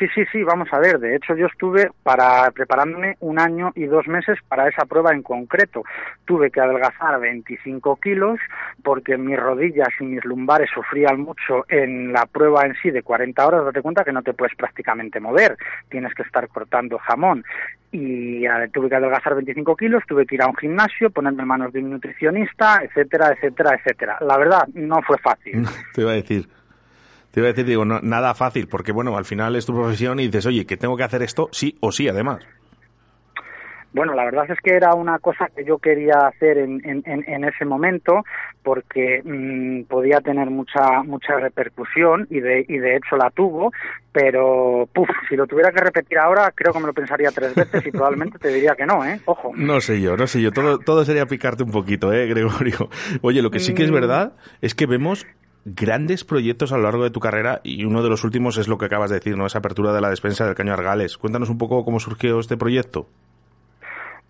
Sí, 0.00 0.06
sí, 0.14 0.22
sí, 0.32 0.42
vamos 0.42 0.66
a 0.72 0.78
ver. 0.78 0.98
De 0.98 1.14
hecho, 1.14 1.36
yo 1.36 1.44
estuve 1.44 1.90
para 2.02 2.50
preparándome 2.52 3.18
un 3.20 3.38
año 3.38 3.70
y 3.74 3.84
dos 3.84 4.08
meses 4.08 4.38
para 4.48 4.66
esa 4.66 4.86
prueba 4.86 5.12
en 5.12 5.22
concreto. 5.22 5.82
Tuve 6.24 6.50
que 6.50 6.58
adelgazar 6.58 7.20
25 7.20 7.96
kilos 7.96 8.40
porque 8.82 9.18
mis 9.18 9.38
rodillas 9.38 9.90
y 10.00 10.04
mis 10.04 10.24
lumbares 10.24 10.70
sufrían 10.72 11.20
mucho 11.20 11.66
en 11.68 12.14
la 12.14 12.24
prueba 12.24 12.64
en 12.64 12.74
sí 12.80 12.90
de 12.90 13.02
40 13.02 13.46
horas. 13.46 13.66
Date 13.66 13.82
cuenta 13.82 14.02
que 14.02 14.12
no 14.12 14.22
te 14.22 14.32
puedes 14.32 14.56
prácticamente 14.56 15.20
mover. 15.20 15.58
Tienes 15.90 16.14
que 16.14 16.22
estar 16.22 16.48
cortando 16.48 16.96
jamón. 16.96 17.44
Y 17.92 18.46
eh, 18.46 18.70
tuve 18.72 18.88
que 18.88 18.94
adelgazar 18.94 19.34
25 19.34 19.76
kilos, 19.76 20.02
tuve 20.08 20.24
que 20.24 20.36
ir 20.36 20.42
a 20.42 20.46
un 20.46 20.56
gimnasio, 20.56 21.10
ponerme 21.10 21.42
en 21.42 21.48
manos 21.48 21.74
de 21.74 21.80
un 21.80 21.90
nutricionista, 21.90 22.80
etcétera, 22.82 23.34
etcétera, 23.34 23.74
etcétera. 23.74 24.16
La 24.22 24.38
verdad, 24.38 24.66
no 24.72 25.02
fue 25.02 25.18
fácil. 25.18 25.66
Te 25.94 26.00
iba 26.00 26.12
a 26.12 26.14
decir. 26.14 26.48
Te 27.32 27.40
iba 27.40 27.48
a 27.48 27.52
decir, 27.52 27.64
digo, 27.66 27.84
no- 27.84 28.00
nada 28.00 28.34
fácil, 28.34 28.66
porque 28.68 28.92
bueno, 28.92 29.16
al 29.16 29.24
final 29.24 29.54
es 29.56 29.66
tu 29.66 29.74
profesión 29.74 30.18
y 30.20 30.26
dices, 30.26 30.46
oye, 30.46 30.66
que 30.66 30.76
tengo 30.76 30.96
que 30.96 31.04
hacer 31.04 31.22
esto 31.22 31.48
sí 31.52 31.76
o 31.80 31.92
sí, 31.92 32.08
además. 32.08 32.40
Bueno, 33.92 34.14
la 34.14 34.24
verdad 34.24 34.48
es 34.48 34.58
que 34.62 34.76
era 34.76 34.94
una 34.94 35.18
cosa 35.18 35.48
que 35.54 35.64
yo 35.64 35.78
quería 35.78 36.14
hacer 36.28 36.58
en, 36.58 36.80
en, 36.84 37.44
ese 37.44 37.64
momento 37.64 38.22
porque 38.62 39.20
mm, 39.24 39.88
podía 39.88 40.20
tener 40.20 40.48
mucha 40.48 41.02
mucha 41.02 41.34
repercusión 41.40 42.24
y 42.30 42.38
de, 42.38 42.64
y 42.68 42.78
de 42.78 42.94
hecho 42.94 43.16
la 43.16 43.30
tuvo, 43.30 43.72
pero 44.12 44.88
puf, 44.94 45.08
si 45.28 45.34
lo 45.34 45.48
tuviera 45.48 45.72
que 45.72 45.80
repetir 45.82 46.18
ahora 46.18 46.52
creo 46.54 46.72
que 46.72 46.78
me 46.78 46.86
lo 46.86 46.92
pensaría 46.94 47.32
tres 47.32 47.52
veces 47.56 47.84
y 47.84 47.90
probablemente 47.90 48.38
te 48.38 48.52
diría 48.52 48.76
que 48.76 48.86
no, 48.86 49.04
¿eh? 49.04 49.20
Ojo. 49.24 49.50
No 49.56 49.80
sé 49.80 50.00
yo, 50.00 50.16
no 50.16 50.28
sé 50.28 50.40
yo. 50.40 50.52
Todo, 50.52 50.78
todo 50.78 51.04
sería 51.04 51.26
picarte 51.26 51.64
un 51.64 51.72
poquito, 51.72 52.12
¿eh, 52.12 52.28
Gregorio? 52.28 52.88
Oye, 53.22 53.42
lo 53.42 53.50
que 53.50 53.58
sí 53.58 53.74
que 53.74 53.82
es 53.82 53.90
Mm. 53.90 53.94
verdad 53.94 54.32
es 54.60 54.76
que 54.76 54.86
vemos 54.86 55.26
grandes 55.64 56.24
proyectos 56.24 56.72
a 56.72 56.76
lo 56.76 56.84
largo 56.84 57.04
de 57.04 57.10
tu 57.10 57.20
carrera 57.20 57.60
y 57.62 57.84
uno 57.84 58.02
de 58.02 58.08
los 58.08 58.24
últimos 58.24 58.56
es 58.58 58.68
lo 58.68 58.78
que 58.78 58.86
acabas 58.86 59.10
de 59.10 59.16
decir, 59.16 59.36
¿no? 59.36 59.46
Esa 59.46 59.58
apertura 59.58 59.92
de 59.92 60.00
la 60.00 60.10
despensa 60.10 60.46
del 60.46 60.54
Caño 60.54 60.72
Argales. 60.72 61.18
Cuéntanos 61.18 61.50
un 61.50 61.58
poco 61.58 61.84
cómo 61.84 62.00
surgió 62.00 62.40
este 62.40 62.56
proyecto. 62.56 63.06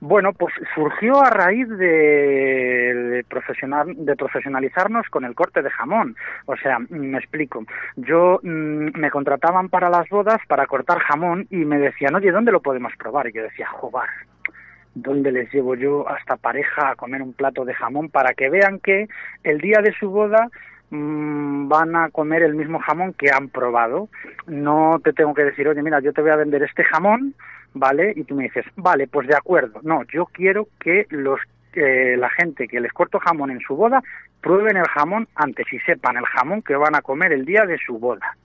Bueno, 0.02 0.32
pues 0.32 0.54
surgió 0.74 1.22
a 1.22 1.28
raíz 1.28 1.68
de, 1.68 1.76
de 1.76 3.24
profesional, 3.28 3.94
de 3.94 4.16
profesionalizarnos 4.16 5.06
con 5.10 5.26
el 5.26 5.34
corte 5.34 5.60
de 5.60 5.68
jamón. 5.68 6.16
O 6.46 6.56
sea, 6.56 6.78
me 6.88 7.18
explico. 7.18 7.66
Yo 7.96 8.40
mm, 8.42 8.98
me 8.98 9.10
contrataban 9.10 9.68
para 9.68 9.90
las 9.90 10.08
bodas 10.08 10.38
para 10.48 10.66
cortar 10.66 11.00
jamón 11.00 11.46
y 11.50 11.66
me 11.66 11.78
decían, 11.78 12.14
oye, 12.14 12.32
¿dónde 12.32 12.50
lo 12.50 12.62
podemos 12.62 12.94
probar? 12.96 13.28
Y 13.28 13.32
yo 13.34 13.42
decía, 13.42 13.68
joder, 13.68 14.08
¿dónde 14.94 15.32
les 15.32 15.52
llevo 15.52 15.74
yo 15.74 16.08
a 16.08 16.16
esta 16.16 16.36
pareja 16.36 16.90
a 16.90 16.96
comer 16.96 17.20
un 17.20 17.34
plato 17.34 17.66
de 17.66 17.74
jamón 17.74 18.08
para 18.08 18.32
que 18.32 18.48
vean 18.48 18.78
que 18.78 19.06
el 19.44 19.58
día 19.58 19.80
de 19.82 19.92
su 19.92 20.08
boda 20.08 20.48
mm, 20.90 21.68
van 21.68 21.96
a 21.96 22.10
comer 22.10 22.42
el 22.42 22.54
mismo 22.54 22.78
jamón 22.78 23.14
que 23.14 23.30
han 23.30 23.48
probado? 23.48 24.08
No 24.46 25.00
te 25.02 25.12
tengo 25.12 25.34
que 25.34 25.44
decir, 25.44 25.68
oye, 25.68 25.82
mira, 25.82 26.00
yo 26.00 26.12
te 26.12 26.20
voy 26.20 26.30
a 26.30 26.36
vender 26.36 26.62
este 26.62 26.84
jamón, 26.84 27.34
¿vale? 27.74 28.12
Y 28.16 28.24
tú 28.24 28.34
me 28.34 28.44
dices, 28.44 28.64
vale, 28.76 29.06
pues 29.06 29.28
de 29.28 29.36
acuerdo. 29.36 29.80
No, 29.82 30.02
yo 30.12 30.26
quiero 30.26 30.68
que 30.78 31.06
los 31.10 31.40
eh, 31.74 32.16
la 32.16 32.28
gente 32.30 32.66
que 32.66 32.80
les 32.80 32.92
corto 32.92 33.20
jamón 33.20 33.52
en 33.52 33.60
su 33.60 33.76
boda 33.76 34.02
prueben 34.40 34.76
el 34.76 34.88
jamón 34.88 35.28
antes 35.36 35.72
y 35.72 35.78
sepan 35.80 36.16
el 36.16 36.24
jamón 36.26 36.62
que 36.62 36.74
van 36.74 36.96
a 36.96 37.02
comer 37.02 37.32
el 37.32 37.44
día 37.44 37.64
de 37.64 37.78
su 37.78 37.98
boda. 37.98 38.36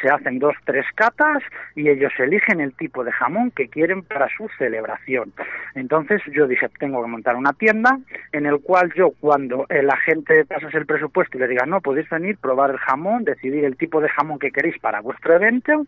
Se 0.00 0.08
hacen 0.08 0.38
dos, 0.38 0.54
tres 0.64 0.84
catas 0.94 1.42
y 1.74 1.88
ellos 1.88 2.12
eligen 2.18 2.60
el 2.60 2.74
tipo 2.74 3.04
de 3.04 3.12
jamón 3.12 3.50
que 3.50 3.68
quieren 3.68 4.02
para 4.02 4.28
su 4.36 4.48
celebración. 4.58 5.32
Entonces 5.74 6.20
yo 6.32 6.46
dije, 6.46 6.68
tengo 6.78 7.02
que 7.02 7.10
montar 7.10 7.36
una 7.36 7.52
tienda 7.52 7.98
en 8.32 8.46
el 8.46 8.60
cual 8.60 8.92
yo 8.94 9.10
cuando 9.20 9.66
la 9.68 9.96
gente 9.98 10.44
pasase 10.44 10.78
el 10.78 10.86
presupuesto 10.86 11.36
y 11.36 11.40
le 11.40 11.48
diga, 11.48 11.66
no, 11.66 11.80
podéis 11.80 12.08
venir, 12.08 12.36
probar 12.38 12.70
el 12.70 12.78
jamón, 12.78 13.24
decidir 13.24 13.64
el 13.64 13.76
tipo 13.76 14.00
de 14.00 14.08
jamón 14.08 14.38
que 14.38 14.50
queréis 14.50 14.78
para 14.78 15.00
vuestro 15.00 15.34
evento 15.34 15.86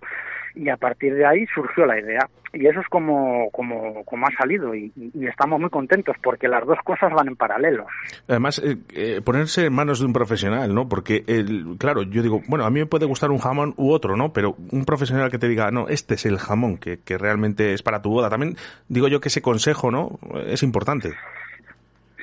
y 0.54 0.70
a 0.70 0.76
partir 0.76 1.14
de 1.14 1.26
ahí 1.26 1.46
surgió 1.54 1.84
la 1.86 2.00
idea. 2.00 2.28
Y 2.52 2.66
eso 2.66 2.80
es 2.80 2.88
como, 2.88 3.50
como, 3.50 4.02
como 4.04 4.26
ha 4.26 4.30
salido 4.38 4.74
y 4.74 4.90
estamos 5.28 5.60
muy 5.60 5.68
contentos 5.68 6.16
porque 6.22 6.48
las 6.48 6.64
dos 6.66 6.78
cosas 6.84 7.12
van 7.12 7.28
en 7.28 7.36
paralelo. 7.36 7.86
Además, 8.28 8.62
eh, 8.64 8.78
eh, 8.94 9.20
ponerse 9.22 9.66
en 9.66 9.74
manos 9.74 10.00
de 10.00 10.06
un 10.06 10.14
profesional, 10.14 10.74
¿no? 10.74 10.88
Porque, 10.88 11.22
el, 11.26 11.76
claro, 11.78 12.02
yo 12.02 12.22
digo, 12.22 12.40
bueno, 12.48 12.64
a 12.64 12.70
mí 12.70 12.80
me 12.80 12.86
puede 12.86 13.04
gustar 13.04 13.30
un 13.30 13.38
jamón 13.38 13.74
u 13.76 13.92
otro, 13.92 13.95
¿no? 14.00 14.32
Pero 14.32 14.54
un 14.70 14.84
profesional 14.84 15.30
que 15.30 15.38
te 15.38 15.48
diga, 15.48 15.70
no, 15.70 15.88
este 15.88 16.14
es 16.14 16.26
el 16.26 16.38
jamón 16.38 16.78
que, 16.78 16.98
que 16.98 17.18
realmente 17.18 17.72
es 17.72 17.82
para 17.82 18.02
tu 18.02 18.10
boda. 18.10 18.30
También 18.30 18.56
digo 18.88 19.08
yo 19.08 19.20
que 19.20 19.28
ese 19.28 19.42
consejo, 19.42 19.90
¿no? 19.90 20.18
Es 20.46 20.62
importante. 20.62 21.14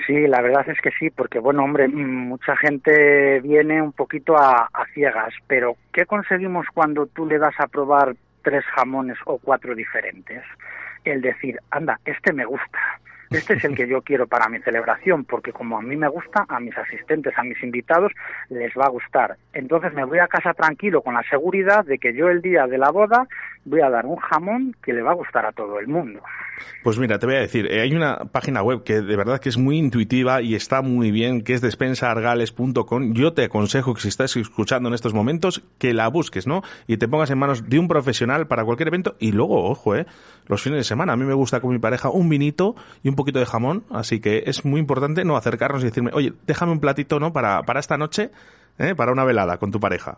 Sí, 0.05 0.27
la 0.27 0.41
verdad 0.41 0.67
es 0.67 0.81
que 0.81 0.91
sí, 0.91 1.09
porque 1.09 1.39
bueno, 1.39 1.63
hombre, 1.63 1.87
mm, 1.87 2.27
mucha 2.27 2.55
gente 2.57 3.39
viene 3.41 3.81
un 3.81 3.93
poquito 3.93 4.37
a, 4.37 4.69
a 4.73 4.85
ciegas, 4.93 5.33
pero 5.47 5.77
¿qué 5.93 6.05
conseguimos 6.05 6.65
cuando 6.73 7.05
tú 7.07 7.25
le 7.25 7.37
das 7.37 7.55
a 7.59 7.67
probar 7.67 8.15
tres 8.41 8.65
jamones 8.75 9.17
o 9.25 9.37
cuatro 9.37 9.73
diferentes? 9.73 10.43
El 11.05 11.21
decir, 11.21 11.57
anda, 11.69 11.99
este 12.05 12.33
me 12.33 12.45
gusta, 12.45 12.79
este 13.33 13.53
es 13.55 13.63
el 13.65 13.75
que 13.75 13.87
yo 13.87 14.01
quiero 14.01 14.27
para 14.27 14.49
mi 14.49 14.59
celebración, 14.59 15.25
porque 15.25 15.51
como 15.51 15.77
a 15.77 15.81
mí 15.81 15.95
me 15.95 16.07
gusta, 16.07 16.45
a 16.47 16.59
mis 16.59 16.77
asistentes, 16.77 17.33
a 17.37 17.43
mis 17.43 17.61
invitados, 17.63 18.11
les 18.49 18.71
va 18.77 18.85
a 18.85 18.89
gustar. 18.89 19.37
Entonces 19.53 19.93
me 19.93 20.05
voy 20.05 20.19
a 20.19 20.27
casa 20.27 20.53
tranquilo 20.53 21.01
con 21.01 21.13
la 21.13 21.23
seguridad 21.29 21.85
de 21.85 21.97
que 21.97 22.13
yo 22.13 22.29
el 22.29 22.41
día 22.41 22.67
de 22.67 22.77
la 22.77 22.91
boda 22.91 23.27
voy 23.65 23.81
a 23.81 23.89
dar 23.89 24.05
un 24.05 24.17
jamón 24.17 24.75
que 24.83 24.93
le 24.93 25.01
va 25.01 25.11
a 25.11 25.15
gustar 25.15 25.45
a 25.45 25.51
todo 25.51 25.79
el 25.79 25.87
mundo. 25.87 26.21
Pues 26.83 26.97
mira, 26.97 27.17
te 27.17 27.25
voy 27.25 27.35
a 27.35 27.39
decir, 27.39 27.65
eh, 27.71 27.81
hay 27.81 27.93
una 27.93 28.25
página 28.31 28.61
web 28.61 28.83
que 28.83 29.01
de 29.01 29.15
verdad 29.15 29.39
que 29.39 29.49
es 29.49 29.57
muy 29.57 29.77
intuitiva 29.77 30.41
y 30.41 30.55
está 30.55 30.81
muy 30.81 31.11
bien, 31.11 31.41
que 31.41 31.53
es 31.53 31.61
despensaargales.com. 31.61 33.13
Yo 33.13 33.33
te 33.33 33.45
aconsejo 33.45 33.93
que 33.93 34.01
si 34.01 34.09
estás 34.09 34.35
escuchando 34.35 34.89
en 34.89 34.95
estos 34.95 35.13
momentos, 35.13 35.63
que 35.77 35.93
la 35.93 36.07
busques, 36.09 36.45
¿no? 36.45 36.61
Y 36.87 36.97
te 36.97 37.07
pongas 37.07 37.31
en 37.31 37.37
manos 37.37 37.69
de 37.69 37.79
un 37.79 37.87
profesional 37.87 38.47
para 38.47 38.65
cualquier 38.65 38.89
evento 38.89 39.15
y 39.19 39.31
luego, 39.31 39.63
ojo, 39.69 39.95
¿eh? 39.95 40.05
Los 40.47 40.61
fines 40.61 40.79
de 40.79 40.83
semana. 40.83 41.13
A 41.13 41.15
mí 41.15 41.23
me 41.23 41.33
gusta 41.33 41.61
con 41.61 41.71
mi 41.71 41.79
pareja 41.79 42.09
un 42.09 42.27
vinito 42.27 42.75
y 43.01 43.09
un 43.09 43.15
de 43.31 43.45
jamón, 43.45 43.83
así 43.91 44.19
que 44.19 44.43
es 44.45 44.65
muy 44.65 44.79
importante 44.79 45.23
no 45.23 45.35
acercarnos 45.37 45.81
y 45.83 45.85
decirme, 45.85 46.11
oye, 46.13 46.33
déjame 46.45 46.71
un 46.71 46.79
platito, 46.79 47.19
¿no? 47.19 47.31
Para, 47.33 47.63
para 47.63 47.79
esta 47.79 47.97
noche, 47.97 48.29
¿eh? 48.79 48.93
Para 48.95 49.11
una 49.11 49.23
velada 49.23 49.57
con 49.57 49.71
tu 49.71 49.79
pareja. 49.79 50.17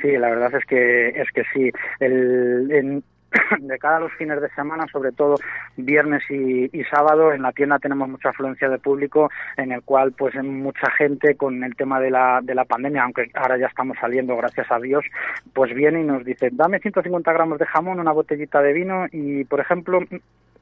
Sí, 0.00 0.12
la 0.12 0.30
verdad 0.30 0.54
es 0.54 0.64
que 0.66 1.08
es 1.08 1.28
que 1.34 1.42
sí. 1.52 1.70
El, 1.98 2.70
en- 2.70 3.04
de 3.60 3.78
cara 3.78 3.98
a 3.98 4.00
los 4.00 4.12
fines 4.14 4.40
de 4.40 4.48
semana, 4.50 4.86
sobre 4.90 5.12
todo 5.12 5.36
viernes 5.76 6.20
y, 6.30 6.64
y 6.76 6.82
sábado, 6.84 7.32
en 7.32 7.42
la 7.42 7.52
tienda 7.52 7.78
tenemos 7.78 8.08
mucha 8.08 8.30
afluencia 8.30 8.68
de 8.68 8.78
público, 8.78 9.30
en 9.56 9.70
el 9.70 9.82
cual 9.82 10.12
pues 10.18 10.34
mucha 10.42 10.90
gente 10.90 11.36
con 11.36 11.62
el 11.62 11.76
tema 11.76 12.00
de 12.00 12.10
la, 12.10 12.40
de 12.42 12.56
la 12.56 12.64
pandemia, 12.64 13.04
aunque 13.04 13.30
ahora 13.34 13.56
ya 13.56 13.66
estamos 13.68 13.96
saliendo, 14.00 14.36
gracias 14.36 14.66
a 14.72 14.80
Dios, 14.80 15.04
pues 15.52 15.72
viene 15.74 16.00
y 16.00 16.04
nos 16.04 16.24
dice, 16.24 16.48
dame 16.50 16.80
150 16.80 17.32
gramos 17.32 17.60
de 17.60 17.66
jamón, 17.66 18.00
una 18.00 18.10
botellita 18.10 18.60
de 18.62 18.72
vino 18.72 19.06
y, 19.12 19.44
por 19.44 19.60
ejemplo, 19.60 20.00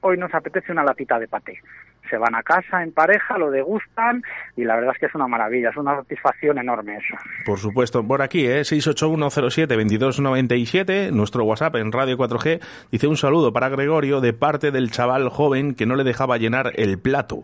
hoy 0.00 0.16
nos 0.16 0.34
apetece 0.34 0.72
una 0.72 0.82
latita 0.84 1.18
de 1.18 1.28
paté. 1.28 1.60
Se 2.08 2.16
van 2.16 2.34
a 2.34 2.42
casa 2.42 2.82
en 2.82 2.92
pareja, 2.92 3.36
lo 3.36 3.50
degustan 3.50 4.22
y 4.56 4.64
la 4.64 4.76
verdad 4.76 4.92
es 4.94 5.00
que 5.00 5.04
es 5.06 5.14
una 5.14 5.28
maravilla, 5.28 5.68
es 5.70 5.76
una 5.76 5.96
satisfacción 5.96 6.58
enorme 6.58 6.96
eso. 6.96 7.14
Por 7.44 7.58
supuesto, 7.58 8.02
por 8.06 8.22
aquí, 8.22 8.46
¿eh? 8.46 8.62
681072297, 8.62 11.10
nuestro 11.10 11.44
WhatsApp 11.44 11.76
en 11.76 11.92
Radio 11.92 12.16
4G, 12.16 12.62
dice 12.90 13.06
un 13.06 13.18
saludo 13.18 13.52
para 13.52 13.68
Gregorio 13.68 14.22
de 14.22 14.32
parte 14.32 14.70
del 14.70 14.90
chaval 14.90 15.28
joven 15.28 15.74
que 15.74 15.84
no 15.84 15.96
le 15.96 16.04
dejaba 16.04 16.38
llenar 16.38 16.72
el 16.76 16.98
plato. 16.98 17.42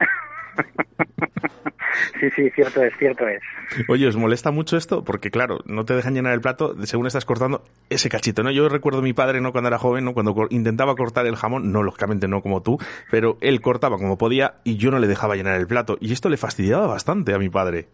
Sí, 2.20 2.30
sí, 2.34 2.50
cierto 2.50 2.82
es, 2.82 2.92
cierto 2.98 3.26
es. 3.28 3.40
Oye, 3.88 4.06
¿os 4.06 4.16
molesta 4.16 4.50
mucho 4.50 4.76
esto? 4.76 5.04
Porque 5.04 5.30
claro, 5.30 5.58
no 5.66 5.84
te 5.84 5.94
dejan 5.94 6.14
llenar 6.14 6.32
el 6.32 6.40
plato 6.40 6.74
según 6.84 7.06
estás 7.06 7.24
cortando 7.24 7.64
ese 7.90 8.08
cachito, 8.08 8.42
¿no? 8.42 8.50
Yo 8.50 8.68
recuerdo 8.68 9.00
a 9.00 9.02
mi 9.02 9.12
padre, 9.12 9.40
¿no? 9.40 9.52
Cuando 9.52 9.68
era 9.68 9.78
joven, 9.78 10.04
¿no? 10.04 10.14
Cuando 10.14 10.34
intentaba 10.50 10.94
cortar 10.94 11.26
el 11.26 11.36
jamón, 11.36 11.72
no, 11.72 11.82
lógicamente 11.82 12.28
no 12.28 12.42
como 12.42 12.62
tú, 12.62 12.78
pero 13.10 13.38
él 13.40 13.60
cortaba 13.60 13.96
como 13.96 14.18
podía 14.18 14.56
y 14.64 14.76
yo 14.76 14.90
no 14.90 14.98
le 14.98 15.06
dejaba 15.06 15.36
llenar 15.36 15.58
el 15.58 15.66
plato. 15.66 15.96
Y 16.00 16.12
esto 16.12 16.28
le 16.28 16.36
fastidiaba 16.36 16.86
bastante 16.86 17.34
a 17.34 17.38
mi 17.38 17.48
padre. 17.48 17.88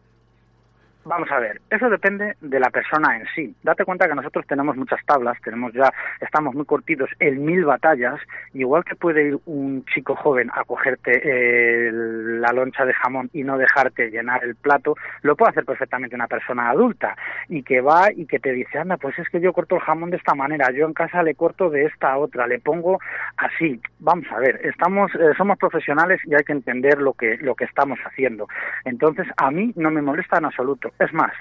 Vamos 1.04 1.30
a 1.30 1.38
ver, 1.38 1.62
eso 1.70 1.88
depende 1.88 2.36
de 2.42 2.60
la 2.60 2.68
persona 2.68 3.16
en 3.16 3.24
sí. 3.34 3.54
Date 3.62 3.86
cuenta 3.86 4.06
que 4.06 4.14
nosotros 4.14 4.46
tenemos 4.46 4.76
muchas 4.76 5.00
tablas, 5.06 5.38
tenemos 5.42 5.72
ya, 5.72 5.90
estamos 6.20 6.54
muy 6.54 6.66
cortitos 6.66 7.08
en 7.18 7.42
mil 7.42 7.64
batallas, 7.64 8.20
igual 8.52 8.84
que 8.84 8.96
puede 8.96 9.28
ir 9.28 9.38
un 9.46 9.82
chico 9.86 10.14
joven 10.14 10.50
a 10.52 10.62
cogerte 10.64 11.12
eh, 11.24 11.90
la 11.90 12.52
loncha 12.52 12.84
de 12.84 12.92
jamón 12.92 13.30
y 13.32 13.44
no 13.44 13.56
dejarte 13.56 14.10
llenar 14.10 14.44
el 14.44 14.56
plato, 14.56 14.94
lo 15.22 15.36
puede 15.36 15.52
hacer 15.52 15.64
perfectamente 15.64 16.14
una 16.14 16.28
persona 16.28 16.68
adulta 16.68 17.16
y 17.48 17.62
que 17.62 17.80
va 17.80 18.12
y 18.14 18.26
que 18.26 18.38
te 18.38 18.52
dice, 18.52 18.78
anda, 18.78 18.98
pues 18.98 19.18
es 19.18 19.28
que 19.30 19.40
yo 19.40 19.54
corto 19.54 19.76
el 19.76 19.80
jamón 19.80 20.10
de 20.10 20.18
esta 20.18 20.34
manera, 20.34 20.70
yo 20.70 20.84
en 20.86 20.92
casa 20.92 21.22
le 21.22 21.34
corto 21.34 21.70
de 21.70 21.86
esta 21.86 22.18
otra, 22.18 22.46
le 22.46 22.58
pongo 22.58 22.98
así. 23.38 23.80
Vamos 24.00 24.26
a 24.30 24.38
ver, 24.38 24.60
estamos, 24.64 25.10
eh, 25.14 25.32
somos 25.38 25.56
profesionales 25.56 26.20
y 26.26 26.34
hay 26.34 26.44
que 26.44 26.52
entender 26.52 27.00
lo 27.00 27.14
que, 27.14 27.38
lo 27.38 27.54
que 27.54 27.64
estamos 27.64 27.98
haciendo. 28.04 28.48
Entonces, 28.84 29.26
a 29.38 29.50
mí 29.50 29.72
no 29.76 29.90
me 29.90 30.02
molesta 30.02 30.36
en 30.36 30.44
absoluto. 30.44 30.89
Es 30.98 31.12
más, 31.12 31.32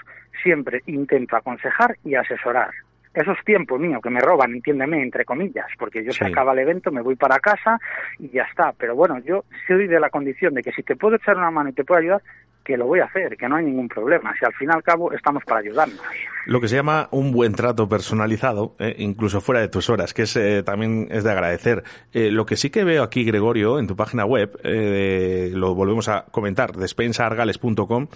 siempre 0.43 0.81
intento 0.85 1.35
aconsejar 1.35 1.95
y 2.03 2.15
asesorar. 2.15 2.71
Eso 3.13 3.31
es 3.31 3.43
tiempo 3.43 3.79
mío 3.79 3.99
que 4.01 4.11
me 4.11 4.19
roban, 4.19 4.53
entiéndeme, 4.53 5.01
entre 5.01 5.25
comillas, 5.25 5.65
porque 5.79 6.03
yo 6.03 6.11
se 6.11 6.25
acaba 6.25 6.53
el 6.53 6.59
evento, 6.59 6.91
me 6.91 7.01
voy 7.01 7.15
para 7.15 7.39
casa 7.39 7.79
y 8.19 8.29
ya 8.29 8.43
está. 8.43 8.71
Pero 8.77 8.95
bueno, 8.95 9.17
yo 9.19 9.45
soy 9.67 9.87
de 9.87 9.99
la 9.99 10.11
condición 10.11 10.53
de 10.53 10.61
que 10.61 10.71
si 10.71 10.83
te 10.83 10.95
puedo 10.95 11.15
echar 11.15 11.35
una 11.35 11.49
mano 11.49 11.69
y 11.69 11.73
te 11.73 11.83
puedo 11.83 11.99
ayudar, 11.99 12.21
que 12.64 12.78
lo 12.78 12.86
voy 12.86 12.99
a 12.99 13.05
hacer, 13.05 13.36
que 13.36 13.47
no 13.47 13.55
hay 13.55 13.66
ningún 13.66 13.88
problema. 13.88 14.34
Si 14.38 14.45
al 14.45 14.53
fin 14.53 14.70
y 14.70 14.76
al 14.76 14.84
cabo 14.84 15.12
estamos 15.12 15.43
para 15.43 15.62
ayudarnos. 15.62 15.99
Lo 16.45 16.62
que 16.62 16.68
se 16.68 16.76
llama 16.76 17.07
un 17.12 17.32
buen 17.32 17.53
trato 17.53 17.89
personalizado, 17.89 18.76
eh, 18.80 18.95
incluso 18.99 19.41
fuera 19.41 19.62
de 19.62 19.68
tus 19.68 19.89
horas, 19.89 20.14
que 20.14 20.24
es 20.24 20.36
eh, 20.36 20.64
también 20.64 21.07
es 21.10 21.24
de 21.24 21.32
agradecer. 21.32 21.84
Eh, 22.14 22.32
lo 22.32 22.45
que 22.45 22.55
sí 22.55 22.70
que 22.70 22.84
veo 22.84 23.03
aquí, 23.03 23.24
Gregorio, 23.24 23.80
en 23.80 23.88
tu 23.88 23.95
página 23.95 24.26
web, 24.26 24.60
eh, 24.64 25.51
lo 25.53 25.74
volvemos 25.76 26.10
a 26.10 26.26
comentar, 26.32 26.74
despensaargales.com, 26.74 28.07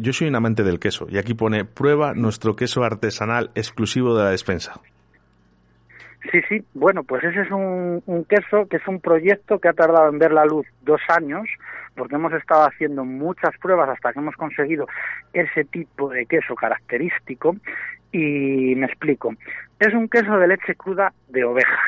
yo 0.00 0.12
soy 0.12 0.26
un 0.26 0.34
amante 0.34 0.64
del 0.64 0.80
queso 0.80 1.06
y 1.08 1.18
aquí 1.18 1.34
pone 1.34 1.64
prueba 1.64 2.12
nuestro 2.12 2.56
queso 2.56 2.82
artesanal 2.82 3.52
exclusivo 3.54 4.16
de 4.16 4.24
la 4.24 4.30
despensa. 4.30 4.80
Sí, 6.32 6.40
sí, 6.48 6.64
bueno, 6.74 7.04
pues 7.04 7.22
ese 7.22 7.42
es 7.42 7.50
un, 7.50 8.02
un 8.06 8.24
queso 8.24 8.66
que 8.68 8.78
es 8.78 8.88
un 8.88 9.00
proyecto 9.00 9.60
que 9.60 9.68
ha 9.68 9.72
tardado 9.72 10.08
en 10.08 10.18
ver 10.18 10.32
la 10.32 10.44
luz 10.44 10.66
dos 10.82 11.00
años, 11.08 11.48
porque 11.98 12.14
hemos 12.14 12.32
estado 12.32 12.62
haciendo 12.62 13.04
muchas 13.04 13.50
pruebas 13.58 13.90
hasta 13.90 14.12
que 14.12 14.20
hemos 14.20 14.36
conseguido 14.36 14.86
ese 15.32 15.64
tipo 15.64 16.08
de 16.08 16.24
queso 16.26 16.54
característico. 16.54 17.56
Y 18.12 18.74
me 18.76 18.86
explico, 18.86 19.34
es 19.78 19.92
un 19.92 20.08
queso 20.08 20.38
de 20.38 20.48
leche 20.48 20.76
cruda 20.76 21.12
de 21.28 21.44
oveja, 21.44 21.78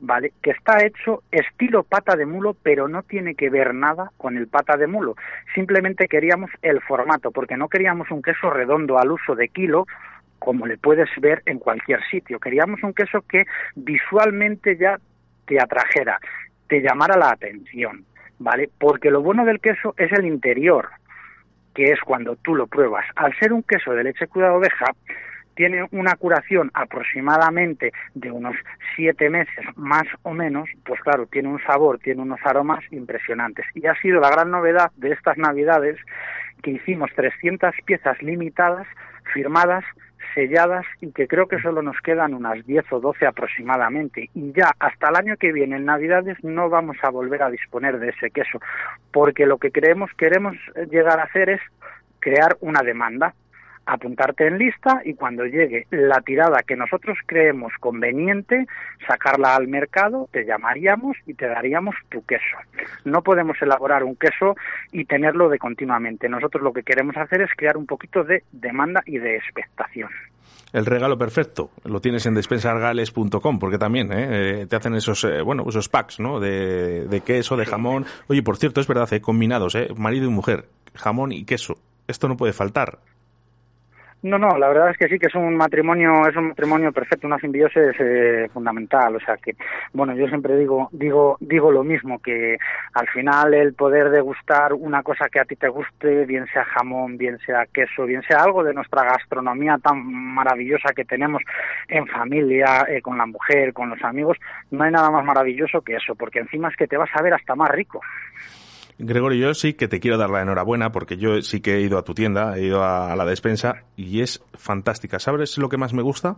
¿vale? 0.00 0.32
Que 0.42 0.50
está 0.50 0.84
hecho 0.84 1.22
estilo 1.30 1.84
pata 1.84 2.16
de 2.16 2.26
mulo, 2.26 2.56
pero 2.60 2.88
no 2.88 3.02
tiene 3.04 3.36
que 3.36 3.50
ver 3.50 3.74
nada 3.74 4.10
con 4.16 4.36
el 4.36 4.48
pata 4.48 4.76
de 4.76 4.88
mulo. 4.88 5.14
Simplemente 5.54 6.08
queríamos 6.08 6.50
el 6.62 6.80
formato, 6.80 7.30
porque 7.30 7.56
no 7.56 7.68
queríamos 7.68 8.10
un 8.10 8.22
queso 8.22 8.50
redondo 8.50 8.98
al 8.98 9.12
uso 9.12 9.36
de 9.36 9.48
kilo, 9.48 9.86
como 10.38 10.66
le 10.66 10.78
puedes 10.78 11.08
ver 11.20 11.42
en 11.46 11.58
cualquier 11.58 12.00
sitio. 12.10 12.40
Queríamos 12.40 12.82
un 12.82 12.94
queso 12.94 13.22
que 13.22 13.44
visualmente 13.76 14.76
ya 14.76 14.98
te 15.46 15.60
atrajera, 15.60 16.18
te 16.68 16.80
llamara 16.80 17.16
la 17.16 17.30
atención, 17.30 18.04
¿vale? 18.38 18.70
Porque 18.78 19.10
lo 19.10 19.22
bueno 19.22 19.44
del 19.44 19.60
queso 19.60 19.94
es 19.96 20.12
el 20.12 20.26
interior, 20.26 20.88
que 21.74 21.92
es 21.92 22.00
cuando 22.00 22.36
tú 22.36 22.54
lo 22.54 22.66
pruebas. 22.66 23.04
Al 23.16 23.36
ser 23.38 23.52
un 23.52 23.62
queso 23.62 23.92
de 23.92 24.04
leche 24.04 24.26
cruda 24.26 24.48
de 24.48 24.56
oveja, 24.56 24.86
tiene 25.54 25.88
una 25.90 26.14
curación 26.14 26.70
aproximadamente 26.72 27.92
de 28.14 28.30
unos 28.30 28.54
siete 28.94 29.28
meses 29.28 29.66
más 29.74 30.04
o 30.22 30.32
menos, 30.32 30.68
pues 30.84 31.00
claro, 31.00 31.26
tiene 31.26 31.48
un 31.48 31.60
sabor, 31.62 31.98
tiene 31.98 32.22
unos 32.22 32.38
aromas 32.44 32.84
impresionantes. 32.92 33.66
Y 33.74 33.84
ha 33.88 34.00
sido 34.00 34.20
la 34.20 34.30
gran 34.30 34.52
novedad 34.52 34.92
de 34.96 35.10
estas 35.10 35.36
navidades 35.36 35.96
que 36.62 36.70
hicimos 36.70 37.10
300 37.16 37.74
piezas 37.84 38.22
limitadas, 38.22 38.86
firmadas, 39.34 39.84
selladas 40.34 40.86
y 41.00 41.12
que 41.12 41.26
creo 41.26 41.46
que 41.46 41.60
solo 41.60 41.82
nos 41.82 42.00
quedan 42.00 42.34
unas 42.34 42.64
10 42.66 42.92
o 42.92 43.00
12 43.00 43.26
aproximadamente. 43.26 44.30
Y 44.34 44.52
ya 44.52 44.72
hasta 44.78 45.08
el 45.08 45.16
año 45.16 45.36
que 45.36 45.52
viene, 45.52 45.76
en 45.76 45.84
Navidades, 45.84 46.42
no 46.42 46.68
vamos 46.68 46.96
a 47.02 47.10
volver 47.10 47.42
a 47.42 47.50
disponer 47.50 47.98
de 47.98 48.10
ese 48.10 48.30
queso, 48.30 48.60
porque 49.12 49.46
lo 49.46 49.58
que 49.58 49.70
creemos, 49.70 50.10
queremos 50.16 50.54
llegar 50.90 51.20
a 51.20 51.24
hacer 51.24 51.50
es 51.50 51.60
crear 52.20 52.56
una 52.60 52.82
demanda 52.82 53.34
apuntarte 53.88 54.46
en 54.46 54.58
lista 54.58 55.00
y 55.04 55.14
cuando 55.14 55.44
llegue 55.44 55.86
la 55.90 56.20
tirada 56.20 56.62
que 56.66 56.76
nosotros 56.76 57.16
creemos 57.26 57.72
conveniente, 57.80 58.66
sacarla 59.06 59.56
al 59.56 59.66
mercado, 59.66 60.28
te 60.30 60.44
llamaríamos 60.44 61.16
y 61.26 61.34
te 61.34 61.48
daríamos 61.48 61.96
tu 62.10 62.24
queso. 62.26 62.58
No 63.04 63.22
podemos 63.22 63.56
elaborar 63.62 64.04
un 64.04 64.14
queso 64.16 64.56
y 64.92 65.06
tenerlo 65.06 65.48
de 65.48 65.58
continuamente. 65.58 66.28
Nosotros 66.28 66.62
lo 66.62 66.72
que 66.72 66.82
queremos 66.82 67.16
hacer 67.16 67.40
es 67.40 67.50
crear 67.56 67.76
un 67.76 67.86
poquito 67.86 68.24
de 68.24 68.44
demanda 68.52 69.02
y 69.06 69.18
de 69.18 69.36
expectación. 69.36 70.10
El 70.72 70.84
regalo 70.84 71.16
perfecto 71.16 71.70
lo 71.84 72.00
tienes 72.00 72.26
en 72.26 72.34
despensargales.com 72.34 73.58
porque 73.58 73.78
también 73.78 74.12
eh, 74.12 74.62
eh, 74.62 74.66
te 74.66 74.76
hacen 74.76 74.94
esos 74.94 75.24
eh, 75.24 75.40
bueno 75.40 75.64
esos 75.66 75.88
packs 75.88 76.20
¿no? 76.20 76.40
de, 76.40 77.06
de 77.06 77.20
queso, 77.22 77.56
de 77.56 77.64
jamón. 77.64 78.04
Oye, 78.26 78.42
por 78.42 78.58
cierto, 78.58 78.82
es 78.82 78.86
verdad, 78.86 79.10
eh, 79.14 79.22
combinados, 79.22 79.74
eh, 79.74 79.88
marido 79.96 80.26
y 80.26 80.30
mujer, 80.30 80.66
jamón 80.94 81.32
y 81.32 81.44
queso. 81.44 81.78
Esto 82.06 82.28
no 82.28 82.36
puede 82.36 82.52
faltar. 82.52 82.98
No, 84.20 84.36
no, 84.36 84.58
la 84.58 84.66
verdad 84.66 84.90
es 84.90 84.98
que 84.98 85.06
sí 85.06 85.16
que 85.16 85.28
es 85.28 85.34
un 85.36 85.56
matrimonio, 85.56 86.26
es 86.26 86.34
un 86.34 86.48
matrimonio 86.48 86.90
perfecto, 86.90 87.28
una 87.28 87.38
simbiosis 87.38 87.94
eh, 88.00 88.48
fundamental. 88.52 89.14
O 89.14 89.20
sea 89.20 89.36
que, 89.36 89.54
bueno, 89.92 90.12
yo 90.16 90.26
siempre 90.26 90.56
digo, 90.56 90.88
digo, 90.90 91.36
digo 91.38 91.70
lo 91.70 91.84
mismo 91.84 92.18
que 92.18 92.58
al 92.94 93.08
final 93.10 93.54
el 93.54 93.74
poder 93.74 94.10
degustar 94.10 94.74
una 94.74 95.04
cosa 95.04 95.28
que 95.28 95.38
a 95.38 95.44
ti 95.44 95.54
te 95.54 95.68
guste, 95.68 96.26
bien 96.26 96.46
sea 96.52 96.64
jamón, 96.64 97.16
bien 97.16 97.38
sea 97.46 97.66
queso, 97.66 98.06
bien 98.06 98.22
sea 98.22 98.42
algo 98.42 98.64
de 98.64 98.74
nuestra 98.74 99.04
gastronomía 99.04 99.78
tan 99.80 100.04
maravillosa 100.12 100.92
que 100.94 101.04
tenemos 101.04 101.40
en 101.86 102.08
familia, 102.08 102.86
eh, 102.88 103.00
con 103.00 103.18
la 103.18 103.26
mujer, 103.26 103.72
con 103.72 103.88
los 103.88 104.02
amigos, 104.02 104.36
no 104.72 104.82
hay 104.82 104.90
nada 104.90 105.12
más 105.12 105.24
maravilloso 105.24 105.82
que 105.82 105.94
eso, 105.94 106.16
porque 106.16 106.40
encima 106.40 106.70
es 106.70 106.76
que 106.76 106.88
te 106.88 106.96
vas 106.96 107.10
a 107.14 107.22
ver 107.22 107.34
hasta 107.34 107.54
más 107.54 107.70
rico. 107.70 108.00
Gregorio, 108.98 109.48
yo 109.48 109.54
sí 109.54 109.74
que 109.74 109.86
te 109.86 110.00
quiero 110.00 110.18
dar 110.18 110.30
la 110.30 110.42
enhorabuena 110.42 110.90
porque 110.90 111.16
yo 111.16 111.40
sí 111.42 111.60
que 111.60 111.76
he 111.76 111.80
ido 111.80 111.98
a 111.98 112.04
tu 112.04 112.14
tienda, 112.14 112.56
he 112.56 112.64
ido 112.64 112.82
a, 112.82 113.12
a 113.12 113.16
la 113.16 113.24
despensa 113.24 113.84
y 113.96 114.22
es 114.22 114.42
fantástica. 114.54 115.18
¿Sabes 115.20 115.56
lo 115.58 115.68
que 115.68 115.76
más 115.76 115.94
me 115.94 116.02
gusta? 116.02 116.36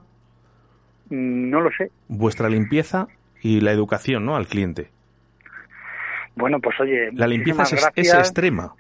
No 1.09 1.61
lo 1.61 1.71
sé. 1.73 1.91
Vuestra 2.09 2.49
limpieza 2.49 3.09
y 3.43 3.61
la 3.61 3.73
educación, 3.73 4.27
¿no? 4.27 4.37
Al 4.37 4.47
cliente. 4.47 4.91
Bueno, 6.37 6.61
pues 6.61 6.79
oye, 6.81 7.11
La 7.13 7.27
limpieza 7.27 7.63
es, 7.63 7.89
es 7.97 8.15
extrema. 8.15 8.75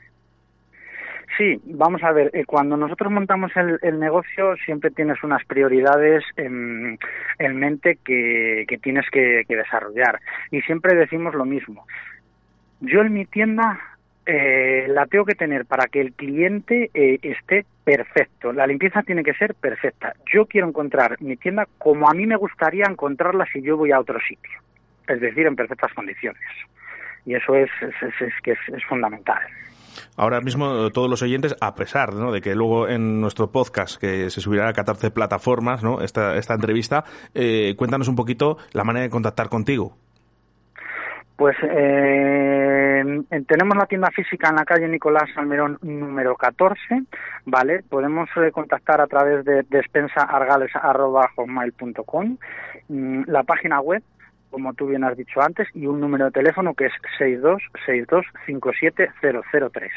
Sí, 1.38 1.58
vamos 1.64 2.02
a 2.02 2.12
ver, 2.12 2.30
eh, 2.34 2.44
cuando 2.44 2.76
nosotros 2.76 3.10
montamos 3.10 3.50
el, 3.56 3.78
el 3.82 3.98
negocio 3.98 4.56
siempre 4.64 4.90
tienes 4.90 5.22
unas 5.22 5.42
prioridades 5.46 6.22
en, 6.36 6.98
en 7.38 7.56
mente 7.56 7.98
que, 8.04 8.66
que 8.68 8.76
tienes 8.78 9.06
que, 9.10 9.44
que 9.48 9.56
desarrollar 9.56 10.20
y 10.50 10.60
siempre 10.62 10.94
decimos 10.94 11.34
lo 11.34 11.46
mismo. 11.46 11.86
Yo 12.80 13.00
en 13.02 13.12
mi 13.12 13.26
tienda 13.26 13.78
eh, 14.26 14.86
la 14.88 15.06
tengo 15.06 15.24
que 15.24 15.34
tener 15.34 15.66
para 15.66 15.86
que 15.88 16.00
el 16.00 16.12
cliente 16.12 16.90
eh, 16.94 17.18
esté 17.22 17.64
perfecto. 17.84 18.52
La 18.52 18.66
limpieza 18.66 19.02
tiene 19.02 19.22
que 19.22 19.34
ser 19.34 19.54
perfecta. 19.54 20.14
Yo 20.32 20.46
quiero 20.46 20.68
encontrar 20.68 21.16
mi 21.20 21.36
tienda 21.36 21.66
como 21.78 22.08
a 22.08 22.14
mí 22.14 22.26
me 22.26 22.36
gustaría 22.36 22.84
encontrarla 22.88 23.46
si 23.52 23.62
yo 23.62 23.76
voy 23.76 23.92
a 23.92 24.00
otro 24.00 24.18
sitio, 24.20 24.58
es 25.08 25.20
decir, 25.20 25.46
en 25.46 25.56
perfectas 25.56 25.92
condiciones. 25.94 26.40
Y 27.26 27.34
eso 27.34 27.54
es, 27.54 27.70
es, 27.82 27.94
es- 28.20 28.34
que 28.42 28.52
es, 28.52 28.58
es 28.74 28.84
fundamental. 28.84 29.38
Ahora 30.16 30.40
mismo 30.40 30.86
eh, 30.86 30.90
todos 30.92 31.10
los 31.10 31.20
oyentes, 31.22 31.54
a 31.60 31.74
pesar 31.74 32.14
¿no? 32.14 32.30
de 32.32 32.40
que 32.40 32.54
luego 32.54 32.88
en 32.88 33.20
nuestro 33.20 33.50
podcast, 33.50 34.00
que 34.00 34.30
se 34.30 34.40
subirá 34.40 34.68
a 34.68 34.72
14 34.72 35.10
plataformas, 35.10 35.82
¿no? 35.82 36.00
esta, 36.00 36.36
esta 36.36 36.54
entrevista, 36.54 37.04
eh, 37.34 37.74
cuéntanos 37.76 38.08
un 38.08 38.14
poquito 38.16 38.56
la 38.72 38.84
manera 38.84 39.02
de 39.02 39.10
contactar 39.10 39.48
contigo. 39.48 39.96
Pues 41.41 41.57
eh, 41.62 43.01
en- 43.30 43.45
tenemos 43.47 43.74
la 43.74 43.86
tienda 43.86 44.11
física 44.11 44.51
en 44.51 44.57
la 44.57 44.66
calle 44.66 44.86
Nicolás 44.86 45.24
Salmerón 45.34 45.78
número 45.80 46.36
14, 46.36 47.05
¿vale? 47.47 47.82
Podemos 47.88 48.28
eh, 48.36 48.51
contactar 48.53 49.01
a 49.01 49.07
través 49.07 49.43
de 49.47 49.62
despensaargales.com, 49.70 52.36
mm, 52.91 53.22
la 53.26 53.43
página 53.45 53.80
web, 53.80 54.03
como 54.51 54.74
tú 54.74 54.88
bien 54.88 55.05
has 55.05 55.16
dicho 55.16 55.40
antes, 55.40 55.68
y 55.74 55.86
un 55.86 56.01
número 56.01 56.24
de 56.26 56.32
teléfono 56.32 56.74
que 56.74 56.86
es 56.86 56.92
626257003. 57.18 59.88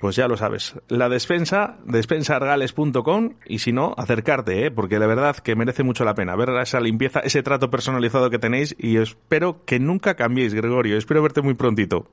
Pues 0.00 0.16
ya 0.16 0.26
lo 0.28 0.36
sabes. 0.36 0.78
La 0.88 1.08
despensa, 1.08 1.76
despensaargales.com 1.84 3.34
y 3.46 3.58
si 3.58 3.72
no, 3.72 3.94
acercarte, 3.96 4.66
¿eh? 4.66 4.70
porque 4.70 4.98
la 4.98 5.06
verdad 5.06 5.36
que 5.36 5.56
merece 5.56 5.82
mucho 5.82 6.04
la 6.04 6.14
pena 6.14 6.36
ver 6.36 6.50
esa 6.60 6.80
limpieza, 6.80 7.20
ese 7.20 7.42
trato 7.42 7.70
personalizado 7.70 8.28
que 8.30 8.38
tenéis 8.38 8.76
y 8.78 8.98
espero 8.98 9.64
que 9.64 9.78
nunca 9.78 10.14
cambiéis, 10.14 10.54
Gregorio. 10.54 10.96
Espero 10.96 11.22
verte 11.22 11.42
muy 11.42 11.54
prontito. 11.54 12.06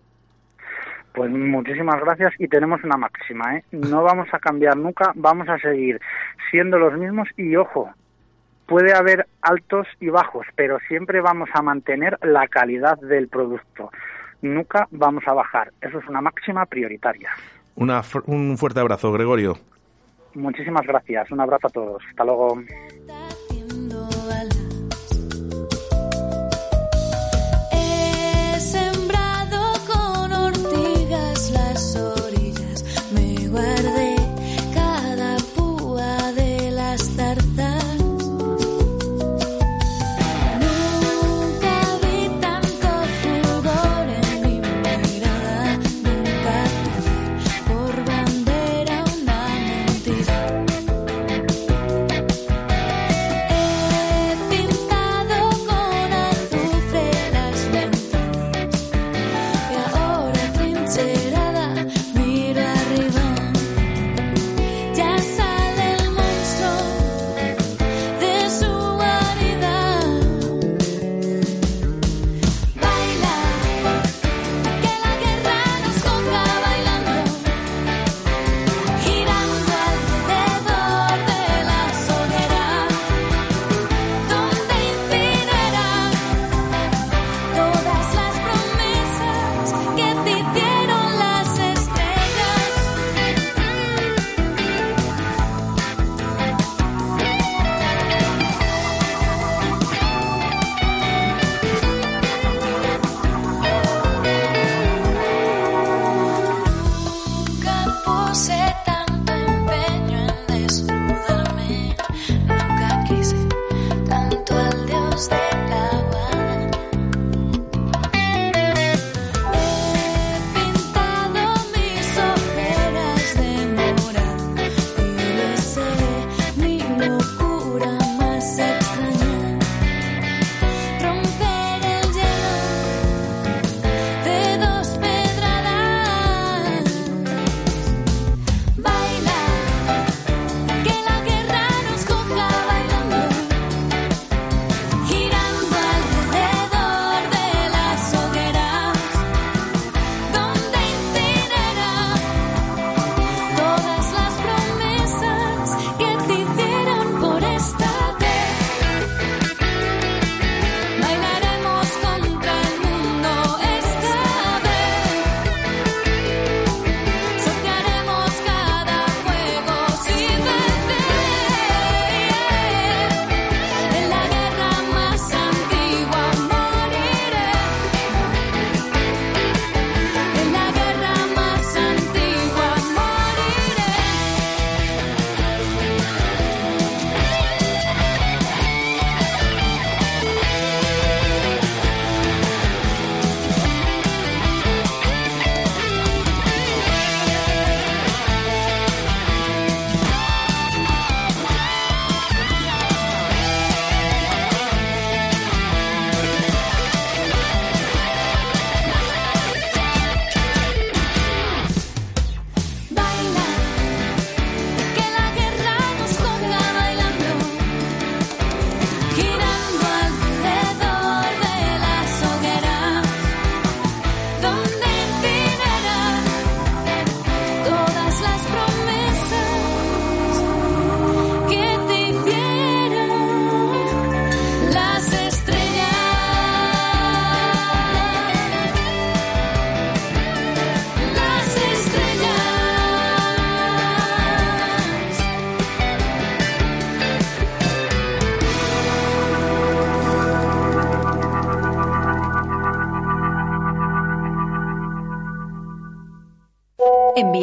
Pues 1.14 1.32
muchísimas 1.32 2.02
gracias 2.02 2.34
y 2.39 2.48
tenemos 2.50 2.84
una 2.84 2.98
máxima, 2.98 3.56
¿eh? 3.56 3.64
No 3.72 4.04
vamos 4.04 4.28
a 4.34 4.39
cambiar 4.39 4.76
nunca, 4.76 5.14
vamos 5.16 5.48
a 5.48 5.58
seguir 5.60 6.02
siendo 6.52 6.78
los 6.78 6.98
mismos 6.98 7.30
y 7.38 7.56
ojo, 7.56 7.89
puede 8.66 8.93
haber 8.93 9.28
altos 9.41 9.88
y 9.99 10.09
bajos, 10.09 10.45
pero 10.55 10.80
siempre 10.88 11.22
vamos 11.22 11.49
a 11.53 11.61
mantener 11.61 12.18
la 12.22 12.47
calidad 12.47 12.97
del 12.99 13.28
producto. 13.28 13.91
Nunca 14.41 14.88
vamos 14.91 15.24
a 15.28 15.34
bajar. 15.34 15.72
Eso 15.82 15.99
es 15.99 16.07
una 16.07 16.22
máxima 16.22 16.66
prioritaria. 16.66 17.30
Una 17.76 18.01
un 18.26 18.57
fuerte 18.57 18.80
abrazo, 18.80 19.11
Gregorio. 19.11 19.57
Muchísimas 20.34 20.86
gracias. 20.86 21.32
Un 21.32 21.39
abrazo 21.39 21.68
a 21.68 21.70
todos. 21.70 22.03
Hasta 22.09 22.26
luego. 22.26 22.61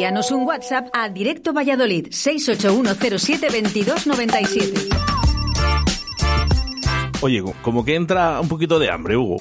Envíanos 0.03 0.31
un 0.31 0.45
WhatsApp 0.45 0.89
a 0.91 1.07
Directo 1.07 1.53
Valladolid 1.53 2.07
681072297. 2.07 4.93
Oye, 7.21 7.41
como 7.61 7.85
que 7.85 7.95
entra 7.95 8.41
un 8.41 8.49
poquito 8.49 8.79
de 8.79 8.91
hambre, 8.91 9.15
Hugo. 9.15 9.37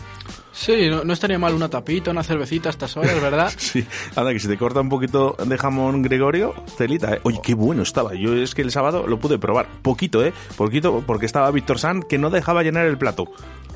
Sí, 0.52 0.88
no, 0.88 1.02
no 1.02 1.14
estaría 1.14 1.36
mal 1.36 1.52
una 1.54 1.68
tapita, 1.68 2.12
una 2.12 2.22
cervecita 2.22 2.68
a 2.68 2.70
estas 2.70 2.96
horas, 2.96 3.20
¿verdad? 3.20 3.50
Sí, 3.58 3.84
anda, 4.14 4.32
que 4.32 4.38
si 4.38 4.46
te 4.46 4.56
corta 4.56 4.80
un 4.80 4.88
poquito 4.88 5.34
de 5.44 5.58
jamón 5.58 6.00
Gregorio, 6.00 6.54
telita, 6.78 7.14
¿eh? 7.14 7.20
Oye, 7.24 7.40
qué 7.42 7.54
bueno 7.54 7.82
estaba. 7.82 8.14
Yo 8.14 8.36
es 8.36 8.54
que 8.54 8.62
el 8.62 8.70
sábado 8.70 9.08
lo 9.08 9.18
pude 9.18 9.40
probar. 9.40 9.66
Poquito, 9.82 10.24
¿eh? 10.24 10.32
Poquito, 10.56 11.02
porque 11.04 11.26
estaba 11.26 11.50
Víctor 11.50 11.80
San 11.80 12.04
que 12.04 12.18
no 12.18 12.30
dejaba 12.30 12.62
llenar 12.62 12.86
el 12.86 12.98
plato. 12.98 13.24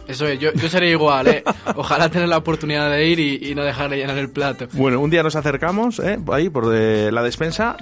Eso 0.08 0.26
es, 0.26 0.38
yo, 0.38 0.52
yo 0.52 0.68
sería 0.68 0.90
igual, 0.90 1.26
¿eh? 1.28 1.44
Ojalá 1.76 2.08
tener 2.08 2.28
la 2.28 2.38
oportunidad 2.38 2.90
de 2.90 3.06
ir 3.06 3.18
y, 3.18 3.50
y 3.50 3.54
no 3.54 3.64
dejar 3.64 3.90
de 3.90 3.96
llenar 3.96 4.16
el 4.18 4.30
plato. 4.30 4.68
Bueno, 4.72 5.00
un 5.00 5.10
día 5.10 5.22
nos 5.22 5.36
acercamos, 5.36 5.98
¿eh? 5.98 6.18
Ahí, 6.32 6.48
por 6.48 6.68
de 6.68 7.10
la 7.10 7.22
despensa, 7.22 7.76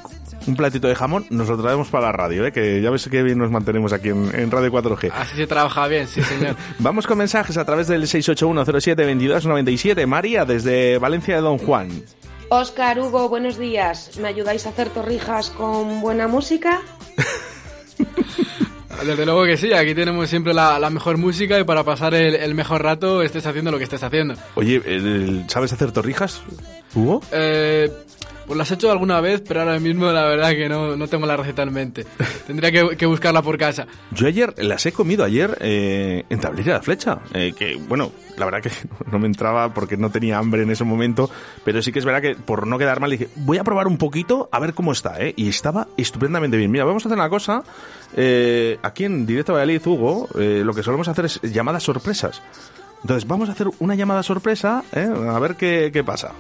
un 0.47 0.57
platito 0.57 0.89
de 0.89 0.95
jamón, 0.95 1.27
nos 1.31 1.49
lo 1.49 1.61
traemos 1.61 1.89
para 1.89 2.07
la 2.07 2.13
radio, 2.13 2.47
¿eh? 2.47 2.53
Que 2.53 2.81
ya 2.81 2.91
ves 2.91 3.09
que 3.09 3.23
bien 3.23 3.39
nos 3.39 3.51
mantenemos 3.51 3.93
aquí 3.93 4.09
en, 4.09 4.31
en 4.35 4.51
Radio 4.51 4.73
4G. 4.73 5.13
Así 5.15 5.37
se 5.37 5.47
trabaja 5.47 5.87
bien, 5.87 6.07
sí, 6.07 6.23
señor. 6.23 6.57
Vamos 6.79 7.07
con 7.07 7.19
mensajes 7.19 7.57
a 7.57 7.65
través 7.65 7.89
del 7.89 8.03
681072297. 8.05 10.07
María, 10.07 10.45
desde 10.45 10.99
Valencia 10.99 11.37
de 11.37 11.43
Don 11.43 11.59
Juan. 11.59 11.89
Oscar, 12.49 12.99
Hugo, 13.01 13.29
buenos 13.29 13.59
días. 13.59 14.19
¿Me 14.21 14.29
ayudáis 14.29 14.67
a 14.67 14.71
hacer 14.71 14.89
torrijas 14.91 15.51
con 15.51 16.01
buena 16.01 16.29
música? 16.29 16.81
Desde 19.03 19.25
luego 19.25 19.45
que 19.45 19.57
sí, 19.57 19.73
aquí 19.73 19.95
tenemos 19.95 20.29
siempre 20.29 20.55
la, 20.55 20.79
la 20.79 20.91
mejor 20.91 21.17
música 21.17 21.59
y 21.59 21.65
para 21.65 21.83
pasar 21.85 22.15
el, 22.15 22.35
el 22.35 22.55
mejor 22.55 22.83
rato 22.83 23.23
estés 23.23 23.47
haciendo 23.47 23.71
lo 23.71 23.79
que 23.79 23.85
estés 23.85 24.03
haciendo. 24.03 24.35
Oye, 24.55 25.45
¿sabes 25.49 25.73
hacer 25.73 25.93
torrijas, 25.93 26.43
Hugo? 26.95 27.21
Eh, 27.33 27.91
Pues 28.47 28.59
las 28.59 28.71
he 28.71 28.75
hecho 28.75 28.91
alguna 28.93 29.21
vez, 29.23 29.43
pero 29.47 29.61
ahora 29.61 29.79
mismo 29.81 30.07
la 30.13 30.25
verdad 30.25 30.51
que 30.51 30.69
no, 30.69 30.97
no 30.97 31.09
tengo 31.09 31.25
la 31.27 31.37
receta 31.37 31.63
en 31.63 31.73
mente. 31.73 32.05
Tendría 32.47 32.71
que, 32.71 32.97
que 32.97 33.07
buscarla 33.07 33.41
por 33.41 33.57
casa. 33.57 33.87
Yo 34.11 34.27
ayer 34.27 34.53
las 34.59 34.85
he 34.85 34.93
comido 34.93 35.25
ayer 35.25 35.57
eh, 35.61 36.25
en 36.29 36.41
Tablilla 36.41 36.75
de 36.75 36.83
Flecha. 36.83 37.21
eh, 37.33 37.55
que, 37.57 37.77
bueno, 37.77 38.13
la 38.37 38.45
verdad 38.45 38.61
que 38.63 38.71
no 39.11 39.19
me 39.19 39.27
entraba 39.27 39.73
porque 39.73 39.97
no 39.97 40.11
tenía 40.11 40.39
hambre 40.39 40.63
en 40.63 40.71
ese 40.71 40.85
momento. 40.85 41.31
Pero 41.65 41.81
sí 41.81 41.91
que 41.91 41.99
es 42.01 42.05
verdad 42.05 42.21
que 42.21 42.35
por 42.35 42.67
no 42.67 42.77
quedar 42.79 43.01
mal 43.01 43.11
dije, 43.11 43.29
voy 43.37 43.57
a 43.59 43.65
probar 43.65 43.87
un 43.87 43.97
poquito 43.97 44.49
a 44.53 44.61
ver 44.61 44.75
cómo 44.75 44.93
está. 44.93 45.19
¿eh? 45.21 45.33
Y 45.37 45.49
estaba 45.49 45.89
estupendamente 45.97 46.57
bien. 46.59 46.71
Mira, 46.71 46.85
vamos 46.85 47.05
a 47.07 47.09
hacer 47.09 47.19
una 47.19 47.31
cosa. 47.31 47.63
eh, 48.15 48.79
aquí 48.83 49.05
en 49.05 49.25
Directo 49.25 49.53
a 49.53 49.55
Valladolid, 49.57 49.87
Hugo, 49.87 50.29
eh, 50.39 50.63
lo 50.65 50.75
que 50.75 50.83
solemos 50.83 51.09
hacer 51.09 51.25
es 51.25 51.41
llamadas 51.43 51.83
sorpresas. 51.83 52.43
Entonces 53.01 53.27
vamos 53.27 53.49
a 53.49 53.53
hacer 53.53 53.69
una 53.81 53.95
llamada 53.95 54.23
sorpresa, 54.23 54.83
¿eh? 54.93 55.09
a 55.29 55.39
ver 55.39 55.57
qué, 55.57 55.91
qué 55.93 56.03
pasa. 56.05 56.33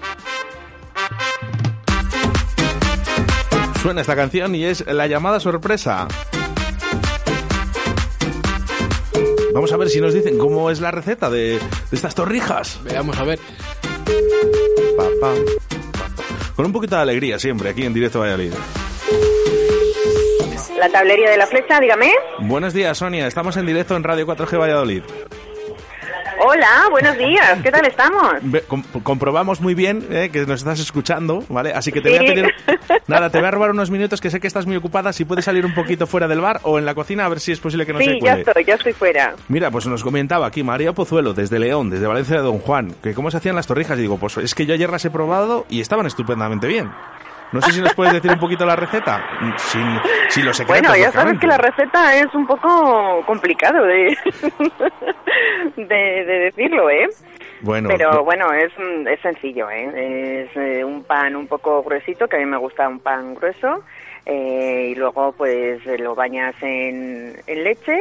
Suena 3.84 4.00
esta 4.00 4.16
canción 4.16 4.54
y 4.54 4.64
es 4.64 4.82
la 4.86 5.06
llamada 5.06 5.38
sorpresa. 5.38 6.08
Vamos 9.52 9.70
a 9.74 9.76
ver 9.76 9.90
si 9.90 10.00
nos 10.00 10.14
dicen 10.14 10.38
cómo 10.38 10.70
es 10.70 10.80
la 10.80 10.90
receta 10.90 11.28
de, 11.28 11.58
de 11.58 11.60
estas 11.92 12.14
torrijas. 12.14 12.80
Veamos 12.82 13.18
a 13.18 13.24
ver. 13.24 13.38
Pa, 14.96 15.02
pa, 15.04 15.04
pa, 15.20 15.34
pa. 15.34 15.34
Con 16.56 16.64
un 16.64 16.72
poquito 16.72 16.96
de 16.96 17.02
alegría 17.02 17.38
siempre 17.38 17.68
aquí 17.68 17.84
en 17.84 17.92
Directo 17.92 18.20
Valladolid. 18.20 18.54
La 20.78 20.88
tablería 20.88 21.28
de 21.28 21.36
la 21.36 21.46
flecha, 21.46 21.78
dígame. 21.78 22.10
Buenos 22.38 22.72
días, 22.72 22.96
Sonia. 22.96 23.26
Estamos 23.26 23.54
en 23.58 23.66
directo 23.66 23.96
en 23.96 24.02
Radio 24.02 24.26
4G 24.26 24.58
Valladolid. 24.60 25.02
Hola, 26.40 26.84
buenos 26.90 27.16
días. 27.16 27.58
¿Qué 27.62 27.70
tal 27.70 27.86
estamos? 27.86 28.34
Com- 28.66 28.82
comprobamos 29.02 29.60
muy 29.60 29.74
bien 29.74 30.06
eh, 30.10 30.30
que 30.32 30.40
nos 30.46 30.60
estás 30.60 30.80
escuchando, 30.80 31.44
¿vale? 31.48 31.72
Así 31.72 31.92
que 31.92 32.00
te 32.00 32.08
voy 32.10 32.18
a 32.18 32.20
pedir... 32.20 32.54
Nada, 33.06 33.30
te 33.30 33.38
voy 33.38 33.46
a 33.46 33.50
robar 33.50 33.70
unos 33.70 33.90
minutos 33.90 34.20
que 34.20 34.30
sé 34.30 34.40
que 34.40 34.46
estás 34.46 34.66
muy 34.66 34.76
ocupada. 34.76 35.12
Si 35.12 35.24
puedes 35.24 35.44
salir 35.44 35.64
un 35.64 35.74
poquito 35.74 36.06
fuera 36.06 36.26
del 36.28 36.40
bar 36.40 36.60
o 36.64 36.78
en 36.78 36.84
la 36.84 36.94
cocina 36.94 37.24
a 37.24 37.28
ver 37.28 37.40
si 37.40 37.52
es 37.52 37.60
posible 37.60 37.86
que 37.86 37.92
no 37.92 37.98
se 38.00 38.04
sí, 38.06 38.18
ya 38.22 38.34
estoy, 38.34 38.64
ya 38.64 38.74
estoy 38.74 38.92
fuera. 38.92 39.34
Mira, 39.48 39.70
pues 39.70 39.86
nos 39.86 40.02
comentaba 40.02 40.46
aquí 40.46 40.62
María 40.62 40.92
Pozuelo, 40.92 41.34
desde 41.34 41.58
León, 41.58 41.90
desde 41.90 42.06
Valencia 42.06 42.36
de 42.36 42.42
Don 42.42 42.58
Juan, 42.58 42.94
que 43.02 43.14
cómo 43.14 43.30
se 43.30 43.36
hacían 43.38 43.56
las 43.56 43.66
torrijas. 43.66 43.98
Y 43.98 44.02
digo, 44.02 44.18
pues 44.18 44.36
es 44.38 44.54
que 44.54 44.66
yo 44.66 44.74
ayer 44.74 44.90
las 44.90 45.04
he 45.04 45.10
probado 45.10 45.66
y 45.68 45.80
estaban 45.80 46.06
estupendamente 46.06 46.66
bien. 46.66 46.90
No 47.54 47.60
sé 47.60 47.70
si 47.70 47.80
nos 47.80 47.94
puedes 47.94 48.12
decir 48.14 48.32
un 48.32 48.40
poquito 48.40 48.66
la 48.66 48.74
receta. 48.74 49.24
Sin, 49.58 49.86
sin 50.28 50.44
los 50.44 50.56
secretos, 50.56 50.88
Bueno, 50.88 51.00
ya 51.00 51.12
sabes 51.12 51.38
que 51.38 51.46
la 51.46 51.56
receta 51.56 52.16
es 52.16 52.34
un 52.34 52.48
poco 52.48 53.22
complicado 53.26 53.84
de, 53.84 54.18
de, 55.76 55.84
de 55.86 56.38
decirlo, 56.50 56.90
¿eh? 56.90 57.08
Bueno, 57.60 57.90
Pero 57.92 58.24
bueno, 58.24 58.52
es, 58.52 58.72
mm, 58.76 59.06
es 59.06 59.20
sencillo, 59.20 59.70
¿eh? 59.70 60.48
Es 60.50 60.56
eh, 60.56 60.84
un 60.84 61.04
pan 61.04 61.36
un 61.36 61.46
poco 61.46 61.84
gruesito, 61.84 62.26
que 62.26 62.34
a 62.34 62.40
mí 62.40 62.44
me 62.44 62.56
gusta 62.56 62.88
un 62.88 62.98
pan 62.98 63.36
grueso, 63.36 63.84
eh, 64.26 64.88
y 64.90 64.94
luego 64.96 65.30
pues 65.30 65.80
lo 66.00 66.16
bañas 66.16 66.56
en, 66.60 67.36
en 67.46 67.62
leche 67.62 68.00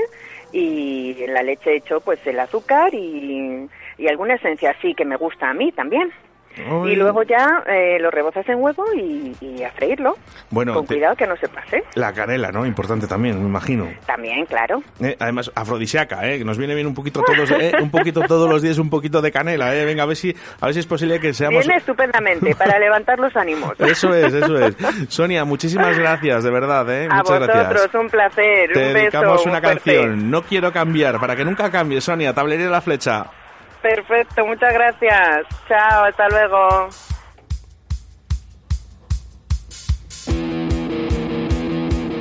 y 0.52 1.16
en 1.26 1.32
la 1.32 1.44
leche 1.44 1.76
hecho 1.76 2.02
pues 2.02 2.26
el 2.26 2.40
azúcar 2.40 2.92
y, 2.96 3.70
y 4.00 4.08
alguna 4.08 4.34
esencia 4.34 4.72
así 4.72 4.96
que 4.96 5.06
me 5.06 5.16
gusta 5.16 5.52
a 5.52 5.54
mí 5.54 5.72
también. 5.72 6.12
Y 6.56 6.96
luego 6.96 7.24
ya 7.24 7.64
eh, 7.68 7.98
lo 8.00 8.12
rebozas 8.12 8.48
en 8.48 8.62
huevo 8.62 8.86
y, 8.96 9.36
y 9.42 9.64
a 9.64 9.72
freírlo. 9.72 10.16
Bueno, 10.50 10.74
con 10.74 10.86
te- 10.86 10.96
cuidado 10.96 11.16
que 11.16 11.26
no 11.28 11.36
se 11.38 11.48
pase. 11.48 11.84
la 11.96 12.14
canela, 12.14 12.50
¿no? 12.52 12.66
Importante 12.66 13.08
también, 13.08 13.42
me 13.42 13.48
imagino. 13.48 13.88
También, 14.06 14.46
claro. 14.46 14.82
Eh, 15.00 15.16
además, 15.20 15.52
afrodisíaca, 15.56 16.28
¿eh? 16.30 16.38
Que 16.38 16.46
nos 16.46 16.58
viene 16.58 16.76
bien 16.76 16.88
un 16.88 16.94
poquito 16.94 17.22
todos, 17.24 17.50
¿eh? 17.52 17.72
Un 17.82 17.90
poquito 17.90 18.22
todos 18.22 18.50
los 18.50 18.62
días 18.62 18.78
un 18.78 18.90
poquito 18.90 19.22
de 19.22 19.32
canela, 19.32 19.76
¿eh? 19.76 19.86
Venga, 19.86 20.04
a 20.04 20.06
ver 20.06 20.16
si, 20.16 20.36
a 20.62 20.66
ver 20.66 20.74
si 20.74 20.80
es 20.82 20.86
posible 20.86 21.20
que 21.20 21.34
seamos... 21.34 21.66
Viene 21.66 21.78
estupendamente 21.78 22.56
para 22.56 22.78
levantar 22.80 23.20
los 23.20 23.36
ánimos. 23.36 23.74
Eso 23.80 24.14
es, 24.14 24.34
eso 24.34 24.58
es. 24.60 24.76
Sonia, 25.10 25.46
muchísimas 25.46 25.98
gracias, 25.98 26.44
de 26.44 26.52
verdad, 26.52 26.90
¿eh? 26.92 27.08
A 27.10 27.18
Muchas 27.18 27.40
vosotros, 27.40 27.68
gracias. 27.70 27.96
un 27.96 28.10
placer, 28.10 28.72
Te 28.74 28.80
un 28.80 28.86
beso. 28.94 28.98
dedicamos 29.00 29.46
una 29.46 29.62
canción, 29.62 30.30
No 30.32 30.42
quiero 30.44 30.72
cambiar, 30.72 31.20
para 31.20 31.36
que 31.36 31.44
nunca 31.46 31.70
cambie, 31.72 32.00
Sonia, 32.02 32.34
tablería 32.34 32.66
de 32.66 32.72
la 32.72 32.82
flecha. 32.82 33.26
Perfecto, 33.84 34.46
muchas 34.46 34.74
gracias. 34.74 35.46
Chao, 35.68 36.06
hasta 36.06 36.30
luego. 36.30 36.90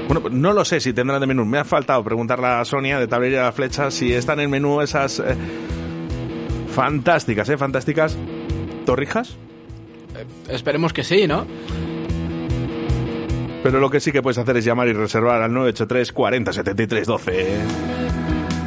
Bueno, 0.09 0.21
pues 0.21 0.35
no 0.35 0.53
lo 0.53 0.65
sé 0.65 0.81
si 0.81 0.93
tendrán 0.93 1.21
de 1.21 1.29
menú. 1.29 1.45
Me 1.45 1.59
ha 1.59 1.65
faltado 1.65 2.03
preguntarle 2.03 2.49
a 2.49 2.65
Sonia 2.65 2.99
de 2.99 3.07
tablería 3.07 3.39
de 3.39 3.45
la 3.45 3.53
flecha 3.53 3.93
si 3.93 4.13
están 4.13 4.41
en 4.41 4.47
el 4.47 4.49
menú 4.49 4.81
esas 4.81 5.21
eh, 5.21 5.37
fantásticas, 6.75 7.49
¿eh? 7.49 7.57
Fantásticas 7.57 8.19
torrijas. 8.85 9.39
Esperemos 10.49 10.93
que 10.93 11.05
sí, 11.05 11.29
¿no? 11.29 11.47
Pero 13.63 13.79
lo 13.79 13.89
que 13.89 14.01
sí 14.01 14.11
que 14.11 14.21
puedes 14.21 14.39
hacer 14.39 14.57
es 14.57 14.65
llamar 14.65 14.89
y 14.89 14.95
reservar 14.95 15.41
al 15.41 15.53
983 15.53 16.13
40 16.13 16.53
73 16.53 17.07
12. 17.07 17.59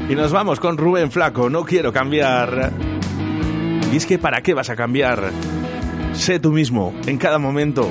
Y 0.07 0.13
nos 0.13 0.31
vamos 0.31 0.59
con 0.59 0.77
Rubén 0.77 1.11
Flaco, 1.11 1.49
no 1.49 1.65
quiero 1.65 1.91
cambiar. 1.91 2.84
Y 3.95 3.97
es 3.97 4.05
que 4.05 4.19
¿para 4.19 4.41
qué 4.41 4.53
vas 4.53 4.69
a 4.69 4.75
cambiar? 4.75 5.31
Sé 6.11 6.37
tú 6.37 6.51
mismo, 6.51 6.93
en 7.07 7.17
cada 7.17 7.39
momento. 7.39 7.89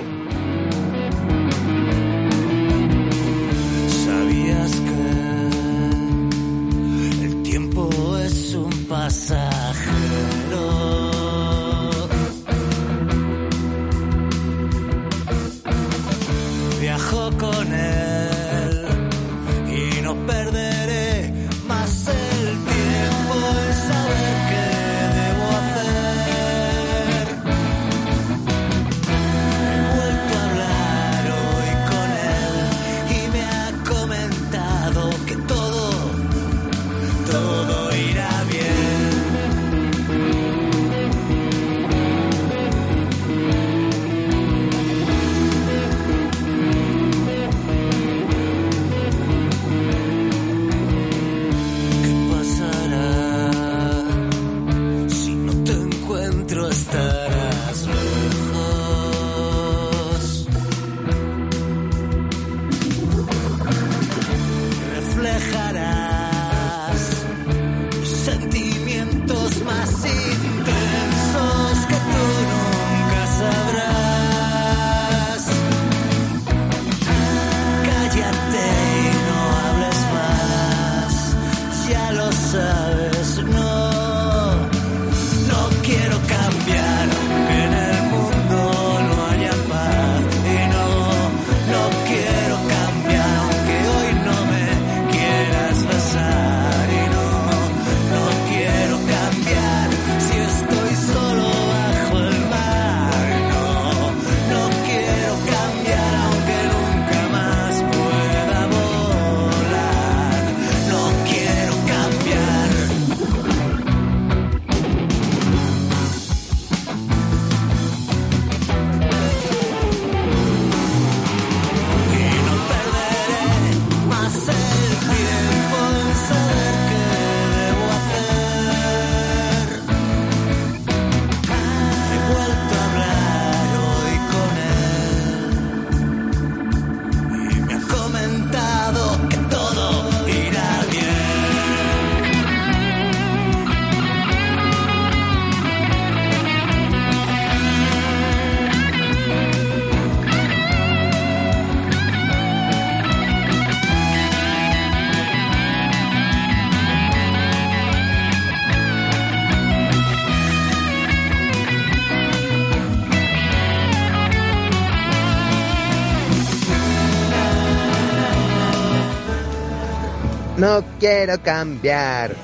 No 170.64 170.82
quiero 170.98 171.38
cambiar. 171.42 172.34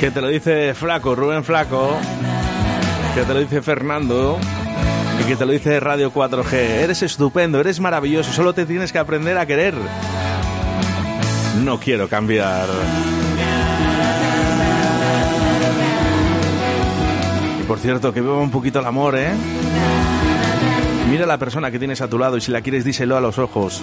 Que 0.00 0.10
te 0.10 0.20
lo 0.20 0.26
dice 0.26 0.74
Flaco, 0.74 1.14
Rubén 1.14 1.44
Flaco. 1.44 1.96
Que 3.14 3.22
te 3.22 3.32
lo 3.32 3.38
dice 3.38 3.62
Fernando. 3.62 4.40
Y 5.20 5.28
que 5.28 5.36
te 5.36 5.46
lo 5.46 5.52
dice 5.52 5.78
Radio 5.78 6.12
4G. 6.12 6.52
Eres 6.52 7.04
estupendo, 7.04 7.60
eres 7.60 7.78
maravilloso. 7.78 8.32
Solo 8.32 8.52
te 8.52 8.66
tienes 8.66 8.90
que 8.90 8.98
aprender 8.98 9.38
a 9.38 9.46
querer. 9.46 9.74
No 11.62 11.78
quiero 11.78 12.08
cambiar. 12.08 12.66
Y 17.60 17.62
por 17.68 17.78
cierto, 17.78 18.12
que 18.12 18.20
viva 18.20 18.40
un 18.40 18.50
poquito 18.50 18.80
el 18.80 18.86
amor, 18.86 19.16
¿eh? 19.16 19.30
Mira 21.10 21.24
a 21.24 21.26
la 21.28 21.38
persona 21.38 21.70
que 21.70 21.78
tienes 21.78 22.00
a 22.00 22.08
tu 22.08 22.18
lado 22.18 22.36
y 22.36 22.40
si 22.40 22.50
la 22.50 22.62
quieres 22.62 22.84
díselo 22.84 23.16
a 23.16 23.20
los 23.20 23.38
ojos. 23.38 23.82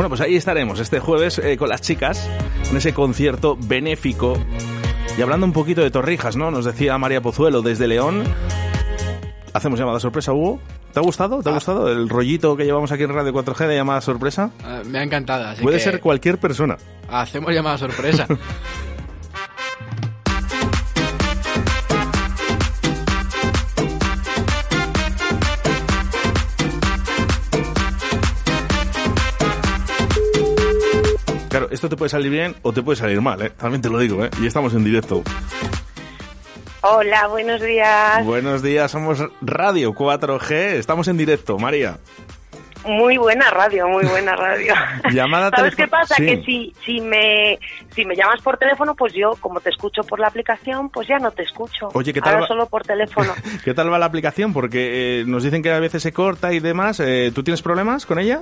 Bueno, 0.00 0.08
pues 0.08 0.22
ahí 0.22 0.34
estaremos 0.34 0.80
este 0.80 0.98
jueves 0.98 1.38
eh, 1.40 1.58
con 1.58 1.68
las 1.68 1.82
chicas 1.82 2.26
en 2.70 2.74
ese 2.78 2.94
concierto 2.94 3.58
benéfico. 3.60 4.32
Y 5.18 5.20
hablando 5.20 5.44
un 5.44 5.52
poquito 5.52 5.82
de 5.82 5.90
Torrijas, 5.90 6.36
¿no? 6.36 6.50
Nos 6.50 6.64
decía 6.64 6.96
María 6.96 7.20
Pozuelo 7.20 7.60
desde 7.60 7.86
León. 7.86 8.24
Hacemos 9.52 9.78
llamada 9.78 10.00
sorpresa, 10.00 10.32
Hugo. 10.32 10.58
¿Te 10.94 11.00
ha 11.00 11.02
gustado? 11.02 11.42
¿Te 11.42 11.50
ha 11.50 11.52
gustado 11.52 11.92
el 11.92 12.08
rollito 12.08 12.56
que 12.56 12.64
llevamos 12.64 12.90
aquí 12.92 13.02
en 13.02 13.12
Radio 13.12 13.34
4G 13.34 13.66
de 13.66 13.76
llamada 13.76 14.00
sorpresa? 14.00 14.52
Eh, 14.64 14.84
me 14.86 15.00
ha 15.00 15.02
encantado. 15.02 15.46
Así 15.48 15.62
Puede 15.62 15.76
que 15.76 15.84
ser 15.84 16.00
cualquier 16.00 16.38
persona. 16.38 16.78
Hacemos 17.10 17.52
llamada 17.52 17.76
sorpresa. 17.76 18.26
esto 31.70 31.88
te 31.88 31.96
puede 31.96 32.08
salir 32.08 32.30
bien 32.30 32.54
o 32.62 32.72
te 32.72 32.82
puede 32.82 32.96
salir 32.96 33.20
mal, 33.20 33.40
¿eh? 33.42 33.50
También 33.50 33.82
te 33.82 33.88
lo 33.88 33.98
digo, 33.98 34.24
¿eh? 34.24 34.30
Y 34.40 34.46
estamos 34.46 34.74
en 34.74 34.84
directo. 34.84 35.22
Hola, 36.82 37.26
buenos 37.28 37.60
días. 37.60 38.24
Buenos 38.24 38.62
días, 38.62 38.90
somos 38.90 39.22
Radio 39.42 39.92
4G. 39.92 40.50
Estamos 40.78 41.08
en 41.08 41.16
directo, 41.18 41.58
María. 41.58 41.98
Muy 42.86 43.18
buena 43.18 43.50
radio, 43.50 43.86
muy 43.88 44.06
buena 44.06 44.34
radio. 44.34 44.72
Llamada 45.12 45.50
¿Sabes 45.54 45.76
qué 45.76 45.86
pasa? 45.86 46.14
Sí. 46.14 46.24
Que 46.24 46.42
si, 46.42 46.74
si, 46.86 47.00
me, 47.02 47.58
si 47.94 48.06
me 48.06 48.16
llamas 48.16 48.40
por 48.40 48.56
teléfono, 48.56 48.94
pues 48.94 49.12
yo, 49.12 49.32
como 49.40 49.60
te 49.60 49.68
escucho 49.68 50.02
por 50.02 50.18
la 50.18 50.28
aplicación, 50.28 50.88
pues 50.88 51.06
ya 51.06 51.18
no 51.18 51.30
te 51.30 51.42
escucho. 51.42 51.88
Oye, 51.92 52.14
¿qué 52.14 52.22
tal 52.22 52.30
Ahora 52.30 52.40
va- 52.42 52.48
solo 52.48 52.66
por 52.66 52.82
teléfono. 52.82 53.34
¿Qué 53.64 53.74
tal 53.74 53.92
va 53.92 53.98
la 53.98 54.06
aplicación? 54.06 54.54
Porque 54.54 55.20
eh, 55.20 55.24
nos 55.26 55.42
dicen 55.42 55.62
que 55.62 55.70
a 55.70 55.78
veces 55.78 56.02
se 56.02 56.12
corta 56.14 56.54
y 56.54 56.60
demás. 56.60 57.00
Eh, 57.00 57.30
¿Tú 57.34 57.42
tienes 57.42 57.60
problemas 57.60 58.06
con 58.06 58.18
ella? 58.18 58.40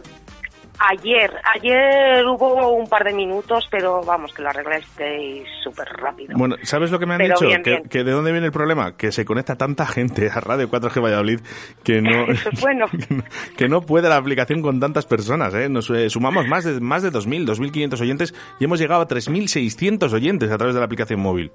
Ayer, 0.80 1.32
ayer 1.54 2.24
hubo 2.24 2.72
un 2.72 2.88
par 2.88 3.02
de 3.02 3.12
minutos, 3.12 3.66
pero 3.70 4.00
vamos, 4.04 4.32
que 4.32 4.42
lo 4.42 4.50
arreglasteis 4.50 5.48
súper 5.62 5.88
rápido. 5.88 6.34
Bueno, 6.36 6.54
¿sabes 6.62 6.92
lo 6.92 7.00
que 7.00 7.06
me 7.06 7.14
han 7.14 7.18
Pero 7.18 7.34
dicho? 7.34 7.46
bien, 7.46 7.62
que, 7.62 7.70
bien. 7.70 7.82
que 7.88 8.04
de 8.04 8.12
dónde 8.12 8.30
viene 8.30 8.46
el 8.46 8.52
problema? 8.52 8.96
Que 8.96 9.10
se 9.10 9.24
conecta 9.24 9.56
tanta 9.56 9.86
gente 9.86 10.30
a 10.30 10.40
Radio 10.40 10.68
4G 10.68 11.02
Valladolid 11.02 11.40
que 11.82 12.00
no, 12.00 12.24
Eso 12.30 12.50
es 12.52 12.60
bueno. 12.60 12.86
que 13.56 13.68
no 13.68 13.80
puede 13.80 14.08
la 14.08 14.16
aplicación 14.16 14.62
con 14.62 14.78
tantas 14.78 15.06
personas. 15.06 15.52
¿eh? 15.54 15.68
Nos 15.68 15.90
eh, 15.90 16.08
sumamos 16.10 16.46
más 16.46 16.64
de, 16.64 16.80
más 16.80 17.02
de 17.02 17.10
2.000, 17.10 17.46
2.500 17.46 18.00
oyentes 18.00 18.34
y 18.60 18.64
hemos 18.64 18.78
llegado 18.78 19.02
a 19.02 19.08
3.600 19.08 20.12
oyentes 20.12 20.50
a 20.52 20.58
través 20.58 20.74
de 20.74 20.80
la 20.80 20.86
aplicación 20.86 21.20
móvil. 21.20 21.50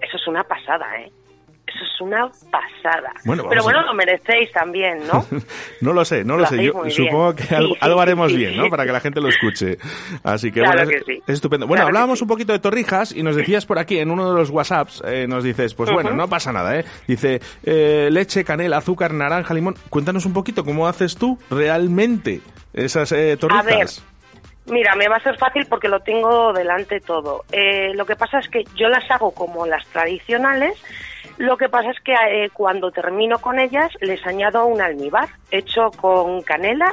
Eso 0.00 0.16
es 0.16 0.28
una 0.28 0.44
pasada, 0.44 0.86
¿eh? 1.00 1.10
Eso 1.84 1.94
es 1.94 2.00
una 2.00 2.28
pasada. 2.50 3.12
Bueno, 3.24 3.44
pero 3.48 3.60
a 3.60 3.64
bueno, 3.64 3.78
ver. 3.80 3.86
lo 3.86 3.94
merecéis 3.94 4.50
también, 4.52 5.06
¿no? 5.06 5.24
No 5.80 5.92
lo 5.92 6.04
sé, 6.04 6.24
no 6.24 6.34
lo, 6.34 6.40
Lo 6.42 6.46
sé. 6.46 6.64
Yo 6.64 6.72
supongo 6.90 7.32
bien. 7.34 7.48
que 7.48 7.54
algo, 7.80 8.00
haremos 8.00 8.34
bien, 8.34 8.56
¿no? 8.56 8.68
Para 8.68 8.84
que 8.86 8.92
la 8.92 9.00
gente 9.00 9.20
lo 9.20 9.28
escuche. 9.28 9.76
Así 10.22 10.50
que 10.50 10.60
Claro 10.60 10.78
bueno, 10.78 10.90
es, 10.90 11.04
que 11.04 11.12
sí. 11.12 11.22
es 11.26 11.34
estupendo. 11.34 11.66
Bueno, 11.66 11.80
Claro 11.82 11.88
hablábamos 11.88 12.22
un 12.22 12.28
poquito 12.28 12.52
de 12.52 12.58
Torrijas 12.58 13.14
y 13.14 13.22
nos 13.22 13.36
decías 13.36 13.66
por 13.66 13.78
aquí 13.78 13.98
en 13.98 14.10
uno 14.10 14.30
de 14.30 14.38
los 14.38 14.50
WhatsApps, 14.50 15.02
eh, 15.06 15.26
nos 15.28 15.44
dices, 15.44 15.74
pues 15.74 15.90
bueno, 15.90 16.12
no 16.12 16.28
pasa 16.28 16.52
nada, 16.52 16.78
¿eh? 16.78 16.84
Dice, 17.06 17.40
eh, 17.64 18.08
leche, 18.10 18.44
canela, 18.44 18.78
azúcar, 18.78 19.12
naranja, 19.12 19.52
limón. 19.54 19.74
Cuéntanos 19.90 20.24
un 20.26 20.32
poquito 20.32 20.64
cómo 20.64 20.86
haces 20.86 21.16
tú 21.16 21.38
realmente 21.50 22.40
esas 22.72 23.12
eh, 23.12 23.36
torrijas. 23.36 24.04
Mira, 24.66 24.94
me 24.96 25.08
va 25.08 25.16
a 25.16 25.20
ser 25.20 25.36
fácil 25.36 25.66
porque 25.68 25.88
lo 25.88 26.00
tengo 26.00 26.52
delante 26.54 26.98
todo. 27.00 27.44
Eh, 27.52 27.92
lo 27.94 28.06
que 28.06 28.16
pasa 28.16 28.38
es 28.38 28.48
que 28.48 28.64
yo 28.74 28.88
las 28.88 29.08
hago 29.10 29.32
como 29.32 29.66
las 29.66 29.86
tradicionales. 29.88 30.82
Lo 31.38 31.56
que 31.56 31.68
pasa 31.68 31.90
es 31.90 32.00
que 32.00 32.12
eh, 32.12 32.50
cuando 32.52 32.90
termino 32.90 33.38
con 33.38 33.58
ellas 33.58 33.90
les 34.00 34.24
añado 34.26 34.66
un 34.66 34.80
almíbar 34.80 35.28
hecho 35.50 35.90
con 35.90 36.42
canela, 36.42 36.92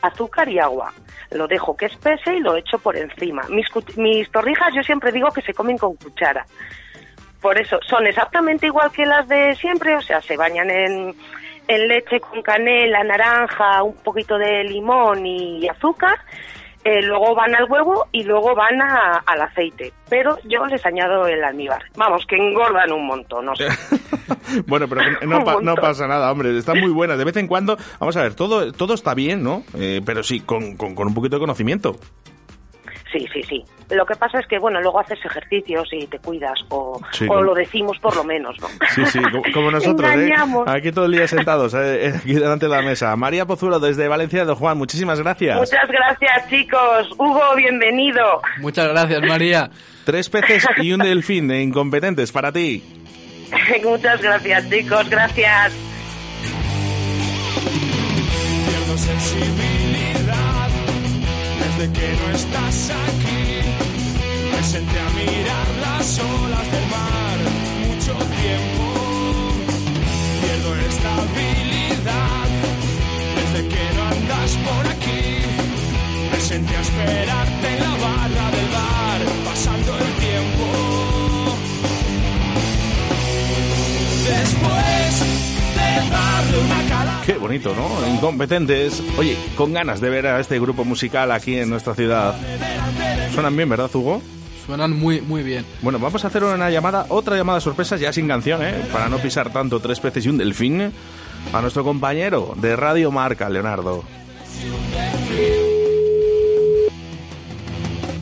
azúcar 0.00 0.48
y 0.48 0.58
agua. 0.58 0.92
Lo 1.30 1.46
dejo 1.46 1.76
que 1.76 1.86
espese 1.86 2.34
y 2.34 2.40
lo 2.40 2.56
echo 2.56 2.78
por 2.78 2.96
encima. 2.96 3.42
Mis, 3.48 3.66
mis 3.96 4.30
torrijas 4.30 4.74
yo 4.74 4.82
siempre 4.82 5.12
digo 5.12 5.30
que 5.30 5.42
se 5.42 5.54
comen 5.54 5.78
con 5.78 5.94
cuchara. 5.96 6.44
Por 7.40 7.60
eso, 7.60 7.78
son 7.86 8.06
exactamente 8.06 8.66
igual 8.66 8.90
que 8.92 9.04
las 9.04 9.26
de 9.28 9.54
siempre, 9.56 9.96
o 9.96 10.00
sea, 10.00 10.20
se 10.20 10.36
bañan 10.36 10.70
en 10.70 11.14
leche 11.88 12.20
con 12.20 12.42
canela, 12.42 13.02
naranja, 13.02 13.82
un 13.82 13.94
poquito 13.94 14.38
de 14.38 14.64
limón 14.64 15.26
y 15.26 15.68
azúcar. 15.68 16.18
Eh, 16.84 17.02
luego 17.02 17.34
van 17.34 17.54
al 17.54 17.70
huevo 17.70 18.06
y 18.12 18.24
luego 18.24 18.54
van 18.54 18.80
a- 18.82 19.22
al 19.26 19.40
aceite. 19.42 19.92
Pero 20.08 20.36
yo 20.44 20.66
les 20.66 20.84
añado 20.84 21.26
el 21.26 21.42
almíbar. 21.44 21.82
Vamos, 21.96 22.24
que 22.26 22.36
engordan 22.36 22.92
un 22.92 23.06
montón, 23.06 23.46
no 23.46 23.56
sé. 23.56 23.66
Bueno, 24.66 24.86
pero 24.86 25.00
no, 25.26 25.44
pa- 25.44 25.60
no 25.62 25.74
pasa 25.76 26.06
nada, 26.06 26.30
hombre. 26.30 26.56
Están 26.58 26.78
muy 26.80 26.90
buenas. 26.90 27.16
De 27.16 27.24
vez 27.24 27.36
en 27.38 27.46
cuando, 27.46 27.76
vamos 27.98 28.16
a 28.16 28.22
ver, 28.22 28.34
todo, 28.34 28.70
todo 28.72 28.92
está 28.94 29.14
bien, 29.14 29.42
¿no? 29.42 29.62
Eh, 29.78 30.02
pero 30.04 30.22
sí, 30.22 30.40
con, 30.40 30.76
con, 30.76 30.94
con 30.94 31.06
un 31.08 31.14
poquito 31.14 31.36
de 31.36 31.40
conocimiento. 31.40 31.96
Sí, 33.12 33.26
sí, 33.32 33.42
sí. 33.42 33.64
Lo 33.90 34.06
que 34.06 34.14
pasa 34.16 34.40
es 34.40 34.46
que, 34.46 34.58
bueno, 34.58 34.80
luego 34.80 35.00
haces 35.00 35.18
ejercicios 35.24 35.86
y 35.92 36.06
te 36.06 36.18
cuidas, 36.18 36.58
o, 36.70 36.98
Sí, 37.12 37.26
o 37.28 37.42
lo 37.42 37.54
decimos 37.54 37.98
por 37.98 38.16
lo 38.16 38.24
menos, 38.24 38.56
¿no? 38.58 38.68
Sí, 38.94 39.04
sí, 39.04 39.20
como, 39.20 39.42
como 39.52 39.70
nosotros, 39.70 40.10
¿eh? 40.10 40.14
Engañamos. 40.14 40.66
Aquí 40.66 40.92
todo 40.92 41.04
el 41.04 41.12
día 41.12 41.28
sentados, 41.28 41.74
eh, 41.74 42.06
eh, 42.06 42.14
aquí 42.16 42.32
delante 42.32 42.66
de 42.66 42.72
la 42.72 42.82
mesa. 42.82 43.14
María 43.16 43.44
Pozuelo, 43.44 43.78
desde 43.80 44.08
Valencia 44.08 44.46
de 44.46 44.54
Juan, 44.54 44.78
muchísimas 44.78 45.20
gracias. 45.20 45.58
Muchas 45.58 45.88
gracias, 45.88 46.48
chicos. 46.48 47.10
Hugo, 47.18 47.54
bienvenido. 47.56 48.40
Muchas 48.60 48.88
gracias, 48.88 49.20
María. 49.22 49.70
Tres 50.04 50.30
peces 50.30 50.66
y 50.78 50.92
un 50.92 51.00
delfín 51.00 51.48
de 51.48 51.60
incompetentes 51.62 52.32
para 52.32 52.50
ti. 52.50 52.82
Muchas 53.84 54.22
gracias, 54.22 54.70
chicos. 54.70 55.10
Gracias. 55.10 55.72
Pierdo 58.64 58.96
sensibilidad 58.96 60.61
desde 61.76 61.92
que 61.92 62.08
no 62.16 62.30
estás 62.34 62.90
aquí. 62.90 63.60
Me 64.52 64.62
senté 64.62 65.00
a 65.00 65.10
mirar 65.10 65.66
las 65.80 66.18
olas 66.18 66.70
del 66.72 66.86
mar 66.96 67.38
mucho 67.86 68.12
tiempo. 68.40 68.84
Pierdo 70.40 70.76
estabilidad 70.76 72.48
desde 73.36 73.68
que 73.68 73.84
no 73.96 74.02
andas 74.04 74.50
por 74.66 74.86
aquí. 74.88 75.24
Me 76.32 76.40
senté 76.40 76.76
a 76.76 76.80
esperarte 76.80 77.68
en 77.74 77.80
la 77.80 77.94
barra 78.06 78.50
del 78.56 78.68
bar, 78.76 79.20
pasando 79.44 79.98
el 79.98 80.12
tiempo. 80.26 80.66
Después 84.28 85.01
Qué 87.26 87.34
bonito, 87.34 87.74
¿no? 87.74 88.14
Incompetentes. 88.14 89.02
Oye, 89.16 89.36
con 89.56 89.72
ganas 89.72 90.00
de 90.00 90.10
ver 90.10 90.26
a 90.26 90.40
este 90.40 90.58
grupo 90.58 90.84
musical 90.84 91.30
aquí 91.30 91.56
en 91.56 91.70
nuestra 91.70 91.94
ciudad. 91.94 92.34
Suenan 93.32 93.56
bien, 93.56 93.68
¿verdad, 93.68 93.90
Hugo? 93.94 94.20
Suenan 94.66 94.98
muy, 94.98 95.20
muy 95.20 95.42
bien. 95.42 95.64
Bueno, 95.82 95.98
vamos 95.98 96.24
a 96.24 96.28
hacer 96.28 96.44
una 96.44 96.70
llamada, 96.70 97.06
otra 97.08 97.36
llamada 97.36 97.60
sorpresa, 97.60 97.96
ya 97.96 98.12
sin 98.12 98.28
canción, 98.28 98.62
¿eh? 98.64 98.74
Para 98.92 99.08
no 99.08 99.18
pisar 99.18 99.52
tanto 99.52 99.80
tres 99.80 100.00
peces 100.00 100.26
y 100.26 100.28
un 100.28 100.38
delfín. 100.38 100.92
A 101.52 101.60
nuestro 101.60 101.84
compañero 101.84 102.54
de 102.56 102.76
Radio 102.76 103.10
Marca, 103.10 103.48
Leonardo. 103.48 104.04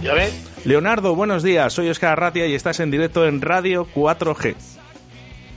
¿Ya 0.03 0.15
ves? 0.15 0.33
Leonardo, 0.65 1.15
buenos 1.15 1.43
días. 1.43 1.73
Soy 1.73 1.89
Oscar 1.89 2.13
Arratia 2.13 2.47
y 2.47 2.55
estás 2.55 2.81
en 2.81 2.91
directo 2.91 3.27
en 3.27 3.41
Radio 3.41 3.87
4G. 3.95 4.80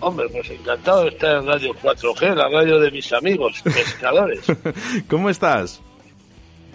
Hombre, 0.03 0.27
pues 0.29 0.49
encantado 0.49 1.03
de 1.03 1.09
estar 1.09 1.37
en 1.37 1.47
Radio 1.47 1.73
4G, 1.73 2.35
la 2.35 2.49
radio 2.49 2.77
de 2.79 2.91
mis 2.91 3.11
amigos 3.13 3.61
pescadores. 3.63 4.45
¿Cómo 5.09 5.29
estás? 5.29 5.81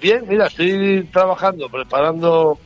Bien, 0.00 0.24
mira, 0.26 0.46
estoy 0.46 1.06
trabajando, 1.12 1.68
preparando 1.68 2.58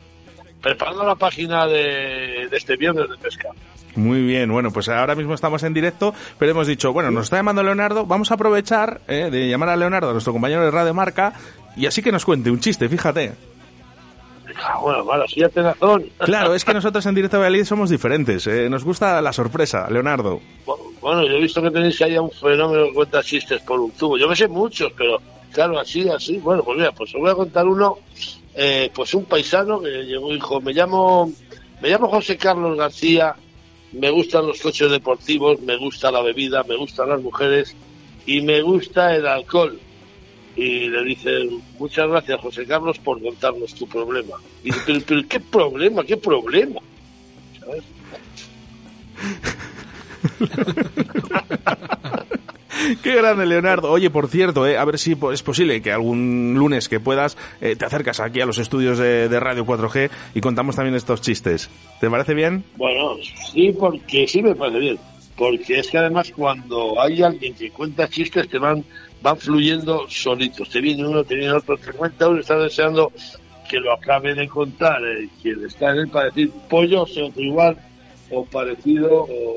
preparando 0.61 1.05
la 1.05 1.15
página 1.15 1.67
de, 1.67 2.47
de 2.49 2.57
este 2.57 2.77
viernes 2.77 3.09
de 3.09 3.17
pesca. 3.17 3.49
Muy 3.95 4.23
bien, 4.23 4.49
bueno, 4.51 4.71
pues 4.71 4.87
ahora 4.87 5.13
mismo 5.13 5.33
estamos 5.33 5.61
en 5.63 5.73
directo, 5.73 6.15
pero 6.39 6.51
hemos 6.51 6.67
dicho, 6.67 6.93
bueno, 6.93 7.11
nos 7.11 7.25
está 7.25 7.35
llamando 7.35 7.61
Leonardo, 7.61 8.05
vamos 8.05 8.31
a 8.31 8.35
aprovechar 8.35 9.01
eh, 9.07 9.29
de 9.29 9.49
llamar 9.49 9.69
a 9.69 9.75
Leonardo, 9.75 10.09
a 10.09 10.13
nuestro 10.13 10.31
compañero 10.31 10.63
de 10.63 10.71
Radio 10.71 10.93
Marca, 10.93 11.33
y 11.75 11.85
así 11.85 12.01
que 12.01 12.11
nos 12.11 12.23
cuente 12.23 12.49
un 12.49 12.59
chiste, 12.59 12.87
fíjate. 12.87 13.33
Ah, 14.65 14.79
bueno, 14.81 15.03
bueno, 15.03 15.25
sí, 15.27 15.41
ya 15.41 15.49
razón. 15.61 16.09
Claro, 16.19 16.55
es 16.55 16.63
que 16.63 16.73
nosotros 16.73 17.05
en 17.05 17.15
Directo 17.15 17.37
Valladolid 17.37 17.65
somos 17.65 17.89
diferentes, 17.89 18.47
eh, 18.47 18.69
nos 18.69 18.85
gusta 18.85 19.21
la 19.21 19.33
sorpresa, 19.33 19.89
Leonardo. 19.89 20.39
Bueno, 21.01 21.23
yo 21.23 21.33
he 21.35 21.41
visto 21.41 21.61
que 21.61 21.69
tenéis 21.69 22.01
ahí 22.01 22.17
un 22.17 22.31
fenómeno 22.31 22.85
que 22.85 22.93
cuenta 22.93 23.21
chistes 23.21 23.61
por 23.63 23.77
un 23.77 23.91
tubo. 23.91 24.17
Yo 24.17 24.27
me 24.29 24.37
sé 24.37 24.47
muchos, 24.47 24.93
pero 24.97 25.17
claro, 25.51 25.77
así, 25.77 26.07
así. 26.07 26.37
Bueno, 26.37 26.63
pues 26.63 26.77
mira, 26.77 26.93
pues 26.93 27.13
os 27.13 27.19
voy 27.19 27.31
a 27.31 27.35
contar 27.35 27.67
uno. 27.67 27.97
Eh, 28.55 28.89
pues 28.93 29.13
un 29.13 29.25
paisano 29.25 29.81
que 29.81 29.89
llegó 29.89 30.31
y 30.31 30.35
dijo, 30.35 30.61
me 30.61 30.71
llamo, 30.71 31.29
me 31.81 31.89
llamo 31.89 32.07
José 32.07 32.37
Carlos 32.37 32.77
García, 32.77 33.35
me 33.91 34.11
gustan 34.11 34.47
los 34.47 34.61
coches 34.61 34.89
deportivos, 34.89 35.59
me 35.59 35.75
gusta 35.75 36.09
la 36.09 36.21
bebida, 36.21 36.63
me 36.63 36.77
gustan 36.77 37.09
las 37.09 37.21
mujeres 37.21 37.75
y 38.25 38.41
me 38.41 38.61
gusta 38.61 39.13
el 39.13 39.27
alcohol. 39.27 39.77
Y 40.55 40.87
le 40.89 41.03
dicen, 41.03 41.61
muchas 41.79 42.07
gracias 42.07 42.39
José 42.39 42.65
Carlos 42.65 42.99
por 42.99 43.21
contarnos 43.21 43.73
tu 43.73 43.87
problema. 43.87 44.35
Y 44.63 44.65
dice, 44.65 44.81
pero, 44.85 45.01
pero 45.05 45.21
¿qué 45.27 45.39
problema? 45.39 46.03
¿Qué 46.03 46.17
problema? 46.17 46.79
¿Sabes? 47.59 47.83
Qué 53.01 53.15
grande, 53.15 53.45
Leonardo. 53.45 53.91
Oye, 53.91 54.09
por 54.09 54.27
cierto, 54.27 54.67
eh, 54.67 54.77
a 54.77 54.85
ver 54.85 54.99
si 54.99 55.15
es 55.31 55.43
posible 55.43 55.81
que 55.81 55.91
algún 55.91 56.55
lunes 56.57 56.89
que 56.89 56.99
puedas 56.99 57.37
eh, 57.61 57.75
te 57.75 57.85
acercas 57.85 58.19
aquí 58.19 58.41
a 58.41 58.45
los 58.45 58.57
estudios 58.57 58.97
de, 58.97 59.29
de 59.29 59.39
Radio 59.39 59.65
4G 59.65 60.09
y 60.33 60.41
contamos 60.41 60.75
también 60.75 60.95
estos 60.95 61.21
chistes. 61.21 61.69
¿Te 61.99 62.09
parece 62.09 62.33
bien? 62.33 62.63
Bueno, 62.75 63.15
sí, 63.51 63.73
porque 63.77 64.27
sí 64.27 64.41
me 64.41 64.55
parece 64.55 64.79
bien. 64.79 64.99
Porque 65.37 65.79
es 65.79 65.89
que 65.89 65.97
además 65.97 66.31
cuando 66.35 67.01
hay 67.01 67.21
alguien 67.23 67.55
que 67.55 67.71
cuenta 67.71 68.07
chistes 68.07 68.49
te 68.49 68.59
van 68.59 68.83
van 69.23 69.37
fluyendo 69.37 70.05
solitos. 70.09 70.69
Te 70.69 70.81
viene 70.81 71.07
uno, 71.07 71.23
te 71.23 71.33
viene 71.35 71.53
otro, 71.53 71.77
te 71.77 71.91
cuenta 71.93 72.27
uno 72.27 72.37
y 72.37 72.41
estás 72.41 72.61
deseando 72.61 73.11
que 73.69 73.79
lo 73.79 73.93
acabe 73.93 74.35
de 74.35 74.47
contar 74.47 75.01
eh, 75.03 75.27
quien 75.41 75.65
está 75.65 75.91
en 75.91 75.99
él 75.99 76.07
para 76.09 76.25
decir 76.25 76.51
pollo, 76.69 77.05
sea 77.07 77.25
otro 77.25 77.41
igual, 77.41 77.77
o 78.29 78.45
parecido, 78.45 79.23
o 79.23 79.55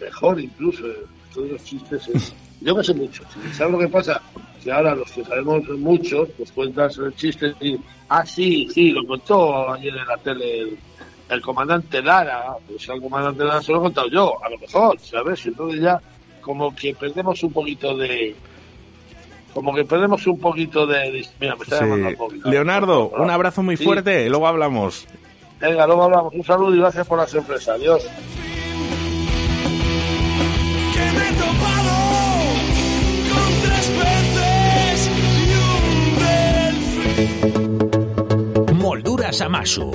mejor 0.00 0.40
incluso. 0.40 0.86
eh, 0.86 0.96
Todos 1.32 1.50
los 1.50 1.64
chistes. 1.64 2.08
eh. 2.08 2.32
Yo 2.62 2.74
me 2.74 2.82
sé 2.82 2.94
mucho. 2.94 3.22
¿Sabes 3.52 3.72
lo 3.72 3.78
que 3.78 3.88
pasa? 3.88 4.20
Que 4.62 4.72
ahora 4.72 4.94
los 4.94 5.10
que 5.12 5.22
sabemos 5.22 5.68
muchos, 5.78 6.30
pues 6.38 6.50
cuentas 6.52 6.96
el 6.96 7.14
chiste 7.14 7.52
y, 7.60 7.76
ah, 8.08 8.24
sí, 8.24 8.66
sí, 8.72 8.90
lo 8.90 9.06
contó 9.06 9.70
ayer 9.74 9.94
en 9.94 10.06
la 10.06 10.16
tele 10.16 10.60
el, 10.60 10.78
el 11.28 11.40
comandante 11.42 12.00
Lara, 12.00 12.56
pues 12.66 12.88
al 12.88 13.02
comandante 13.02 13.44
Lara 13.44 13.60
se 13.60 13.72
lo 13.72 13.78
he 13.78 13.82
contado 13.82 14.08
yo, 14.08 14.42
a 14.42 14.48
lo 14.48 14.58
mejor, 14.58 14.98
¿sabes? 15.00 15.44
Entonces 15.44 15.82
ya 15.82 16.00
como 16.40 16.74
que 16.74 16.94
perdemos 16.94 17.42
un 17.42 17.52
poquito 17.52 17.94
de... 17.96 18.34
Como 19.54 19.72
que 19.74 19.84
perdemos 19.84 20.26
un 20.26 20.38
poquito 20.40 20.86
de... 20.86 21.24
Mira, 21.40 21.54
me 21.56 21.62
está 21.62 21.80
llamando 21.80 22.08
al 22.08 22.16
móvil. 22.16 22.42
Leonardo, 22.44 23.08
un 23.10 23.30
abrazo 23.30 23.62
muy 23.62 23.76
Sí. 23.76 23.84
fuerte, 23.84 24.28
luego 24.28 24.46
hablamos. 24.48 25.06
Venga, 25.60 25.86
luego 25.86 26.02
hablamos. 26.04 26.34
Un 26.34 26.42
saludo 26.44 26.74
y 26.74 26.78
gracias 26.78 27.06
por 27.06 27.18
la 27.18 27.26
sorpresa. 27.26 27.74
Adiós. 27.74 28.04
con 33.32 33.48
tres 33.62 33.86
peces 34.00 35.10
y 35.16 35.20
un 35.70 36.16
delfín. 38.66 38.78
Molduras 38.78 39.40
Amasu. 39.40 39.90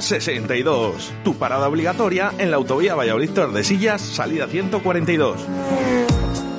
62, 0.00 1.12
tu 1.24 1.34
parada 1.36 1.68
obligatoria 1.68 2.32
en 2.38 2.50
la 2.50 2.56
autovía 2.56 2.94
Valladolid 2.94 3.30
Tordesillas, 3.30 4.00
salida 4.00 4.46
142. 4.46 6.09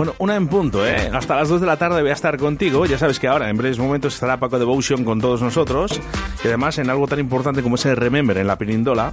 Bueno, 0.00 0.14
una 0.16 0.34
en 0.34 0.48
punto, 0.48 0.86
¿eh? 0.86 1.10
Hasta 1.12 1.36
las 1.36 1.50
2 1.50 1.60
de 1.60 1.66
la 1.66 1.76
tarde 1.76 2.00
voy 2.00 2.08
a 2.08 2.14
estar 2.14 2.38
contigo. 2.38 2.86
Ya 2.86 2.96
sabes 2.96 3.20
que 3.20 3.28
ahora, 3.28 3.50
en 3.50 3.58
breves 3.58 3.78
momentos, 3.78 4.14
estará 4.14 4.40
Paco 4.40 4.58
Devotion 4.58 5.04
con 5.04 5.20
todos 5.20 5.42
nosotros. 5.42 6.00
Y 6.42 6.46
además 6.46 6.78
en 6.78 6.88
algo 6.88 7.06
tan 7.06 7.18
importante 7.18 7.62
como 7.62 7.74
ese 7.74 7.94
Remember 7.94 8.38
en 8.38 8.46
la 8.46 8.56
Pirindola. 8.56 9.12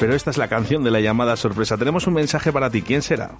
Pero 0.00 0.14
esta 0.14 0.30
es 0.30 0.38
la 0.38 0.48
canción 0.48 0.82
de 0.82 0.90
la 0.90 1.00
llamada 1.00 1.36
sorpresa. 1.36 1.76
Tenemos 1.76 2.06
un 2.06 2.14
mensaje 2.14 2.54
para 2.54 2.70
ti. 2.70 2.80
¿Quién 2.80 3.02
será? 3.02 3.32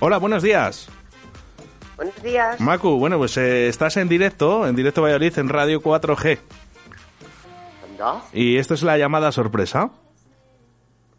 Hola, 0.00 0.18
buenos 0.18 0.42
días. 0.42 0.88
Buenos 1.96 2.22
días. 2.22 2.60
Macu, 2.60 2.90
bueno, 2.98 3.18
pues 3.18 3.36
eh, 3.36 3.68
estás 3.68 3.96
en 3.96 4.08
directo, 4.08 4.66
en 4.66 4.76
directo 4.76 5.02
Valladolid, 5.02 5.36
en 5.38 5.48
Radio 5.48 5.80
4G. 5.82 6.38
Anda, 7.90 8.22
Y 8.32 8.56
esto 8.56 8.74
es 8.74 8.82
la 8.82 8.96
llamada 8.96 9.32
sorpresa. 9.32 9.90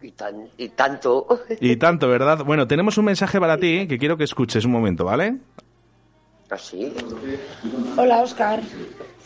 y, 0.02 0.12
tan, 0.12 0.48
y 0.58 0.70
tanto. 0.70 1.28
Y 1.60 1.76
tanto, 1.76 2.08
¿verdad? 2.08 2.46
Bueno, 2.46 2.68
tenemos 2.68 2.98
un 2.98 3.06
mensaje 3.06 3.40
para 3.40 3.58
ti 3.58 3.86
que 3.88 3.98
quiero 3.98 4.16
que 4.16 4.24
escuches 4.24 4.64
un 4.64 4.72
momento, 4.72 5.04
¿vale? 5.06 5.38
¿Así? 6.50 6.94
Hola, 7.98 8.22
Oscar. 8.22 8.62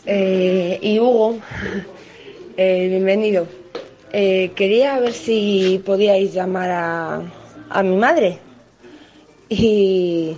Eh, 0.04 0.78
y 0.82 0.98
Hugo. 0.98 1.38
Eh, 2.56 2.88
bienvenido. 2.88 3.46
Eh, 4.12 4.52
quería 4.56 4.98
ver 4.98 5.12
si 5.12 5.80
podíais 5.86 6.34
llamar 6.34 6.70
a, 6.70 7.20
a 7.70 7.82
mi 7.82 7.96
madre 7.96 8.38
y, 9.54 10.36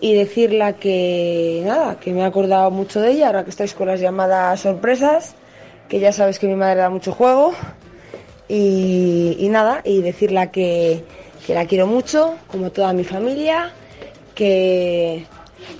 y 0.00 0.14
decirle 0.14 0.74
que 0.80 1.62
nada, 1.64 1.98
que 1.98 2.12
me 2.12 2.20
he 2.20 2.24
acordado 2.24 2.70
mucho 2.70 3.00
de 3.00 3.12
ella 3.12 3.26
ahora 3.26 3.44
que 3.44 3.50
estáis 3.50 3.74
con 3.74 3.88
las 3.88 4.00
llamadas 4.00 4.60
sorpresas, 4.60 5.34
que 5.88 6.00
ya 6.00 6.12
sabes 6.12 6.38
que 6.38 6.46
mi 6.46 6.54
madre 6.54 6.80
da 6.80 6.90
mucho 6.90 7.12
juego 7.12 7.52
y, 8.48 9.46
nada, 9.50 9.82
y 9.84 10.00
decirle 10.00 10.50
que, 10.50 11.04
que 11.46 11.54
la 11.54 11.66
quiero 11.66 11.86
mucho, 11.86 12.36
como 12.46 12.70
toda 12.70 12.92
mi 12.92 13.04
familia, 13.04 13.72
que, 14.34 15.26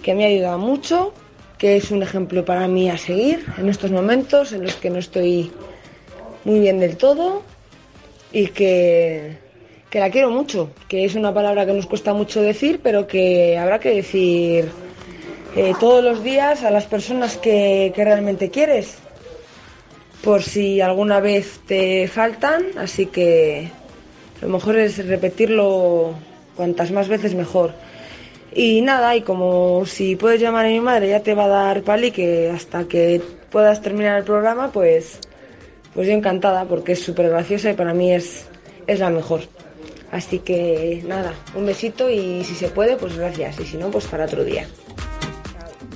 que 0.02 0.14
me 0.14 0.24
ha 0.24 0.28
ayudado 0.28 0.58
mucho, 0.58 1.12
que 1.56 1.76
es 1.76 1.90
un 1.90 2.02
ejemplo 2.02 2.44
para 2.44 2.68
mí 2.68 2.90
a 2.90 2.98
seguir 2.98 3.46
en 3.56 3.68
estos 3.68 3.90
momentos 3.90 4.52
en 4.52 4.62
los 4.62 4.74
que 4.74 4.90
no 4.90 4.98
estoy 4.98 5.50
muy 6.44 6.60
bien 6.60 6.78
del 6.78 6.96
todo 6.96 7.42
y 8.32 8.48
que, 8.48 9.38
que 9.90 10.00
la 10.00 10.10
quiero 10.10 10.30
mucho, 10.30 10.70
que 10.88 11.04
es 11.04 11.14
una 11.14 11.32
palabra 11.32 11.64
que 11.64 11.72
nos 11.72 11.86
cuesta 11.86 12.12
mucho 12.12 12.42
decir, 12.42 12.80
pero 12.82 13.06
que 13.06 13.56
habrá 13.56 13.78
que 13.78 13.94
decir 13.94 14.70
eh, 15.56 15.72
todos 15.80 16.04
los 16.04 16.22
días 16.22 16.62
a 16.62 16.70
las 16.70 16.84
personas 16.84 17.36
que, 17.36 17.92
que 17.94 18.04
realmente 18.04 18.50
quieres, 18.50 18.98
por 20.22 20.42
si 20.42 20.80
alguna 20.80 21.20
vez 21.20 21.60
te 21.66 22.06
faltan, 22.08 22.66
así 22.76 23.06
que 23.06 23.70
lo 24.42 24.48
mejor 24.48 24.76
es 24.76 25.06
repetirlo 25.06 26.14
cuantas 26.56 26.90
más 26.90 27.08
veces 27.08 27.34
mejor. 27.34 27.72
Y 28.52 28.80
nada, 28.82 29.14
y 29.14 29.22
como 29.22 29.84
si 29.86 30.16
puedes 30.16 30.40
llamar 30.40 30.66
a 30.66 30.68
mi 30.68 30.80
madre 30.80 31.08
ya 31.08 31.20
te 31.20 31.34
va 31.34 31.44
a 31.44 31.48
dar 31.48 31.82
pali 31.82 32.10
que 32.10 32.50
hasta 32.50 32.84
que 32.84 33.20
puedas 33.50 33.80
terminar 33.80 34.18
el 34.18 34.24
programa, 34.24 34.70
pues, 34.72 35.20
pues 35.94 36.08
yo 36.08 36.14
encantada 36.14 36.64
porque 36.64 36.92
es 36.92 37.02
súper 37.02 37.30
graciosa 37.30 37.70
y 37.70 37.74
para 37.74 37.94
mí 37.94 38.12
es, 38.12 38.46
es 38.86 38.98
la 39.00 39.10
mejor. 39.10 39.42
Así 40.10 40.38
que 40.40 41.02
nada, 41.06 41.34
un 41.54 41.66
besito 41.66 42.08
y 42.08 42.42
si 42.44 42.54
se 42.54 42.68
puede, 42.70 42.96
pues 42.96 43.16
gracias. 43.18 43.60
Y 43.60 43.66
si 43.66 43.76
no, 43.76 43.90
pues 43.90 44.06
para 44.06 44.24
otro 44.24 44.42
día. 44.44 44.66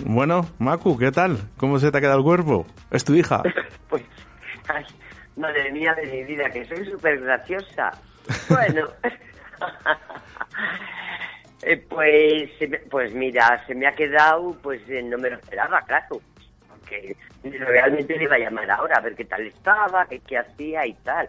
Bueno, 0.05 0.47
Macu, 0.59 0.99
¿qué 0.99 1.11
tal? 1.13 1.39
¿Cómo 1.57 1.79
se 1.79 1.91
te 1.91 1.99
ha 1.99 2.01
quedado 2.01 2.19
el 2.19 2.25
cuerpo? 2.25 2.67
¿Es 2.91 3.05
tu 3.05 3.15
hija? 3.15 3.43
Pues, 3.89 4.03
ay, 4.69 4.85
madre 5.37 5.71
mía 5.71 5.95
de 5.95 6.07
mi 6.07 6.25
vida, 6.25 6.49
que 6.49 6.65
soy 6.65 6.83
súper 6.87 7.21
graciosa. 7.21 7.91
Bueno, 8.49 8.89
eh, 11.63 11.77
pues, 11.89 12.51
se 12.59 12.69
me- 12.69 12.79
pues 12.79 13.13
mira, 13.15 13.63
se 13.67 13.75
me 13.75 13.87
ha 13.87 13.95
quedado, 13.95 14.57
pues 14.63 14.81
eh, 14.89 15.03
no 15.03 15.19
me 15.19 15.29
lo 15.31 15.37
esperaba, 15.37 15.83
claro. 15.83 16.21
Porque 16.71 17.15
realmente 17.45 18.17
le 18.17 18.25
iba 18.25 18.37
a 18.37 18.39
llamar 18.39 18.71
ahora 18.71 18.97
a 18.97 19.01
ver 19.03 19.15
qué 19.15 19.27
tal 19.27 19.47
estaba, 19.47 20.07
qué, 20.07 20.21
qué 20.21 20.39
hacía 20.39 20.87
y 20.87 20.95
tal. 20.95 21.29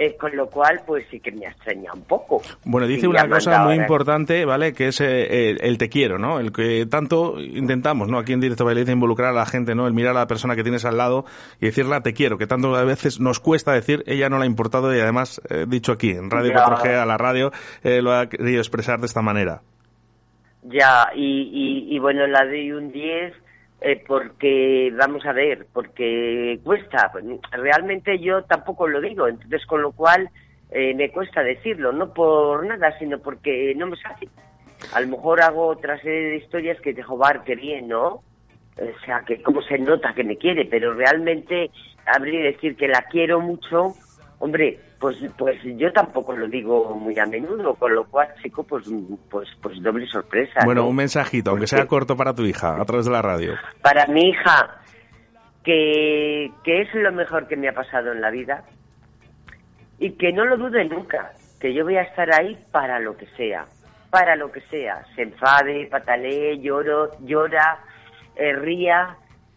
Eh, 0.00 0.16
con 0.16 0.36
lo 0.36 0.46
cual, 0.48 0.80
pues 0.86 1.06
sí 1.10 1.18
que 1.18 1.32
me 1.32 1.44
ha 1.44 1.50
extrañado 1.50 1.96
un 1.96 2.04
poco. 2.04 2.40
Bueno, 2.64 2.86
dice 2.86 3.00
Sí, 3.00 3.06
una 3.08 3.28
cosa 3.28 3.50
muy 3.64 3.72
ahora. 3.72 3.74
importante, 3.74 4.44
¿vale? 4.44 4.72
Que 4.72 4.86
es 4.88 5.00
eh, 5.00 5.50
el, 5.50 5.58
el 5.60 5.76
te 5.76 5.88
quiero, 5.88 6.18
¿no? 6.18 6.38
El 6.38 6.52
que 6.52 6.86
tanto 6.86 7.40
intentamos, 7.40 8.08
¿no? 8.08 8.18
Aquí 8.18 8.32
en 8.32 8.38
Directo 8.38 8.64
Valladolid 8.64 8.90
involucrar 8.92 9.30
a 9.30 9.32
la 9.32 9.44
gente, 9.44 9.74
¿no? 9.74 9.88
El 9.88 9.94
mirar 9.94 10.14
a 10.16 10.20
la 10.20 10.26
persona 10.28 10.54
que 10.54 10.62
tienes 10.62 10.84
al 10.84 10.98
lado 10.98 11.24
y 11.60 11.66
decirle 11.66 12.00
te 12.00 12.12
quiero, 12.14 12.38
que 12.38 12.46
tanto 12.46 12.76
a 12.76 12.84
veces 12.84 13.18
nos 13.18 13.40
cuesta 13.40 13.72
decir, 13.72 14.04
ella 14.06 14.28
no 14.28 14.38
le 14.38 14.44
ha 14.44 14.46
importado 14.46 14.94
y 14.94 15.00
además, 15.00 15.40
eh, 15.50 15.64
dicho 15.66 15.90
aquí, 15.90 16.10
en 16.10 16.30
Radio 16.30 16.52
Ya. 16.52 16.64
4G, 16.64 16.94
a 17.02 17.04
la 17.04 17.18
radio, 17.18 17.50
eh, 17.82 18.00
lo 18.00 18.12
ha 18.12 18.28
querido 18.28 18.60
expresar 18.60 19.00
de 19.00 19.06
esta 19.06 19.20
manera. 19.20 19.62
Ya, 20.62 21.08
y, 21.14 21.88
y, 21.90 21.96
y 21.96 21.98
bueno, 21.98 22.24
la 22.28 22.44
doy 22.44 22.70
un 22.70 22.92
10 22.92 23.34
eh, 23.80 24.02
porque, 24.06 24.92
vamos 24.96 25.24
a 25.24 25.32
ver, 25.32 25.66
porque 25.72 26.58
cuesta. 26.64 27.12
Realmente 27.52 28.18
yo 28.18 28.42
tampoco 28.42 28.88
lo 28.88 29.00
digo, 29.00 29.28
entonces 29.28 29.64
con 29.66 29.82
lo 29.82 29.92
cual 29.92 30.28
eh, 30.70 30.94
me 30.94 31.10
cuesta 31.10 31.42
decirlo, 31.42 31.92
no 31.92 32.12
por 32.12 32.66
nada, 32.66 32.98
sino 32.98 33.18
porque 33.18 33.74
no 33.76 33.86
me 33.86 33.96
sale. 33.96 34.28
A 34.92 35.00
lo 35.00 35.08
mejor 35.08 35.40
hago 35.42 35.66
otra 35.66 36.00
serie 36.00 36.30
de 36.30 36.36
historias 36.36 36.80
que 36.80 36.92
dejo 36.92 37.16
bar 37.16 37.44
que 37.44 37.54
bien, 37.54 37.88
¿no? 37.88 38.22
O 38.80 39.04
sea, 39.04 39.22
que 39.26 39.42
cómo 39.42 39.62
se 39.62 39.78
nota 39.78 40.14
que 40.14 40.24
me 40.24 40.36
quiere, 40.36 40.64
pero 40.64 40.94
realmente 40.94 41.70
habría 42.06 42.40
que 42.40 42.52
decir 42.52 42.76
que 42.76 42.88
la 42.88 43.02
quiero 43.10 43.40
mucho, 43.40 43.94
hombre, 44.38 44.78
pues 44.98 45.16
pues 45.36 45.56
yo 45.62 45.92
tampoco 45.92 46.34
lo 46.36 46.48
digo 46.48 46.94
muy 46.94 47.18
a 47.18 47.26
menudo, 47.26 47.74
con 47.74 47.94
lo 47.94 48.04
cual, 48.06 48.28
chico, 48.42 48.64
pues 48.64 48.84
pues 49.30 49.48
pues 49.62 49.80
doble 49.82 50.06
sorpresa. 50.06 50.60
Bueno, 50.64 50.82
¿no? 50.82 50.88
un 50.88 50.96
mensajito, 50.96 51.50
aunque 51.50 51.66
sea 51.66 51.86
corto 51.86 52.16
para 52.16 52.34
tu 52.34 52.44
hija, 52.44 52.80
a 52.80 52.84
través 52.84 53.06
de 53.06 53.12
la 53.12 53.22
radio. 53.22 53.54
Para 53.80 54.06
mi 54.06 54.30
hija, 54.30 54.80
que, 55.62 56.50
que 56.64 56.82
es 56.82 56.94
lo 56.94 57.12
mejor 57.12 57.46
que 57.46 57.56
me 57.56 57.68
ha 57.68 57.72
pasado 57.72 58.12
en 58.12 58.20
la 58.20 58.30
vida 58.30 58.64
y 59.98 60.12
que 60.12 60.32
no 60.32 60.44
lo 60.44 60.56
dude 60.56 60.84
nunca, 60.84 61.32
que 61.60 61.72
yo 61.74 61.84
voy 61.84 61.96
a 61.96 62.02
estar 62.02 62.32
ahí 62.32 62.58
para 62.72 62.98
lo 62.98 63.16
que 63.16 63.26
sea, 63.36 63.66
para 64.10 64.34
lo 64.34 64.50
que 64.50 64.60
sea, 64.62 65.04
se 65.14 65.22
enfade, 65.22 65.86
patalee, 65.86 66.58
lloro, 66.58 67.10
llora, 67.20 67.78
eh, 68.36 68.52
ría, 68.52 69.16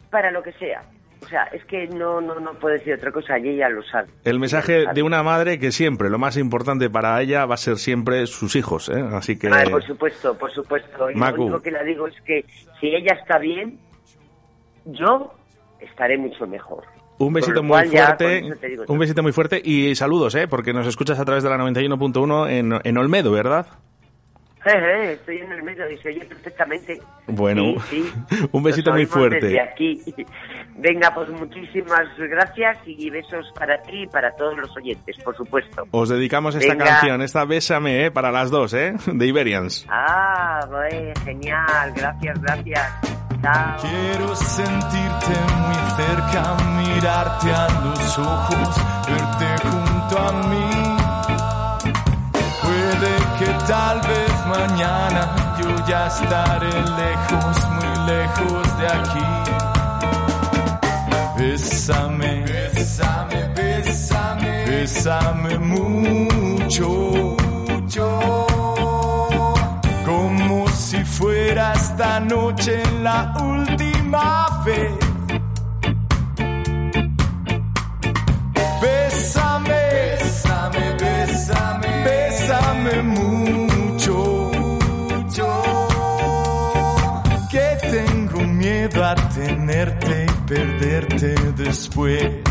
para 0.10 0.30
lo 0.32 0.44
que 0.44 0.54
sea. 0.54 0.84
O 1.24 1.28
sea, 1.28 1.44
es 1.54 1.64
que 1.66 1.88
no, 1.88 2.20
no, 2.20 2.40
no 2.40 2.54
puedo 2.56 2.74
decir 2.74 2.94
otra 2.94 3.12
cosa 3.12 3.38
y 3.38 3.50
ella 3.50 3.70
lo 3.70 3.84
sabe. 3.84 4.10
El 4.24 4.40
mensaje 4.40 4.86
de 4.94 5.04
una 5.04 5.24
madre 5.24 5.60
que 5.60 5.72
siempre, 5.72 6.10
lo 6.10 6.18
más 6.18 6.36
importante 6.36 6.90
para 6.90 7.22
ella 7.22 7.46
va 7.46 7.56
a 7.56 7.58
ser 7.58 7.78
siempre 7.78 8.26
sus 8.26 8.56
hijos, 8.56 8.90
¿eh? 8.90 9.04
Así 9.14 9.38
que... 9.38 9.48
Ah, 9.48 9.64
por 9.70 9.84
supuesto, 9.84 10.38
por 10.38 10.52
supuesto. 10.52 11.12
Y 11.12 11.16
Macu. 11.16 11.38
lo 11.38 11.44
único 11.44 11.62
que 11.62 11.72
le 11.72 11.86
digo 11.86 12.08
es 12.08 12.20
que 12.22 12.46
si 12.80 12.88
ella 12.88 13.14
está 13.20 13.38
bien, 13.38 13.80
yo 14.86 15.34
estaré 15.80 16.18
mucho 16.18 16.48
mejor. 16.48 16.84
Un 17.20 17.34
besito 17.34 17.62
muy 17.62 17.88
ya, 17.90 18.08
fuerte, 18.08 18.44
un 18.88 18.98
besito 18.98 19.22
muy 19.22 19.32
fuerte 19.32 19.62
y 19.64 19.94
saludos, 19.96 20.34
¿eh? 20.34 20.48
Porque 20.48 20.74
nos 20.74 20.88
escuchas 20.88 21.20
a 21.20 21.26
través 21.26 21.44
de 21.44 21.50
la 21.50 21.58
91.1 21.58 22.50
en, 22.50 22.80
en 22.84 22.98
Olmedo, 22.98 23.32
¿verdad? 23.32 23.68
Eh, 24.64 24.70
eh, 24.74 25.14
estoy 25.14 25.38
en 25.40 25.52
el 25.52 25.64
medio 25.64 25.90
y 25.90 25.98
se 25.98 26.10
oye 26.10 26.26
perfectamente. 26.26 27.02
Bueno, 27.28 27.80
Sí, 27.90 28.08
sí. 28.30 28.48
un 28.52 28.62
besito 28.64 28.92
muy 28.92 29.06
fuerte. 29.06 29.40
Desde 29.48 29.60
aquí. 29.62 30.02
Venga, 30.78 31.14
pues 31.14 31.30
muchísimas 31.30 32.08
gracias 32.18 32.78
y 32.86 33.10
besos 33.10 33.52
para 33.58 33.82
ti 33.84 34.04
y 34.04 34.08
para 34.08 34.32
todos 34.36 34.58
los 34.58 34.76
oyentes, 34.78 35.16
por 35.24 35.36
supuesto. 35.36 35.84
Os 35.92 36.10
dedicamos 36.10 36.56
esta 36.56 36.74
Venga. 36.74 36.86
canción, 36.86 37.22
esta 37.22 37.46
Bésame, 37.46 38.06
¿eh? 38.06 38.12
Para 38.12 38.32
las 38.32 38.50
dos, 38.50 38.74
¿eh? 38.74 38.94
De 39.06 39.28
Iberians. 39.28 39.86
Ah, 39.90 40.60
güey, 40.70 41.12
genial, 41.26 41.94
gracias, 41.96 42.42
gracias. 42.42 43.00
Chao. 43.42 43.78
Quiero 43.82 44.36
sentirte 44.36 45.34
muy 45.58 45.76
cerca, 45.98 46.56
mirarte 46.78 47.52
a 47.52 47.68
los 47.84 48.20
ojos, 48.20 48.82
verte 49.08 49.68
junto 49.68 50.18
a 50.20 50.32
mí. 50.48 50.98
Puede 52.62 53.16
que 53.40 53.52
tal 53.68 54.00
vez 54.02 54.31
mañana 54.52 55.22
yo 55.60 55.70
ya 55.88 56.08
estaré 56.08 56.76
lejos, 57.02 57.56
muy 57.76 57.94
lejos 58.14 58.64
de 58.80 58.88
aquí. 59.00 59.30
Bésame, 61.38 62.32
bésame, 62.46 63.40
bésame, 63.56 64.66
bésame 64.66 65.58
mucho, 65.60 66.90
mucho. 67.68 68.08
Como 70.06 70.68
si 70.70 71.04
fuera 71.04 71.74
esta 71.74 72.20
noche 72.20 72.84
la 73.02 73.34
última 73.42 74.62
vez. 74.66 75.01
Tenerte 89.72 90.26
y 90.26 90.48
perderte 90.48 91.36
después. 91.56 92.51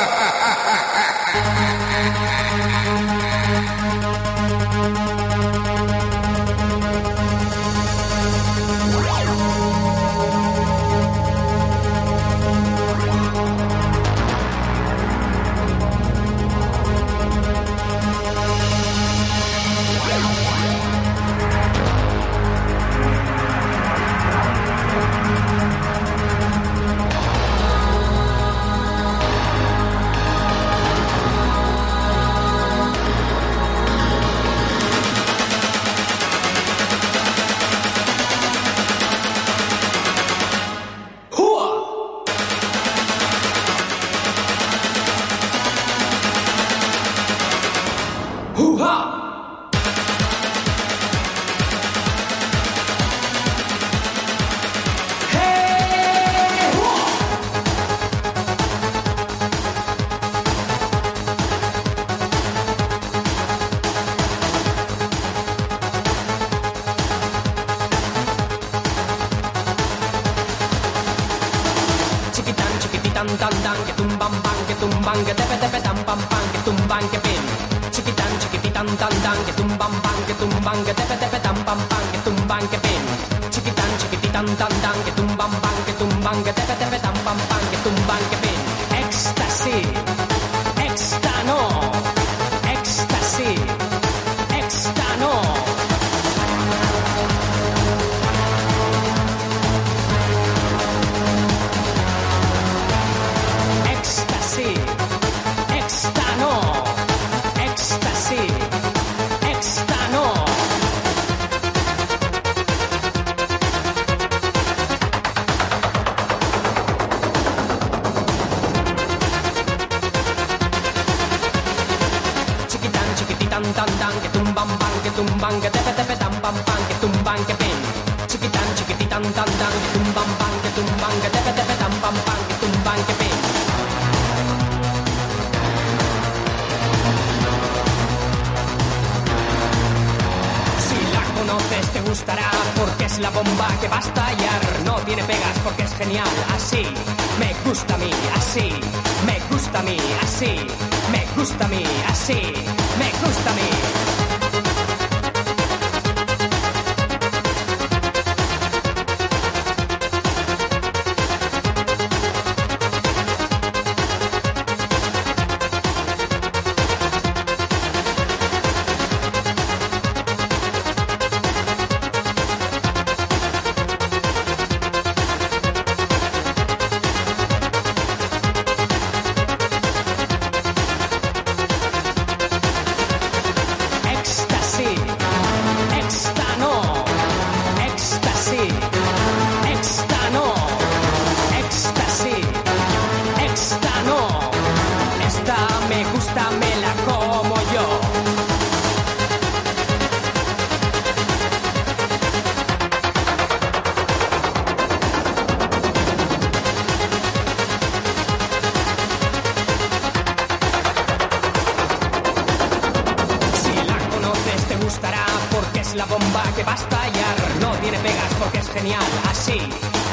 No 217.59 217.71
tiene 217.77 217.97
pegas 217.99 218.33
porque 218.39 218.59
es 218.59 218.69
genial. 218.69 219.03
Así 219.29 219.59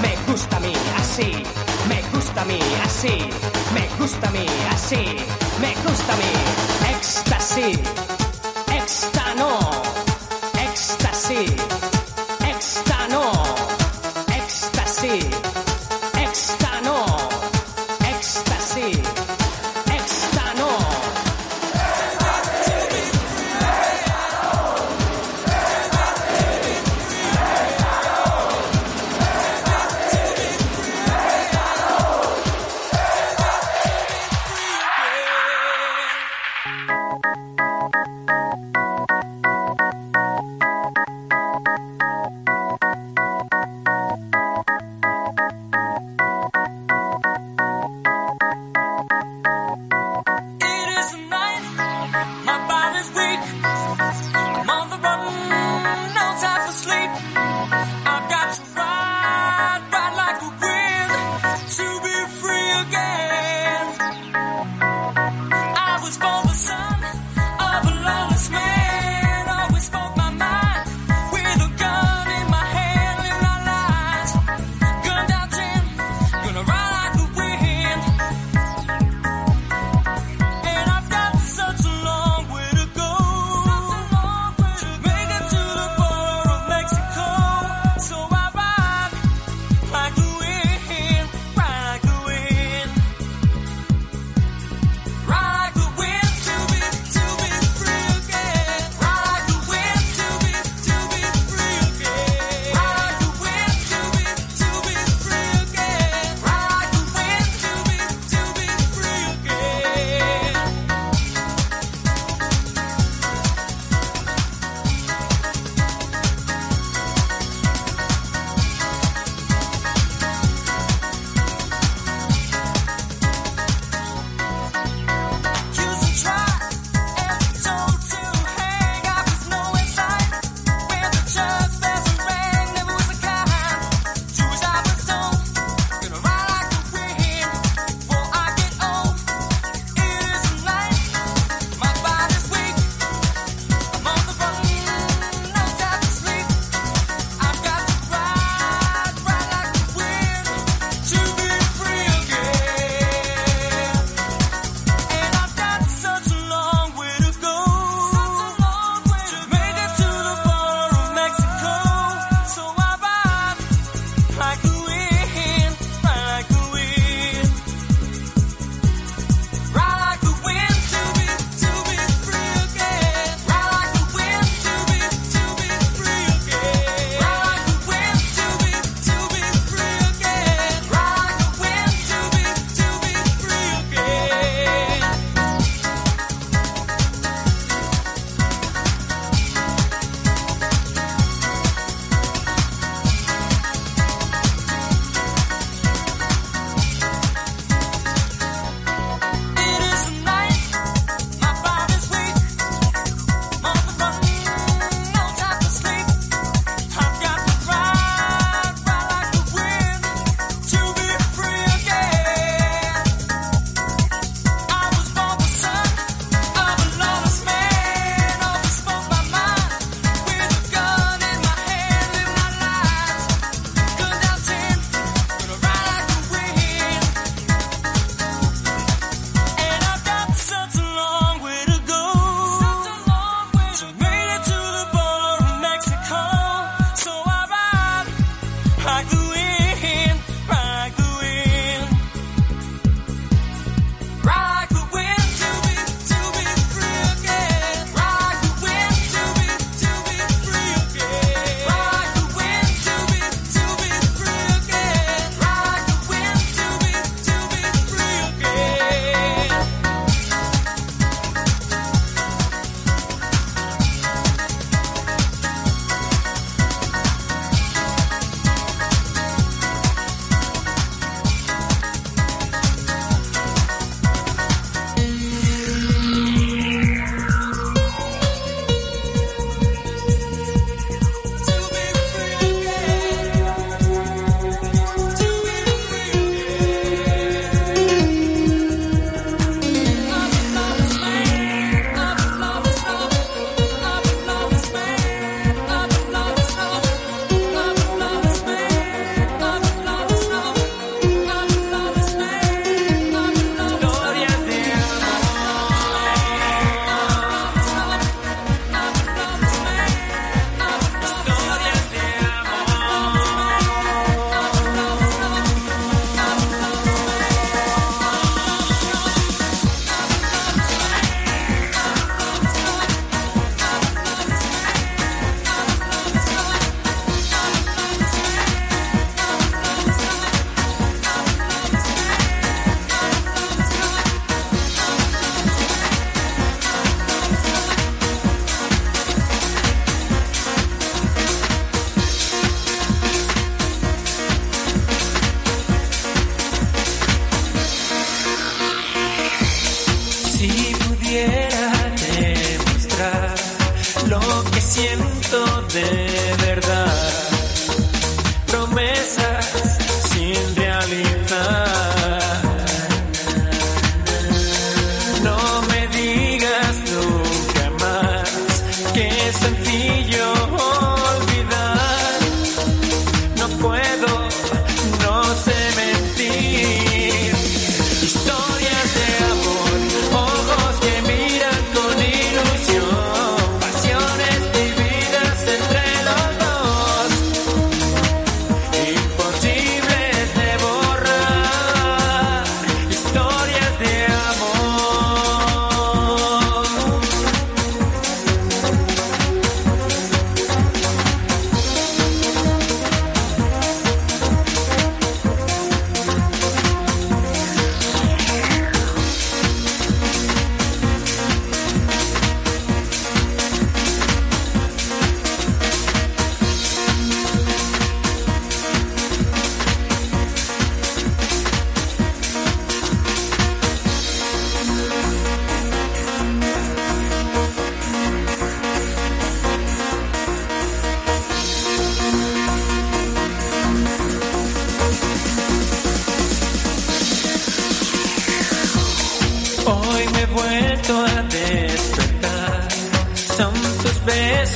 me 0.02 0.16
gusta 0.30 0.56
a 0.56 0.60
mí, 0.60 0.72
así 0.96 1.42
me 1.88 2.02
gusta 2.12 2.42
a 2.42 2.44
mí, 2.44 2.58
así 2.84 3.30
me 3.74 3.88
gusta 3.98 4.28
a 4.28 4.32
mí, 4.32 4.46
así 4.70 5.16
me 5.60 5.74
gusta 5.82 6.12
a 6.12 6.16
mí. 6.16 6.96
Éxtasis. 6.96 8.07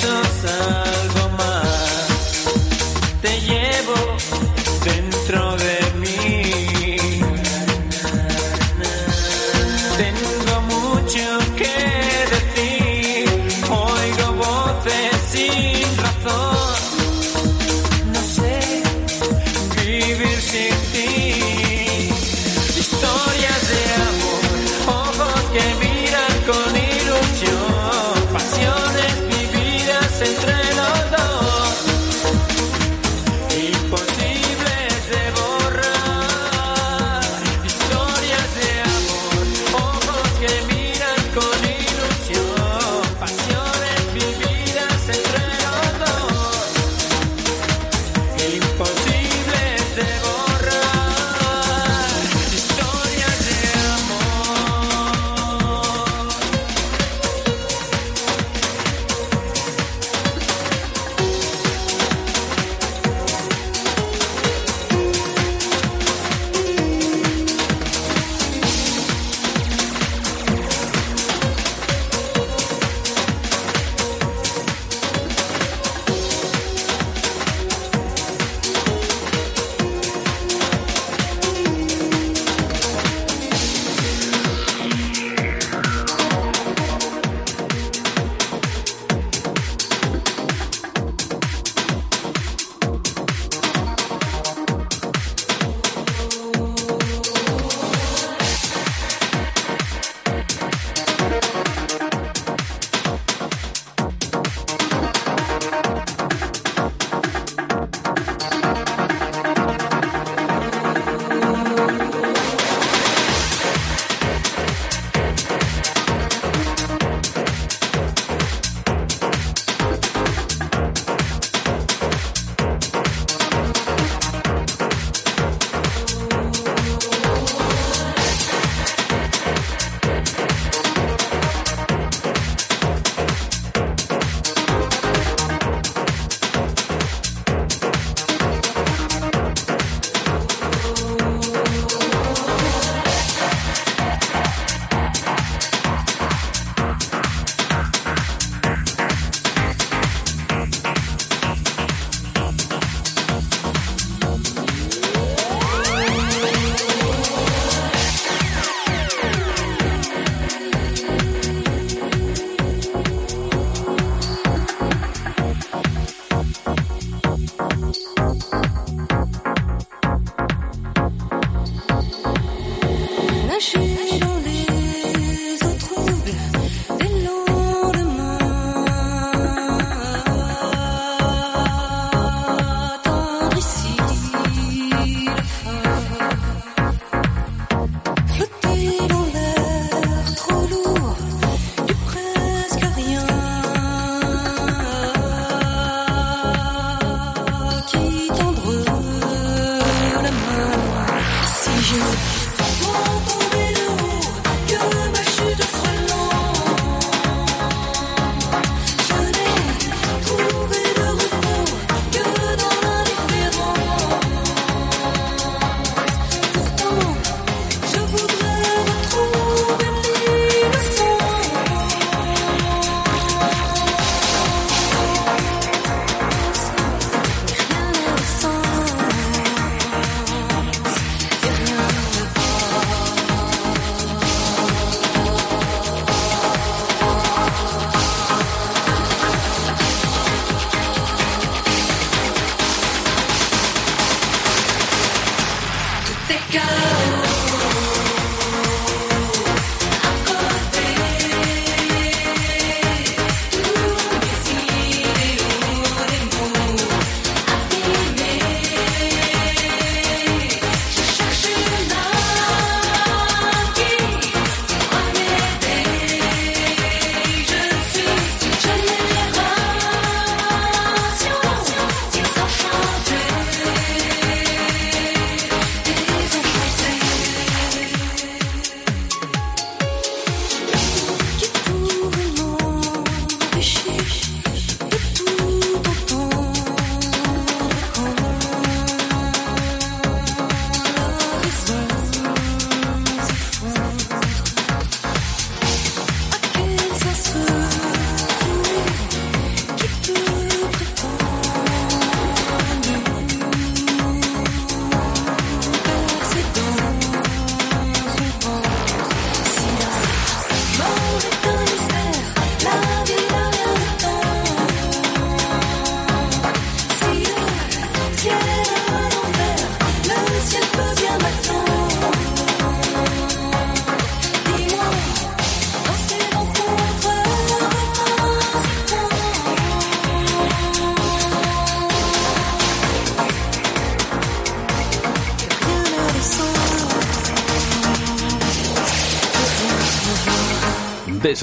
Tus 0.01 0.22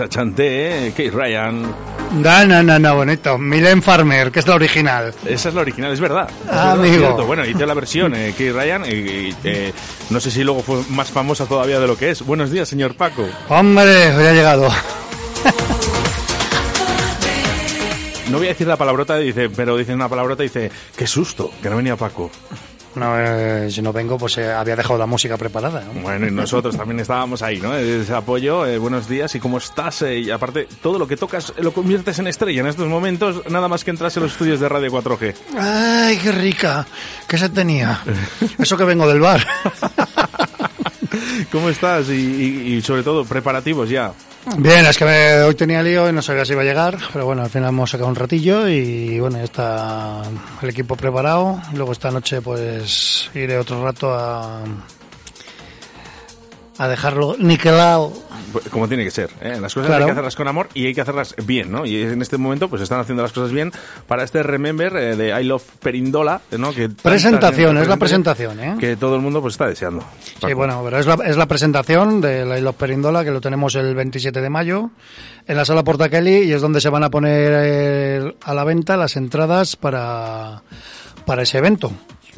Desachanté, 0.10 0.94
Kate 0.96 1.12
Ryan. 1.12 1.62
No, 2.22 2.46
no, 2.46 2.64
no, 2.64 2.80
no, 2.80 2.96
bonito. 2.96 3.38
Milen 3.38 3.84
Farmer, 3.84 4.32
que 4.32 4.40
es 4.40 4.48
la 4.48 4.56
original. 4.56 5.14
Esa 5.26 5.50
es 5.50 5.56
la 5.56 5.60
original, 5.60 5.92
es 5.92 6.00
verdad. 6.00 6.30
Es 6.30 6.36
Ah, 6.50 6.56
verdad, 6.56 6.72
amigo. 6.80 6.98
cierto. 7.00 7.26
Bueno, 7.26 7.46
hice 7.46 7.66
la 7.66 7.74
versión, 7.74 8.16
eh, 8.16 8.32
Kate 8.32 8.54
Ryan, 8.54 8.86
y, 8.86 8.90
y, 8.94 9.36
eh, 9.44 9.74
no 10.10 10.22
sé 10.22 10.32
si 10.32 10.46
luego 10.46 10.64
fue 10.64 10.84
más 10.92 11.12
famosa 11.12 11.46
todavía 11.48 11.82
de 11.82 11.88
lo 11.88 11.98
que 11.98 12.12
es. 12.12 12.26
Buenos 12.26 12.50
días, 12.50 12.70
señor 12.70 12.96
Paco. 12.96 13.28
Hombre, 13.50 14.16
hoy 14.16 14.26
ha 14.26 14.32
llegado. 14.32 14.70
No 18.32 18.38
voy 18.38 18.46
a 18.46 18.50
decir 18.52 18.68
la 18.68 18.78
palabrota, 18.78 19.18
dice, 19.18 19.50
pero 19.50 19.76
dice 19.76 19.92
una 19.94 20.08
palabrota, 20.08 20.44
dice, 20.44 20.72
qué 20.96 21.08
susto, 21.08 21.52
que 21.64 21.70
no 21.70 21.78
venía 21.78 21.96
Paco. 21.96 22.30
No, 22.96 23.14
eh, 23.20 23.70
si 23.72 23.82
no 23.82 23.94
vengo, 23.94 24.18
pues 24.18 24.38
eh, 24.40 24.52
había 24.52 24.76
dejado 24.76 24.98
la 24.98 25.06
música 25.06 25.38
preparada. 25.38 25.84
¿no? 25.94 26.02
Bueno, 26.02 26.28
y 26.28 26.32
nosotros 26.32 26.76
también 26.76 27.00
estábamos 27.00 27.42
ahí, 27.42 27.60
¿no? 27.60 27.76
Ese 27.76 28.14
apoyo, 28.14 28.66
eh, 28.66 28.78
buenos 28.78 29.08
días, 29.08 29.34
¿y 29.36 29.40
cómo 29.40 29.60
estás? 29.60 30.02
Eh, 30.02 30.20
y 30.20 30.32
aparte, 30.32 30.68
todo 30.82 30.98
lo 30.98 31.08
que 31.08 31.16
tocas 31.16 31.54
lo 31.60 31.72
conviertes 31.72 32.18
en 32.20 32.28
estrella 32.28 32.62
en 32.62 32.68
estos 32.68 32.88
momentos, 32.88 33.44
nada 33.50 33.68
más 33.68 33.84
que 33.84 33.92
entras 33.92 34.18
en 34.18 34.24
los 34.24 34.32
estudios 34.32 34.60
de 34.60 34.68
Radio 34.70 34.92
4G. 34.92 35.36
Ay, 35.58 36.18
qué 36.18 36.32
rica. 36.32 36.88
¿Qué 37.28 37.38
se 37.38 37.50
tenía? 37.50 38.02
Eso 38.58 38.76
que 38.76 38.84
vengo 38.86 39.08
del 39.08 39.20
bar. 39.20 39.46
¿Cómo 41.52 41.70
estás? 41.70 42.10
Y, 42.10 42.14
y- 42.14 42.74
y 42.76 42.82
sobre 42.82 43.04
todo, 43.04 43.24
preparativos 43.26 43.90
ya. 43.90 44.14
Bien, 44.58 44.86
es 44.86 44.98
que 44.98 45.06
me- 45.06 45.42
hoy 45.44 45.54
tenía 45.54 45.84
lío 45.84 46.10
y 46.10 46.14
no 46.14 46.22
sabía 46.22 46.44
si 46.46 46.54
iba 46.54 46.62
a 46.62 46.66
llegar, 46.66 46.98
pero 47.14 47.26
bueno, 47.26 47.44
al 47.44 47.50
final 47.50 47.70
hemos 47.70 47.90
sacado 47.92 48.10
un 48.10 48.16
ratillo 48.16 48.68
y 48.68 49.20
bueno, 49.20 49.38
ya 49.38 49.44
está 49.44 50.22
el 50.62 50.70
equipo 50.70 50.96
preparado. 50.96 51.62
Luego 51.74 51.92
esta 51.92 52.10
noche 52.10 52.42
pues 52.42 53.30
iré 53.36 53.58
otro 53.58 53.84
rato 53.84 54.12
a, 54.14 54.62
a 56.78 56.88
dejarlo 56.88 57.36
niquelado. 57.38 58.12
Pues, 58.52 58.70
Como 58.70 58.88
tiene 58.88 59.04
que 59.04 59.12
ser. 59.12 59.30
¿eh? 59.42 59.58
Las 59.62 59.74
cosas 59.74 59.88
Claro. 59.88 60.04
hay 60.04 60.08
que 60.08 60.12
hacerlas 60.12 60.36
con 60.36 60.48
amor 60.48 60.70
y 60.74 60.86
hay 60.88 60.94
que 60.94 61.02
hacerlas 61.02 61.36
bien, 61.46 61.72
¿no? 61.72 61.86
Y 61.86 62.02
en 62.02 62.22
este 62.22 62.38
momento 62.38 62.70
pues 62.70 62.82
están 62.82 63.00
haciendo 63.00 63.24
las 63.24 63.32
cosas 63.32 63.52
bien 63.52 63.72
para 64.08 64.24
este 64.24 64.44
Remember 64.44 64.96
eh, 64.96 65.16
de 65.16 65.42
I 65.42 65.44
Love 65.46 65.64
Perindola, 65.82 66.42
¿no? 66.58 66.74
Que 66.74 66.90
Presentación, 66.90 67.78
es 67.78 67.88
la 67.88 67.98
presentación, 67.98 68.60
¿eh? 68.60 68.76
Que 68.80 68.96
todo 68.96 69.16
el 69.16 69.22
mundo 69.22 69.42
pues 69.42 69.54
está 69.54 69.68
deseando. 69.68 70.04
Sí, 70.46 70.54
bueno, 70.54 70.82
pero 70.84 71.00
es 71.00 71.06
la, 71.06 71.16
es 71.26 71.38
la 71.38 71.46
presentación 71.48 72.22
de 72.22 72.46
la 72.46 72.58
Isla 72.58 72.72
Perindola, 72.74 73.24
que 73.24 73.32
lo 73.32 73.42
tenemos 73.42 73.76
el 73.76 73.96
27 73.96 74.42
de 74.42 74.50
mayo, 74.50 74.92
en 75.48 75.58
la 75.58 75.66
sala 75.66 75.84
Porta 75.84 76.10
Kelly, 76.10 76.44
y 76.44 76.54
es 76.54 76.62
donde 76.62 76.82
se 76.82 76.90
van 76.90 77.04
a 77.04 77.10
poner 77.10 77.52
eh, 77.56 78.36
a 78.44 78.54
la 78.54 78.64
venta 78.64 78.98
las 78.98 79.16
entradas 79.16 79.76
para, 79.76 80.62
para 81.26 81.44
ese 81.44 81.58
evento. 81.58 81.92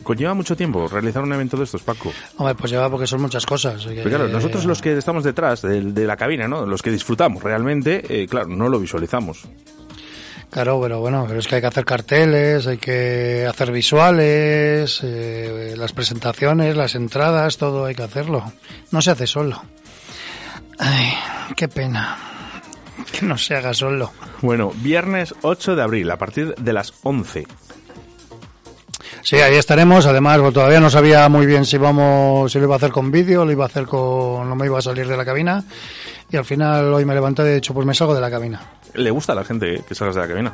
Conlleva 0.03 0.33
mucho 0.33 0.55
tiempo 0.55 0.87
realizar 0.87 1.21
un 1.23 1.33
evento 1.33 1.57
de 1.57 1.65
estos, 1.65 1.83
Paco. 1.83 2.11
Hombre, 2.37 2.55
pues 2.55 2.71
lleva 2.71 2.89
porque 2.89 3.07
son 3.07 3.21
muchas 3.21 3.45
cosas. 3.45 3.85
Pero 3.85 4.09
claro, 4.09 4.27
nosotros 4.27 4.65
los 4.65 4.81
que 4.81 4.97
estamos 4.97 5.23
detrás 5.23 5.61
de, 5.61 5.81
de 5.81 6.05
la 6.05 6.17
cabina, 6.17 6.47
¿no? 6.47 6.65
Los 6.65 6.81
que 6.81 6.91
disfrutamos 6.91 7.43
realmente, 7.43 8.01
eh, 8.09 8.27
claro, 8.27 8.47
no 8.47 8.69
lo 8.69 8.79
visualizamos. 8.79 9.47
Claro, 10.51 10.81
pero 10.81 10.99
bueno, 10.99 11.23
pero 11.25 11.39
es 11.39 11.47
que 11.47 11.55
hay 11.55 11.61
que 11.61 11.67
hacer 11.67 11.85
carteles, 11.85 12.67
hay 12.67 12.77
que 12.77 13.47
hacer 13.49 13.71
visuales, 13.71 14.99
eh, 15.01 15.75
las 15.77 15.93
presentaciones, 15.93 16.75
las 16.75 16.95
entradas, 16.95 17.57
todo 17.57 17.85
hay 17.85 17.95
que 17.95 18.03
hacerlo. 18.03 18.51
No 18.91 19.01
se 19.01 19.11
hace 19.11 19.27
solo. 19.27 19.63
Ay, 20.77 21.13
qué 21.55 21.69
pena. 21.69 22.17
Que 23.17 23.25
no 23.25 23.37
se 23.37 23.55
haga 23.55 23.73
solo. 23.73 24.11
Bueno, 24.41 24.73
viernes 24.75 25.33
8 25.41 25.77
de 25.77 25.83
abril, 25.83 26.11
a 26.11 26.17
partir 26.17 26.53
de 26.55 26.73
las 26.73 26.93
11. 27.03 27.47
Sí, 29.23 29.37
ahí 29.37 29.55
estaremos. 29.55 30.05
Además, 30.05 30.37
bueno, 30.37 30.51
todavía 30.51 30.79
no 30.79 30.89
sabía 30.89 31.27
muy 31.29 31.45
bien 31.45 31.65
si 31.65 31.77
vamos, 31.77 32.51
si 32.51 32.57
lo 32.59 32.65
iba 32.65 32.75
a 32.75 32.77
hacer 32.77 32.91
con 32.91 33.11
vídeo, 33.11 33.45
lo 33.45 33.51
iba 33.51 33.65
a 33.65 33.67
hacer 33.67 33.85
con, 33.85 34.47
no 34.49 34.55
me 34.55 34.65
iba 34.65 34.79
a 34.79 34.81
salir 34.81 35.07
de 35.07 35.17
la 35.17 35.25
cabina. 35.25 35.63
Y 36.31 36.37
al 36.37 36.45
final 36.45 36.93
hoy 36.93 37.05
me 37.05 37.13
levanté 37.13 37.43
y 37.43 37.47
he 37.47 37.55
dicho, 37.55 37.73
pues 37.73 37.85
me 37.85 37.93
salgo 37.93 38.15
de 38.15 38.21
la 38.21 38.31
cabina. 38.31 38.61
Le 38.93 39.11
gusta 39.11 39.33
a 39.33 39.35
la 39.35 39.43
gente 39.43 39.75
eh, 39.75 39.81
que 39.87 39.93
salgas 39.95 40.15
de 40.15 40.21
la 40.21 40.27
cabina. 40.27 40.53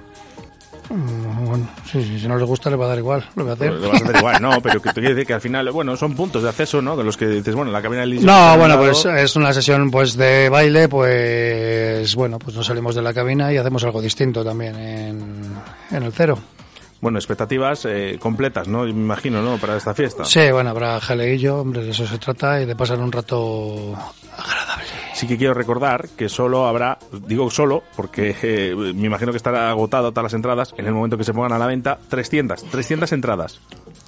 Mm, 0.89 1.45
Bueno, 1.45 1.69
sí, 1.91 2.01
sí, 2.03 2.19
si 2.19 2.27
no 2.27 2.37
les 2.37 2.47
gusta 2.47 2.69
le 2.69 2.77
va 2.77 2.85
a 2.85 2.89
dar 2.89 2.97
igual, 2.97 3.25
lo 3.35 3.43
voy 3.43 3.51
a 3.51 3.53
hacer. 3.55 3.73
Le 3.73 3.87
vas 3.87 4.01
a 4.01 4.05
hacer 4.05 4.15
igual, 4.17 4.41
no, 4.41 4.61
pero 4.63 4.81
que 4.81 4.89
te 4.89 5.01
quiere 5.01 5.15
decir 5.15 5.27
que 5.27 5.33
al 5.33 5.41
final, 5.41 5.69
bueno, 5.71 5.95
son 5.97 6.15
puntos 6.15 6.41
de 6.43 6.49
acceso, 6.49 6.81
¿no? 6.81 6.95
De 6.97 7.03
los 7.03 7.17
que 7.17 7.27
dices, 7.27 7.53
bueno, 7.53 7.71
la 7.71 7.81
cabina 7.81 8.01
del 8.01 8.11
DJ 8.11 8.25
No, 8.25 8.53
en 8.53 8.59
bueno, 8.59 8.77
pues 8.77 9.05
es 9.05 9.35
una 9.35 9.53
sesión 9.53 9.91
pues 9.91 10.15
de 10.15 10.49
baile, 10.49 10.87
pues 10.89 12.15
bueno, 12.15 12.39
pues 12.39 12.55
nos 12.55 12.65
salimos 12.65 12.95
de 12.95 13.01
la 13.01 13.13
cabina 13.13 13.51
y 13.53 13.57
hacemos 13.57 13.83
algo 13.83 14.01
distinto 14.01 14.43
también 14.43 14.75
en, 14.77 15.41
en 15.91 16.03
el 16.03 16.11
cero. 16.13 16.39
Bueno, 17.01 17.19
expectativas 17.19 17.85
eh, 17.85 18.17
completas, 18.19 18.67
¿no? 18.67 18.83
Me 18.83 18.89
imagino, 18.89 19.41
¿no? 19.41 19.57
Para 19.57 19.77
esta 19.77 19.93
fiesta. 19.93 20.25
Sí, 20.25 20.51
bueno, 20.51 20.69
habrá 20.71 20.99
jaleillo, 20.99 21.57
hombre, 21.57 21.83
de 21.83 21.91
eso 21.91 22.07
se 22.07 22.17
trata 22.17 22.61
y 22.61 22.65
de 22.65 22.75
pasar 22.75 22.99
un 22.99 23.11
rato 23.11 23.95
Sí 25.13 25.25
que 25.25 25.35
quiero 25.35 25.55
recordar 25.55 26.09
que 26.09 26.29
solo 26.29 26.67
habrá, 26.67 26.99
digo 27.25 27.49
solo, 27.49 27.81
porque 27.95 28.35
eh, 28.43 28.75
me 28.75 29.07
imagino 29.07 29.31
que 29.31 29.37
estará 29.37 29.69
agotado 29.69 30.11
todas 30.11 30.25
las 30.25 30.33
entradas 30.35 30.75
en 30.77 30.85
el 30.85 30.93
momento 30.93 31.17
que 31.17 31.23
se 31.23 31.33
pongan 31.33 31.53
a 31.53 31.57
la 31.57 31.65
venta, 31.65 31.97
300, 32.09 32.63
300 32.65 33.11
entradas. 33.13 33.59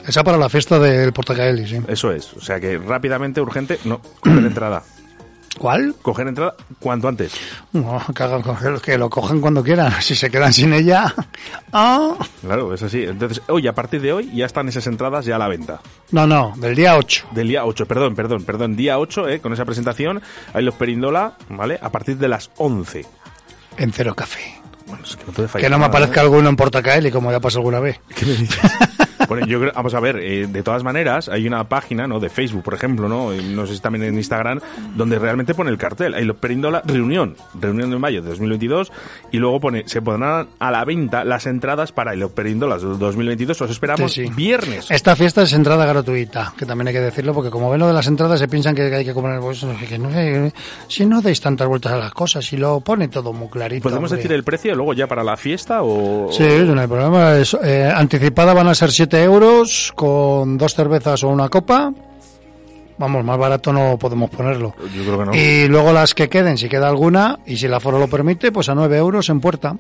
Esa 0.06 0.24
para 0.24 0.38
la 0.38 0.50
fiesta 0.50 0.78
del 0.78 1.12
Portacaeli, 1.12 1.68
sí. 1.68 1.78
Eso 1.88 2.12
es, 2.12 2.32
o 2.34 2.42
sea 2.42 2.60
que 2.60 2.78
rápidamente, 2.78 3.42
urgente, 3.42 3.80
no, 3.86 4.02
coger 4.20 4.46
entrada. 4.46 4.84
¿Cuál? 5.60 5.94
Coger 6.02 6.28
entrada 6.28 6.56
cuanto 6.80 7.08
antes. 7.10 7.34
No, 7.74 8.02
que, 8.16 8.24
hagan, 8.24 8.42
que- 8.42 8.82
que 8.82 8.98
lo 8.98 9.10
cojan 9.10 9.42
cuando 9.42 9.62
quieran. 9.62 9.94
Si 10.02 10.16
se 10.16 10.32
quedan 10.32 10.54
sin 10.54 10.74
ella. 10.74 11.14
ah. 11.74 12.16
Claro, 12.42 12.74
es 12.74 12.82
así. 12.82 13.04
Entonces, 13.04 13.42
hoy, 13.50 13.68
a 13.68 13.74
partir 13.76 14.02
de 14.02 14.14
hoy, 14.14 14.32
ya 14.34 14.46
están 14.46 14.68
esas 14.70 14.88
entradas 14.88 15.26
ya 15.26 15.36
a 15.36 15.38
la 15.40 15.48
venta. 15.50 15.82
No, 16.12 16.26
no, 16.26 16.54
del 16.58 16.76
día 16.76 16.96
8. 16.98 17.28
Del 17.32 17.50
día 17.50 17.66
8, 17.66 17.86
perdón, 17.86 18.16
perdón, 18.16 18.44
perdón. 18.46 18.76
Día 18.78 18.98
8, 18.98 19.28
eh, 19.28 19.42
con 19.42 19.52
esa 19.54 19.66
presentación. 19.66 20.22
Ahí 20.54 20.64
los 20.64 20.76
Perindola, 20.76 21.34
¿vale? 21.50 21.78
A 21.82 21.90
partir 21.92 22.18
de 22.18 22.30
las 22.30 22.50
11. 22.58 23.06
En 23.78 23.92
Cero 23.92 24.16
Café. 24.16 24.40
Bueno, 24.88 25.04
es 25.04 25.16
que 25.18 25.26
no 25.26 25.34
puede 25.34 25.48
fallar. 25.50 25.66
Que 25.66 25.70
no 25.70 25.78
me 25.78 25.82
nada, 25.82 25.90
aparezca 25.98 26.22
¿eh? 26.22 26.24
alguno 26.24 26.50
en 26.50 26.56
Portacaeli, 26.56 27.12
como 27.12 27.32
ya 27.32 27.40
pasó 27.42 27.60
alguna 27.60 27.80
vez. 27.82 28.00
¿Qué 28.16 28.26
me 28.26 28.32
dices? 28.34 28.58
Bueno, 29.30 29.46
yo 29.46 29.60
creo, 29.60 29.72
vamos 29.76 29.94
a 29.94 30.00
ver, 30.02 30.18
eh, 30.18 30.48
de 30.48 30.64
todas 30.64 30.84
maneras, 30.84 31.30
hay 31.30 31.48
una 31.48 31.64
página, 31.70 32.08
¿no? 32.08 32.20
De 32.20 32.30
Facebook, 32.30 32.64
por 32.64 32.74
ejemplo, 32.74 33.08
¿no? 33.08 33.32
No 33.32 33.66
sé 33.68 33.76
si 33.76 33.80
también 33.80 34.04
en 34.06 34.16
Instagram, 34.16 34.60
donde 34.96 35.18
realmente 35.20 35.54
pone 35.54 35.70
el 35.70 35.78
cartel. 35.78 36.14
Ahí 36.16 36.26
los 36.26 36.36
Perindola, 36.38 36.82
reunión, 36.86 37.36
reunión 37.60 37.92
de 37.92 37.98
mayo 38.00 38.22
de 38.22 38.30
2022, 38.30 38.92
y 39.32 39.38
luego 39.38 39.60
pone, 39.60 39.84
se 39.88 40.02
pondrán 40.02 40.48
a 40.60 40.72
la 40.72 40.84
venta 40.84 41.24
las 41.24 41.46
entradas 41.46 41.92
para 41.92 42.16
los 42.16 42.32
Perindolas 42.32 42.82
de 42.82 42.88
2022. 42.90 43.62
Os 43.62 43.72
esperamos 43.72 44.12
Sí, 44.12 44.26
sí. 44.28 44.34
viernes. 44.36 44.90
Esta 44.90 45.16
fiesta 45.16 45.44
es 45.44 45.54
entrada 45.54 45.86
gratuita, 45.86 46.54
que 46.58 46.66
también 46.66 46.88
hay 46.88 46.94
que 46.96 47.02
decirlo, 47.02 47.34
porque 47.34 47.52
como 47.52 47.70
ven 47.70 47.80
lo 47.80 47.88
de 47.88 47.94
las 47.94 48.08
entradas 48.08 48.40
se 48.40 48.48
piensan 48.48 48.74
que 48.76 48.84
hay 48.94 49.06
que 49.06 49.14
comer 49.14 49.40
pues, 49.40 49.64
que 49.88 49.98
no 50.00 50.12
sé, 50.12 50.52
si 50.88 51.06
no 51.06 51.22
deis 51.22 51.40
tantas 51.40 51.68
vueltas 51.68 51.92
a 51.92 51.98
las 51.98 52.14
cosas, 52.14 52.44
si 52.46 52.58
lo 52.58 52.80
pone 52.80 53.08
todo 53.08 53.32
muy 53.32 53.48
clarito. 53.50 53.84
¿Podemos 53.84 54.12
hombre. 54.12 54.18
decir 54.24 54.34
el 54.34 54.44
precio 54.44 54.74
luego 54.76 54.94
ya 54.94 55.06
para 55.08 55.24
la 55.24 55.38
fiesta 55.38 55.84
o...? 55.84 56.32
Sí, 56.32 56.44
no 56.66 56.82
hay 56.82 56.88
problema. 56.88 57.36
Es, 57.36 57.56
eh, 57.64 57.92
anticipada 57.94 58.54
van 58.54 58.68
a 58.68 58.74
ser 58.76 58.92
7 59.20 59.24
euros 59.24 59.92
con 59.96 60.58
dos 60.58 60.74
cervezas 60.74 61.24
o 61.24 61.30
una 61.30 61.50
copa. 61.50 61.92
Vamos, 62.98 63.24
más 63.24 63.38
barato 63.38 63.72
no 63.74 63.98
podemos 63.98 64.30
ponerlo. 64.30 64.74
Yo 64.96 65.04
creo 65.04 65.20
que 65.20 65.26
no. 65.26 65.36
Y 65.36 65.68
luego 65.68 65.92
las 65.94 66.14
que 66.14 66.30
queden, 66.30 66.58
si 66.58 66.70
queda 66.70 66.88
alguna, 66.88 67.40
y 67.46 67.58
si 67.58 67.66
el 67.66 67.74
aforo 67.74 68.00
lo 68.00 68.08
permite, 68.08 68.52
pues 68.52 68.70
a 68.70 68.76
9 68.76 68.98
euros 68.98 69.30
en 69.30 69.40
puerta, 69.42 69.76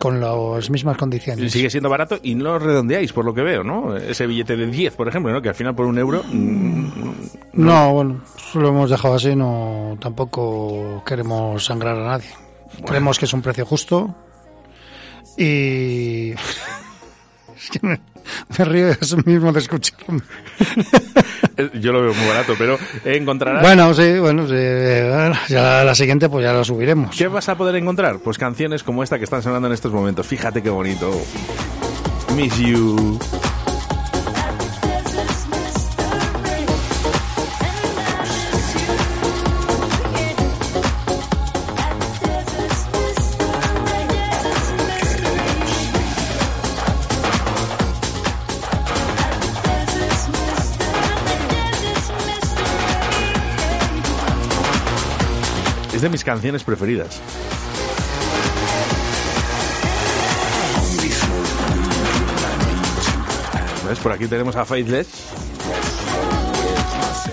con 0.00 0.20
las 0.20 0.70
mismas 0.70 0.96
condiciones. 0.96 1.52
Sigue 1.52 1.70
siendo 1.70 1.88
barato 1.88 2.18
y 2.22 2.34
no 2.36 2.44
lo 2.44 2.58
redondeáis, 2.58 3.12
por 3.12 3.24
lo 3.24 3.34
que 3.34 3.42
veo, 3.42 3.62
¿no? 3.64 3.96
Ese 3.96 4.26
billete 4.26 4.56
de 4.56 4.66
10, 4.66 4.94
por 4.94 5.08
ejemplo, 5.08 5.32
¿no? 5.32 5.40
Que 5.42 5.48
al 5.50 5.54
final 5.56 5.74
por 5.74 5.86
un 5.86 5.98
euro... 5.98 6.22
mm, 6.28 7.12
No, 7.54 7.92
bueno, 7.94 8.20
lo 8.54 8.68
hemos 8.68 8.90
dejado 8.90 9.14
así, 9.14 9.34
no 9.36 9.96
tampoco 10.00 11.02
queremos 11.06 11.64
sangrar 11.64 11.96
a 11.96 12.04
nadie. 12.06 12.28
Creemos 12.86 13.18
que 13.18 13.24
es 13.24 13.32
un 13.32 13.42
precio 13.42 13.64
justo 13.66 14.14
y 15.36 16.30
es 17.56 17.70
que 17.72 17.78
me, 17.86 18.00
me 18.58 18.64
río 18.64 18.88
eso 18.88 19.16
mismo 19.24 19.52
de 19.52 19.60
escucharme. 19.60 20.20
eh, 21.56 21.70
Yo 21.80 21.92
lo 21.92 22.02
veo 22.02 22.14
muy 22.14 22.26
barato, 22.28 22.54
pero 22.58 22.78
encontrarás... 23.04 23.62
Bueno, 23.62 23.92
sí, 23.94 24.18
bueno, 24.18 24.46
sí, 24.46 24.54
eh, 24.56 25.32
ya 25.48 25.84
la 25.84 25.94
siguiente 25.94 26.28
pues 26.28 26.44
ya 26.44 26.52
la 26.52 26.64
subiremos. 26.64 27.16
¿Qué 27.16 27.28
vas 27.28 27.48
a 27.48 27.56
poder 27.56 27.76
encontrar? 27.76 28.18
Pues 28.18 28.38
canciones 28.38 28.82
como 28.82 29.02
esta 29.02 29.18
que 29.18 29.24
están 29.24 29.42
sonando 29.42 29.68
en 29.68 29.74
estos 29.74 29.92
momentos. 29.92 30.26
Fíjate 30.26 30.62
qué 30.62 30.70
bonito. 30.70 31.10
Miss 32.36 32.56
You. 32.58 33.18
Es 55.98 56.02
de 56.02 56.08
mis 56.10 56.22
canciones 56.22 56.62
preferidas. 56.62 57.20
¿Ves? 63.88 63.98
Por 64.00 64.12
aquí 64.12 64.26
tenemos 64.26 64.54
a 64.56 64.64
Faithless. 64.64 65.08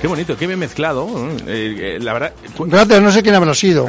Qué 0.02 0.08
bonito, 0.08 0.38
qué 0.38 0.46
bien 0.46 0.60
mezclado. 0.60 1.08
eh, 1.48 1.96
eh, 1.96 2.00
la 2.00 2.14
verdad, 2.14 2.34
cu- 2.56 2.66
Gracias, 2.68 3.02
no 3.02 3.12
sé 3.12 3.24
quién 3.24 3.34
habrá 3.36 3.54
sido. 3.56 3.88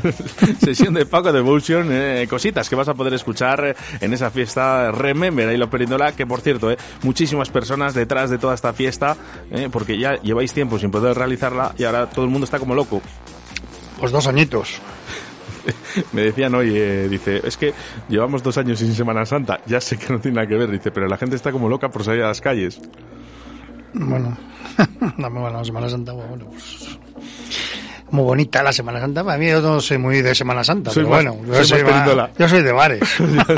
sesión 0.64 0.94
de 0.94 1.04
Paco 1.04 1.32
Devotion, 1.32 1.88
eh, 1.90 2.26
cositas 2.30 2.68
que 2.68 2.76
vas 2.76 2.88
a 2.88 2.94
poder 2.94 3.12
escuchar 3.14 3.74
en 4.00 4.12
esa 4.12 4.30
fiesta 4.30 4.92
Remember 4.92 5.48
ahí 5.48 5.56
lo 5.56 5.68
Perindola, 5.68 6.12
que 6.12 6.26
por 6.26 6.40
cierto, 6.42 6.70
eh, 6.70 6.78
muchísimas 7.02 7.48
personas 7.50 7.92
detrás 7.94 8.30
de 8.30 8.38
toda 8.38 8.54
esta 8.54 8.72
fiesta, 8.72 9.16
porque 9.72 9.98
ya 9.98 10.20
lleváis 10.22 10.52
tiempo 10.52 10.78
sin 10.78 10.90
poder 10.90 11.16
realizarla 11.16 11.74
y 11.76 11.84
ahora 11.84 12.08
todo 12.08 12.24
el 12.24 12.30
mundo 12.30 12.44
está 12.44 12.58
como 12.60 12.74
loco. 12.74 13.02
Pues 13.98 14.12
dos 14.12 14.26
añitos. 14.26 14.80
Me 16.12 16.22
decían 16.22 16.54
hoy, 16.54 16.72
eh, 16.74 17.08
dice, 17.10 17.40
es 17.44 17.56
que 17.56 17.74
llevamos 18.08 18.42
dos 18.42 18.56
años 18.58 18.78
sin 18.78 18.94
Semana 18.94 19.26
Santa, 19.26 19.60
ya 19.66 19.80
sé 19.80 19.98
que 19.98 20.12
no 20.12 20.18
tiene 20.20 20.36
nada 20.36 20.46
que 20.46 20.54
ver, 20.54 20.70
dice, 20.70 20.90
pero 20.90 21.08
la 21.08 21.16
gente 21.16 21.36
está 21.36 21.52
como 21.52 21.68
loca 21.68 21.90
por 21.90 22.04
salir 22.04 22.22
a 22.22 22.28
las 22.28 22.40
calles. 22.40 22.80
Bueno, 23.92 24.36
no 25.16 25.30
me 25.30 25.50
la 25.50 25.64
Semana 25.64 25.88
Santa, 25.88 26.12
bueno, 26.12 26.46
pues... 26.46 26.98
Muy 28.10 28.24
bonita 28.24 28.62
la 28.62 28.72
Semana 28.72 29.00
Santa. 29.00 29.20
A 29.20 29.36
mí 29.36 29.48
yo 29.48 29.60
no 29.60 29.80
soy 29.82 29.98
muy 29.98 30.22
de 30.22 30.34
Semana 30.34 30.64
Santa, 30.64 30.90
Soy 30.90 31.04
pero 31.04 31.14
más- 31.14 31.24
bueno, 31.36 31.54
yo 31.58 31.64
soy 31.64 31.84
ma- 31.84 32.30
yo 32.38 32.62
de 32.62 32.72
bares. 32.72 33.02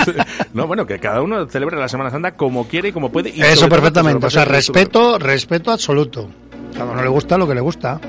no, 0.55 0.67
bueno, 0.67 0.85
que 0.87 0.99
cada 0.99 1.23
uno 1.23 1.47
celebre 1.47 1.77
la 1.79 1.89
Semana 1.89 2.11
Santa 2.11 2.33
como 2.33 2.67
quiere 2.67 2.89
y 2.89 2.93
como 2.93 3.12
puede. 3.12 3.31
Y 3.31 3.41
Eso 3.43 3.69
perfectamente. 3.69 4.27
O 4.27 4.31
sea, 4.31 4.45
respeto, 4.45 5.21
respeto 5.21 5.71
absoluto. 5.71 6.29
Cada 6.77 6.91
uno 6.91 7.01
le 7.01 7.09
gusta 7.09 7.39
lo 7.39 7.47
que 7.47 7.55
le 7.55 7.61
gusta. 7.61 8.01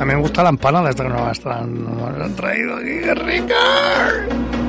Mí 0.00 0.06
me 0.06 0.16
gusta 0.16 0.42
la 0.42 0.48
empanada 0.48 0.88
esta 0.88 1.02
que 1.02 1.10
nos 1.10 1.46
han 1.46 2.34
traído 2.34 2.76
aquí. 2.76 3.00
¡Qué 3.00 3.14
rica! 3.14 4.59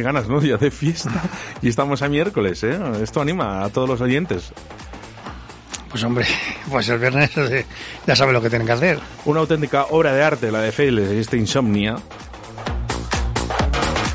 Qué 0.00 0.04
ganas, 0.04 0.28
¿no? 0.30 0.40
Ya 0.40 0.56
de 0.56 0.70
fiesta. 0.70 1.10
Y 1.60 1.68
estamos 1.68 2.00
a 2.00 2.08
miércoles, 2.08 2.64
¿eh? 2.64 2.80
Esto 3.02 3.20
anima 3.20 3.62
a 3.62 3.68
todos 3.68 3.86
los 3.86 4.00
oyentes. 4.00 4.50
Pues 5.90 6.02
hombre, 6.04 6.24
pues 6.70 6.88
el 6.88 6.98
viernes 6.98 7.36
eh, 7.36 7.66
ya 8.06 8.16
sabe 8.16 8.32
lo 8.32 8.40
que 8.40 8.48
tienen 8.48 8.66
que 8.66 8.72
hacer. 8.72 8.98
Una 9.26 9.40
auténtica 9.40 9.84
obra 9.90 10.14
de 10.14 10.22
arte, 10.22 10.50
la 10.50 10.62
de 10.62 10.72
Failes, 10.72 11.10
este 11.10 11.36
Insomnia. 11.36 11.96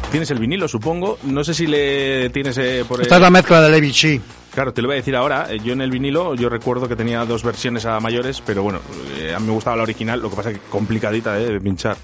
Tienes 0.10 0.32
el 0.32 0.40
vinilo, 0.40 0.68
supongo. 0.68 1.20
No 1.22 1.44
sé 1.44 1.54
si 1.54 1.68
le 1.68 2.32
tienes 2.32 2.58
eh, 2.58 2.84
por 2.88 3.00
Esta 3.00 3.18
es 3.18 3.22
la 3.22 3.30
mezcla 3.30 3.62
de 3.62 3.70
Levi 3.70 3.92
Chi. 3.92 4.20
Claro, 4.56 4.74
te 4.74 4.82
lo 4.82 4.88
voy 4.88 4.96
a 4.96 4.98
decir 4.98 5.16
ahora. 5.16 5.46
Eh, 5.52 5.60
Yo 5.64 5.74
en 5.74 5.82
el 5.82 5.92
vinilo, 5.92 6.34
yo 6.34 6.50
recuerdo 6.50 6.88
que 6.88 6.96
tenía 6.96 7.24
dos 7.26 7.44
versiones 7.44 7.86
a 7.86 8.00
mayores, 8.00 8.42
pero 8.44 8.64
bueno, 8.64 8.80
eh, 9.20 9.36
a 9.36 9.40
mí 9.40 9.46
me 9.46 9.52
gustaba 9.54 9.76
la 9.76 9.84
original, 9.84 10.20
lo 10.20 10.32
que 10.32 10.36
pasa 10.36 10.50
es 10.50 10.58
que 10.58 10.66
complicadita 10.68 11.38
eh, 11.40 11.46
de 11.46 11.62
pinchar. 11.62 11.96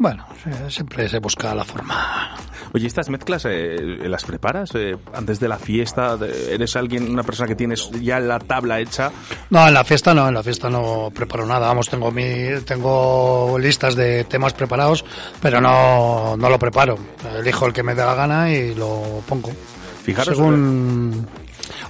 Bueno, 0.00 0.26
siempre 0.70 1.06
se 1.10 1.18
busca 1.18 1.54
la 1.54 1.62
forma. 1.62 2.34
Oye, 2.72 2.86
¿estas 2.86 3.10
mezclas 3.10 3.44
eh, 3.46 3.76
las 4.04 4.24
preparas 4.24 4.70
eh, 4.74 4.96
antes 5.12 5.40
de 5.40 5.48
la 5.48 5.58
fiesta? 5.58 6.16
¿Eres 6.48 6.76
alguien, 6.76 7.10
una 7.10 7.24
persona 7.24 7.48
que 7.48 7.56
tienes 7.56 7.90
ya 8.00 8.20
la 8.20 8.38
tabla 8.38 8.80
hecha? 8.80 9.10
No, 9.50 9.66
en 9.66 9.74
la 9.74 9.82
fiesta 9.82 10.14
no, 10.14 10.28
en 10.28 10.34
la 10.34 10.42
fiesta 10.42 10.70
no 10.70 11.10
preparo 11.12 11.46
nada. 11.46 11.66
Vamos, 11.66 11.88
tengo 11.88 12.12
mi, 12.12 12.60
tengo 12.64 13.58
listas 13.58 13.96
de 13.96 14.24
temas 14.24 14.52
preparados, 14.52 15.04
pero 15.42 15.60
no, 15.60 16.36
no 16.36 16.48
lo 16.48 16.58
preparo. 16.58 16.96
Elijo 17.38 17.66
el 17.66 17.72
que 17.72 17.82
me 17.82 17.94
dé 17.94 18.04
la 18.04 18.14
gana 18.14 18.52
y 18.52 18.74
lo 18.74 19.22
pongo. 19.26 19.50
Fijaros, 20.04 20.36
Según... 20.36 21.26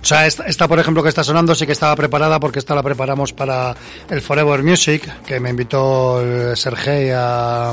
O 0.03 0.05
sea, 0.05 0.27
esta, 0.27 0.47
esta, 0.47 0.67
por 0.67 0.79
ejemplo, 0.79 1.03
que 1.03 1.11
está 1.11 1.23
sonando, 1.23 1.55
sí 1.55 1.67
que 1.67 1.73
estaba 1.73 1.95
preparada 1.95 2.41
porque 2.41 2.59
esta 2.59 2.75
la 2.75 2.83
preparamos 2.83 3.35
para 3.35 3.77
el 4.09 4.23
Forever 4.23 4.63
Music, 4.63 5.07
que 5.27 5.41
me 5.41 5.51
invitó 5.51 6.23
el 6.23 6.57
Sergei 6.57 7.11
a, 7.15 7.73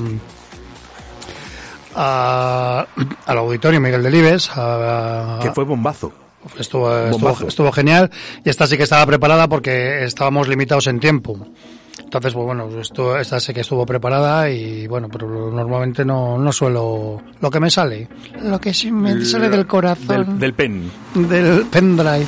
a- 1.97 2.85
al 3.25 3.37
auditorio 3.37 3.81
Miguel 3.81 4.03
Delibes. 4.03 4.49
A, 4.55 5.39
Que 5.41 5.51
fue 5.51 5.63
bombazo. 5.65 6.11
Estuvo, 6.57 6.95
estuvo, 6.97 7.47
estuvo 7.47 7.71
genial 7.73 8.09
y 8.45 8.49
esta 8.49 8.67
sí 8.67 8.77
que 8.77 8.83
estaba 8.83 9.05
preparada 9.05 9.49
porque 9.49 10.05
estábamos 10.05 10.47
limitados 10.47 10.87
en 10.87 10.99
tiempo. 10.99 11.37
Entonces, 11.99 12.33
pues 12.33 12.45
bueno, 12.45 12.69
esto, 12.79 13.17
esta 13.17 13.37
sí 13.41 13.53
que 13.53 13.61
estuvo 13.61 13.85
preparada 13.85 14.49
y 14.49 14.87
bueno, 14.87 15.09
pero 15.11 15.51
normalmente 15.51 16.05
no, 16.05 16.37
no 16.37 16.51
suelo 16.53 17.21
lo 17.41 17.51
que 17.51 17.59
me 17.59 17.69
sale. 17.69 18.07
Lo 18.43 18.61
que 18.61 18.73
sí 18.73 18.91
me 18.93 19.25
sale 19.25 19.49
del 19.49 19.67
corazón. 19.67 20.07
Del, 20.07 20.39
del 20.39 20.53
pen. 20.53 20.89
del 21.15 21.65
pendrive. 21.65 22.25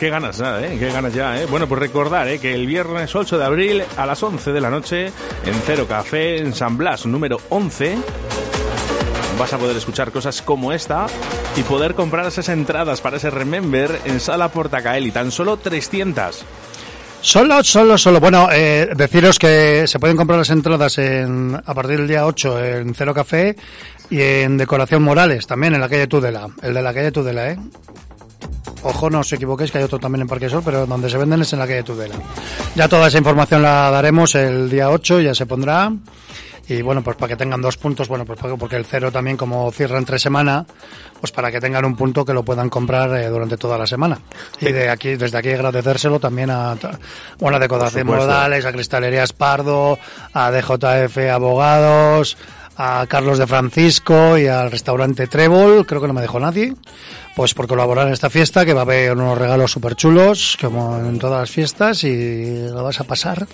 Qué 0.00 0.08
ganas, 0.08 0.40
nada, 0.40 0.66
¿eh? 0.66 0.78
Qué 0.78 0.90
ganas 0.90 1.12
ya, 1.12 1.38
¿eh? 1.38 1.44
Bueno, 1.44 1.68
pues 1.68 1.78
recordar, 1.78 2.26
¿eh? 2.26 2.38
Que 2.38 2.54
el 2.54 2.66
viernes 2.66 3.14
8 3.14 3.36
de 3.36 3.44
abril 3.44 3.84
a 3.98 4.06
las 4.06 4.22
11 4.22 4.50
de 4.50 4.60
la 4.62 4.70
noche 4.70 5.08
en 5.44 5.54
Cero 5.66 5.84
Café, 5.86 6.38
en 6.38 6.54
San 6.54 6.78
Blas, 6.78 7.04
número 7.04 7.36
11, 7.50 7.98
vas 9.38 9.52
a 9.52 9.58
poder 9.58 9.76
escuchar 9.76 10.10
cosas 10.10 10.40
como 10.40 10.72
esta 10.72 11.06
y 11.54 11.62
poder 11.64 11.94
comprar 11.94 12.24
esas 12.26 12.48
entradas 12.48 13.02
para 13.02 13.18
ese 13.18 13.28
Remember 13.28 14.00
en 14.06 14.20
Sala 14.20 14.48
Portacaeli. 14.48 15.12
Tan 15.12 15.30
solo 15.30 15.58
300. 15.58 16.46
Solo, 17.20 17.62
solo, 17.62 17.98
solo. 17.98 18.20
Bueno, 18.20 18.48
eh, 18.50 18.88
deciros 18.96 19.38
que 19.38 19.86
se 19.86 19.98
pueden 19.98 20.16
comprar 20.16 20.38
las 20.38 20.48
entradas 20.48 20.96
en, 20.96 21.60
a 21.62 21.74
partir 21.74 21.98
del 21.98 22.08
día 22.08 22.24
8 22.24 22.64
en 22.64 22.94
Cero 22.94 23.12
Café 23.12 23.54
y 24.08 24.22
en 24.22 24.56
Decoración 24.56 25.02
Morales, 25.02 25.46
también 25.46 25.74
en 25.74 25.82
la 25.82 25.90
calle 25.90 26.06
Tudela. 26.06 26.48
El 26.62 26.72
de 26.72 26.80
la 26.80 26.94
calle 26.94 27.12
Tudela, 27.12 27.50
¿eh? 27.50 27.58
Ojo, 28.82 29.10
no 29.10 29.20
os 29.20 29.32
equivoquéis 29.32 29.70
que 29.70 29.78
hay 29.78 29.84
otro 29.84 29.98
también 29.98 30.22
en 30.22 30.28
Parque 30.28 30.48
Sol, 30.48 30.62
pero 30.64 30.86
donde 30.86 31.10
se 31.10 31.18
venden 31.18 31.42
es 31.42 31.52
en 31.52 31.58
la 31.58 31.66
calle 31.66 31.82
Tudela. 31.82 32.14
Ya 32.74 32.88
toda 32.88 33.08
esa 33.08 33.18
información 33.18 33.62
la 33.62 33.90
daremos 33.90 34.34
el 34.34 34.70
día 34.70 34.90
8, 34.90 35.20
ya 35.20 35.34
se 35.34 35.46
pondrá. 35.46 35.92
Y 36.68 36.82
bueno, 36.82 37.02
pues 37.02 37.16
para 37.16 37.30
que 37.30 37.36
tengan 37.36 37.60
dos 37.60 37.76
puntos, 37.76 38.06
bueno, 38.06 38.24
pues 38.24 38.38
porque 38.56 38.76
el 38.76 38.84
cero 38.84 39.10
también 39.10 39.36
como 39.36 39.72
cierra 39.72 39.98
entre 39.98 40.20
semana, 40.20 40.64
pues 41.18 41.32
para 41.32 41.50
que 41.50 41.60
tengan 41.60 41.84
un 41.84 41.96
punto 41.96 42.24
que 42.24 42.32
lo 42.32 42.44
puedan 42.44 42.70
comprar 42.70 43.12
eh, 43.16 43.28
durante 43.28 43.56
toda 43.56 43.76
la 43.76 43.88
semana. 43.88 44.20
Y 44.60 44.70
de 44.70 44.88
aquí, 44.88 45.16
desde 45.16 45.36
aquí 45.36 45.50
agradecérselo 45.50 46.20
también 46.20 46.48
a, 46.50 46.76
bueno, 47.40 47.56
a 47.56 47.60
Decoración. 47.60 48.06
Modales, 48.06 48.64
a 48.66 48.72
Cristalería 48.72 49.24
Espardo, 49.24 49.98
a 50.32 50.52
DJF 50.52 51.18
Abogados, 51.32 52.36
a 52.76 53.04
Carlos 53.08 53.38
de 53.38 53.48
Francisco 53.48 54.38
y 54.38 54.46
al 54.46 54.70
restaurante 54.70 55.26
Trébol, 55.26 55.84
creo 55.86 56.00
que 56.00 56.06
no 56.06 56.14
me 56.14 56.22
dejó 56.22 56.38
nadie, 56.38 56.74
pues 57.40 57.54
por 57.54 57.66
colaborar 57.66 58.06
en 58.06 58.12
esta 58.12 58.28
fiesta, 58.28 58.66
que 58.66 58.74
va 58.74 58.80
a 58.80 58.82
haber 58.82 59.12
unos 59.12 59.38
regalos 59.38 59.72
súper 59.72 59.96
chulos, 59.96 60.58
como 60.60 60.98
en 60.98 61.18
todas 61.18 61.40
las 61.40 61.50
fiestas, 61.50 62.04
y 62.04 62.68
lo 62.68 62.84
vas 62.84 63.00
a 63.00 63.04
pasar 63.04 63.46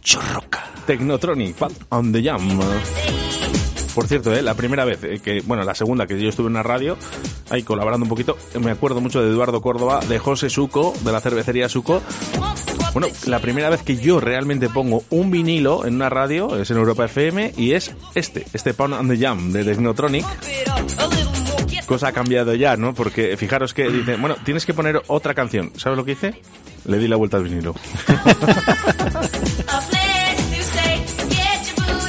chorroca. 0.00 0.70
Technotronic, 0.86 1.56
on 1.88 2.12
the 2.12 2.22
Jam. 2.22 2.60
Por 3.92 4.06
cierto, 4.06 4.32
¿eh? 4.32 4.40
la 4.40 4.54
primera 4.54 4.84
vez 4.84 5.02
eh, 5.02 5.18
que, 5.18 5.40
bueno, 5.40 5.64
la 5.64 5.74
segunda 5.74 6.06
que 6.06 6.22
yo 6.22 6.28
estuve 6.28 6.46
en 6.46 6.52
una 6.52 6.62
radio, 6.62 6.96
ahí 7.50 7.64
colaborando 7.64 8.04
un 8.04 8.08
poquito, 8.08 8.38
me 8.60 8.70
acuerdo 8.70 9.00
mucho 9.00 9.20
de 9.20 9.30
Eduardo 9.30 9.60
Córdoba, 9.60 9.98
de 10.08 10.20
José 10.20 10.48
Suco, 10.48 10.94
de 11.00 11.10
la 11.10 11.20
cervecería 11.20 11.68
Suco. 11.68 12.00
Bueno, 12.92 13.08
la 13.26 13.40
primera 13.40 13.68
vez 13.68 13.82
que 13.82 13.96
yo 13.96 14.20
realmente 14.20 14.68
pongo 14.68 15.02
un 15.10 15.32
vinilo 15.32 15.84
en 15.86 15.96
una 15.96 16.08
radio 16.08 16.56
es 16.56 16.70
en 16.70 16.76
Europa 16.76 17.06
FM 17.06 17.54
y 17.56 17.72
es 17.72 17.96
este, 18.14 18.46
este 18.52 18.74
Pound 18.74 18.94
and 18.94 19.10
the 19.10 19.18
Jam 19.18 19.50
de 19.50 19.64
Technotronic. 19.64 20.24
Cosa 21.88 22.08
ha 22.08 22.12
cambiado 22.12 22.54
ya, 22.54 22.76
¿no? 22.76 22.92
Porque 22.94 23.34
fijaros 23.38 23.72
que 23.72 23.88
dice, 23.88 24.16
bueno, 24.16 24.36
tienes 24.44 24.66
que 24.66 24.74
poner 24.74 25.00
otra 25.06 25.32
canción. 25.32 25.72
¿Sabes 25.76 25.96
lo 25.96 26.04
que 26.04 26.12
hice? 26.12 26.34
Le 26.84 26.98
di 26.98 27.08
la 27.08 27.16
vuelta 27.16 27.38
al 27.38 27.44
vinilo. 27.44 27.74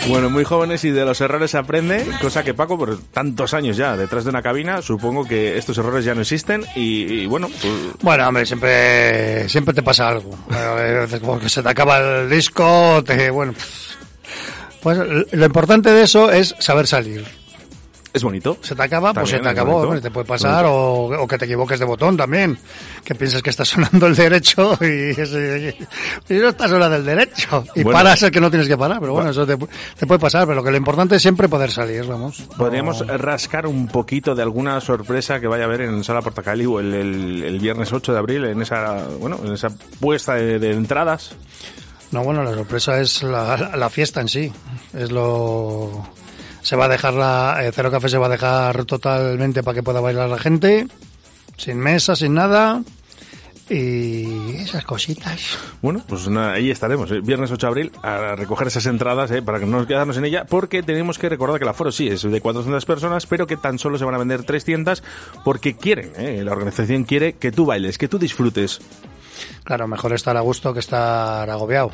Bueno, 0.09 0.31
muy 0.31 0.43
jóvenes 0.43 0.83
y 0.85 0.89
de 0.89 1.05
los 1.05 1.21
errores 1.21 1.51
se 1.51 1.59
aprende, 1.59 2.03
cosa 2.19 2.43
que 2.43 2.55
Paco, 2.55 2.79
por 2.79 2.97
tantos 2.97 3.53
años 3.53 3.77
ya 3.77 3.95
detrás 3.95 4.23
de 4.23 4.31
una 4.31 4.41
cabina, 4.41 4.81
supongo 4.81 5.23
que 5.23 5.55
estos 5.55 5.77
errores 5.77 6.03
ya 6.03 6.15
no 6.15 6.21
existen 6.21 6.65
y, 6.75 7.03
y 7.03 7.25
bueno, 7.27 7.47
pues, 7.47 7.73
Bueno, 8.01 8.27
hombre, 8.27 8.43
siempre, 8.47 9.47
siempre 9.47 9.71
te 9.71 9.83
pasa 9.83 10.07
algo. 10.07 10.35
Porque 11.23 11.47
se 11.47 11.61
te 11.61 11.69
acaba 11.69 11.99
el 11.99 12.29
disco, 12.29 13.03
te, 13.05 13.29
bueno. 13.29 13.53
Pues 14.81 14.97
lo 15.31 15.45
importante 15.45 15.91
de 15.91 16.01
eso 16.01 16.31
es 16.31 16.55
saber 16.57 16.87
salir. 16.87 17.23
Es 18.13 18.23
bonito. 18.23 18.57
Se 18.61 18.75
te 18.75 18.83
acaba, 18.83 19.13
pues 19.13 19.29
se 19.29 19.39
te 19.39 19.47
acabó. 19.49 19.85
bonito. 19.85 20.01
Te 20.01 20.11
puede 20.11 20.25
pasar 20.25 20.65
o, 20.65 21.05
o 21.21 21.27
que 21.27 21.37
te 21.37 21.45
equivoques 21.45 21.79
de 21.79 21.85
botón 21.85 22.17
también. 22.17 22.57
Que 23.03 23.15
pienses 23.15 23.41
que 23.43 23.49
está 23.51 23.63
sonando 23.65 24.07
el 24.07 24.15
derecho 24.15 24.77
y, 24.81 25.11
ese- 25.19 25.75
y 26.29 26.33
no 26.33 26.49
está 26.49 26.67
sonando 26.67 26.95
el 26.95 27.05
derecho. 27.05 27.63
Y 27.75 27.83
Bueno. 27.83 27.97
paras 27.99 28.21
el 28.23 28.31
que 28.31 28.41
no 28.41 28.49
tienes 28.49 28.67
que 28.67 28.77
parar. 28.77 28.99
Pero 28.99 29.13
bueno, 29.13 29.29
eso 29.29 29.45
te, 29.45 29.57
te 29.57 30.07
puede 30.07 30.19
pasar. 30.19 30.47
Pero 30.47 30.63
que 30.63 30.71
lo 30.71 30.77
importante 30.77 31.15
es 31.15 31.21
siempre 31.21 31.47
poder 31.47 31.71
salir, 31.71 32.05
vamos. 32.05 32.41
Podríamos 32.57 33.05
rascar 33.07 33.67
un 33.67 33.87
poquito 33.87 34.33
de 34.35 34.41
alguna 34.43 34.81
sorpresa 34.81 35.39
que 35.39 35.47
vaya 35.47 35.63
a 35.63 35.67
haber 35.67 35.81
en 35.81 36.03
Sala 36.03 36.21
Portacali 36.21 36.65
o 36.65 36.79
el, 36.79 36.93
el- 36.93 37.43
el 37.43 37.59
viernes 37.59 37.91
8 37.93 38.11
de 38.13 38.17
abril 38.19 38.45
en 38.45 38.61
esa, 38.61 39.05
bueno, 39.19 39.39
en 39.43 39.53
esa 39.53 39.69
puesta 39.99 40.33
de, 40.35 40.59
de 40.59 40.71
entradas. 40.71 41.35
No, 42.11 42.23
bueno, 42.23 42.41
la 42.43 42.53
sorpresa 42.55 42.99
es 42.99 43.21
la, 43.21 43.71
la 43.77 43.89
fiesta 43.89 44.19
en 44.21 44.27
sí. 44.29 44.51
Es 44.93 45.11
lo. 45.11 46.07
Se 46.69 46.75
va 46.75 46.85
a 46.85 46.87
dejar 46.87 47.15
la. 47.15 47.57
eh, 47.63 47.71
Cero 47.73 47.89
Café 47.89 48.09
se 48.09 48.19
va 48.19 48.27
a 48.27 48.29
dejar 48.29 48.85
totalmente 48.85 49.63
para 49.63 49.73
que 49.73 49.81
pueda 49.81 50.01
bailar 50.01 50.29
la 50.29 50.37
gente. 50.37 50.85
Sin 51.57 51.79
mesa, 51.79 52.15
sin 52.15 52.35
nada. 52.35 52.83
Y 53.71 54.55
esas 54.57 54.85
cositas. 54.85 55.57
Bueno, 55.81 56.03
pues 56.07 56.27
nada, 56.27 56.53
ahí 56.53 56.69
estaremos, 56.69 57.09
¿eh? 57.09 57.21
viernes 57.23 57.49
8 57.51 57.65
de 57.65 57.67
abril, 57.67 57.91
a 58.03 58.35
recoger 58.35 58.67
esas 58.67 58.85
entradas 58.85 59.31
¿eh? 59.31 59.41
para 59.41 59.59
que 59.59 59.65
no 59.65 59.77
nos 59.77 59.87
quedarnos 59.87 60.17
en 60.17 60.25
ella, 60.25 60.45
porque 60.45 60.83
tenemos 60.83 61.17
que 61.17 61.27
recordar 61.27 61.57
que 61.57 61.63
el 61.65 61.69
aforo 61.69 61.91
sí 61.91 62.07
es 62.07 62.21
de 62.21 62.39
400 62.39 62.85
personas, 62.85 63.25
pero 63.25 63.47
que 63.47 63.57
tan 63.57 63.79
solo 63.79 63.97
se 63.97 64.05
van 64.05 64.13
a 64.13 64.19
vender 64.19 64.43
300 64.43 65.01
porque 65.43 65.75
quieren, 65.75 66.13
¿eh? 66.17 66.43
la 66.43 66.51
organización 66.51 67.03
quiere 67.03 67.33
que 67.33 67.51
tú 67.51 67.65
bailes, 67.65 67.97
que 67.97 68.07
tú 68.07 68.19
disfrutes. 68.19 68.79
Claro, 69.63 69.87
mejor 69.87 70.13
estar 70.13 70.37
a 70.37 70.41
gusto 70.41 70.71
que 70.71 70.81
estar 70.81 71.49
agobiado. 71.49 71.93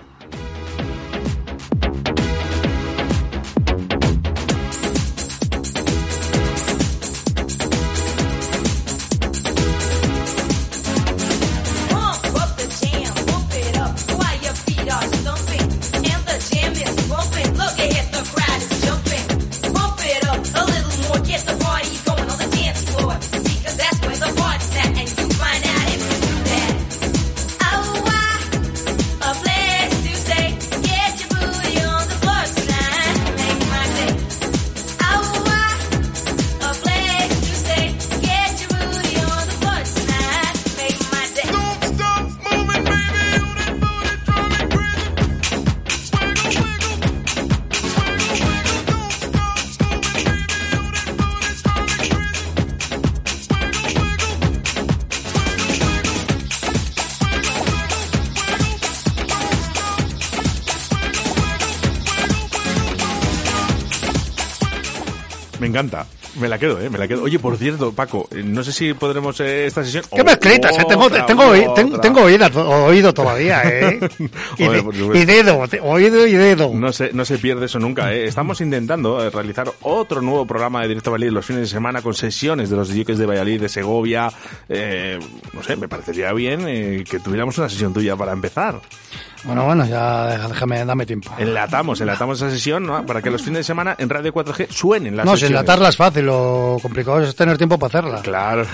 Encanta. 65.76 66.08
Me 66.40 66.50
la 66.50 66.58
quedo, 66.58 66.80
¿eh? 66.82 66.90
Me 66.90 66.98
la 66.98 67.08
quedo. 67.08 67.24
Oye, 67.24 67.40
por 67.40 67.58
cierto, 67.58 67.94
Paco, 67.94 68.28
eh, 68.32 68.44
no 68.44 68.64
sé 68.64 68.72
si 68.74 68.94
podremos 68.94 69.40
eh, 69.40 69.66
esta 69.68 69.84
sesión... 69.84 70.04
¿Qué 70.14 70.24
mezclitas? 70.24 70.78
eh? 70.78 70.84
Tengo, 70.88 71.10
tengo, 71.10 72.00
tengo, 72.02 72.50
to- 72.52 72.70
oído 72.86 73.14
todavía, 73.14 73.62
¿eh? 73.64 74.00
y, 74.58 74.66
Joder, 74.66 74.78
de- 74.78 74.84
por 74.84 74.96
supuesto. 74.96 75.18
y 75.18 75.26
dedo, 75.26 75.64
oído 75.84 76.28
y 76.28 76.34
dedo. 76.34 76.72
No 76.74 76.92
se, 76.92 77.14
no 77.14 77.24
se 77.26 77.38
pierde 77.38 77.68
eso 77.68 77.80
nunca. 77.80 78.14
¿eh? 78.14 78.26
Estamos 78.26 78.60
intentando 78.62 79.24
eh, 79.26 79.30
realizar 79.30 79.72
otro 79.82 80.22
nuevo 80.22 80.46
programa 80.46 80.82
de 80.82 80.90
Directo 80.90 81.12
Valladolid 81.12 81.34
los 81.34 81.46
fines 81.46 81.62
de 81.64 81.68
semana 81.68 82.02
con 82.02 82.14
sesiones 82.14 82.70
de 82.70 82.76
los 82.76 82.90
DJs 82.94 83.18
de 83.18 83.26
Valladolid, 83.26 83.62
de 83.62 83.70
Segovia. 83.70 84.30
Eh, 84.68 85.20
no 85.54 85.64
sé, 85.64 85.76
me 85.76 85.88
parecería 85.88 86.34
bien 86.34 86.66
eh, 86.68 87.04
que 87.10 87.20
tuviéramos 87.20 87.58
una 87.58 87.70
sesión 87.70 87.94
tuya 87.94 88.16
para 88.16 88.34
empezar. 88.34 88.82
Bueno, 89.44 89.64
bueno, 89.66 89.86
ya 89.86 90.38
déjame, 90.48 90.84
dame 90.86 91.06
tiempo. 91.06 91.32
Enlatamos, 91.38 92.02
enlatamos 92.02 92.42
esa 92.42 92.50
sesión 92.50 92.84
¿no? 92.88 93.06
para 93.06 93.22
que 93.22 93.30
los 93.30 93.44
fines 93.44 93.60
de 93.60 93.64
semana 93.64 93.96
en 94.00 94.10
Radio 94.10 94.34
4G 94.34 94.70
suenen 94.72 95.16
las 95.16 95.24
no, 95.24 95.34
si 95.34 95.42
sesiones. 95.42 95.62
enlatarla 95.62 95.90
es 95.90 95.98
fácil, 95.98 96.25
lo 96.26 96.78
complicado 96.82 97.22
es 97.22 97.36
tener 97.36 97.58
tiempo 97.58 97.78
para 97.80 98.00
hacerla. 98.00 98.22
Claro. 98.22 98.66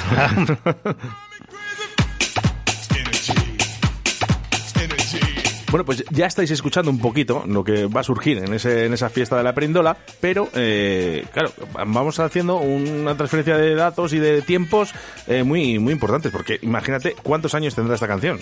Bueno, 5.69 5.85
pues 5.85 6.03
ya 6.09 6.25
estáis 6.25 6.51
escuchando 6.51 6.91
un 6.91 6.99
poquito 6.99 7.45
lo 7.47 7.63
que 7.63 7.85
va 7.85 8.01
a 8.01 8.03
surgir 8.03 8.39
en, 8.39 8.53
ese, 8.53 8.85
en 8.87 8.93
esa 8.93 9.07
fiesta 9.09 9.37
de 9.37 9.43
la 9.43 9.53
perindola, 9.53 9.95
pero 10.19 10.49
eh, 10.53 11.25
claro, 11.33 11.53
vamos 11.87 12.19
haciendo 12.19 12.57
una 12.57 13.15
transferencia 13.15 13.55
de 13.55 13.73
datos 13.73 14.11
y 14.11 14.19
de 14.19 14.41
tiempos 14.41 14.93
eh, 15.27 15.43
muy, 15.43 15.79
muy 15.79 15.93
importantes, 15.93 16.29
porque 16.29 16.59
imagínate 16.61 17.15
cuántos 17.23 17.55
años 17.55 17.73
tendrá 17.73 17.93
esta 17.95 18.07
canción. 18.07 18.37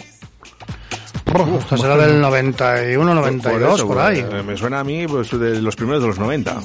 Esto 1.59 1.77
será 1.77 1.95
del 1.97 2.19
91, 2.19 3.13
92, 3.13 3.75
eso, 3.75 3.87
por 3.87 3.99
ahí. 3.99 4.17
eh, 4.27 4.41
Me 4.43 4.57
suena 4.57 4.79
a 4.79 4.83
mí 4.83 5.05
pues, 5.07 5.29
de 5.29 5.61
los 5.61 5.75
primeros 5.75 6.01
de 6.01 6.07
los 6.07 6.17
90. 6.17 6.61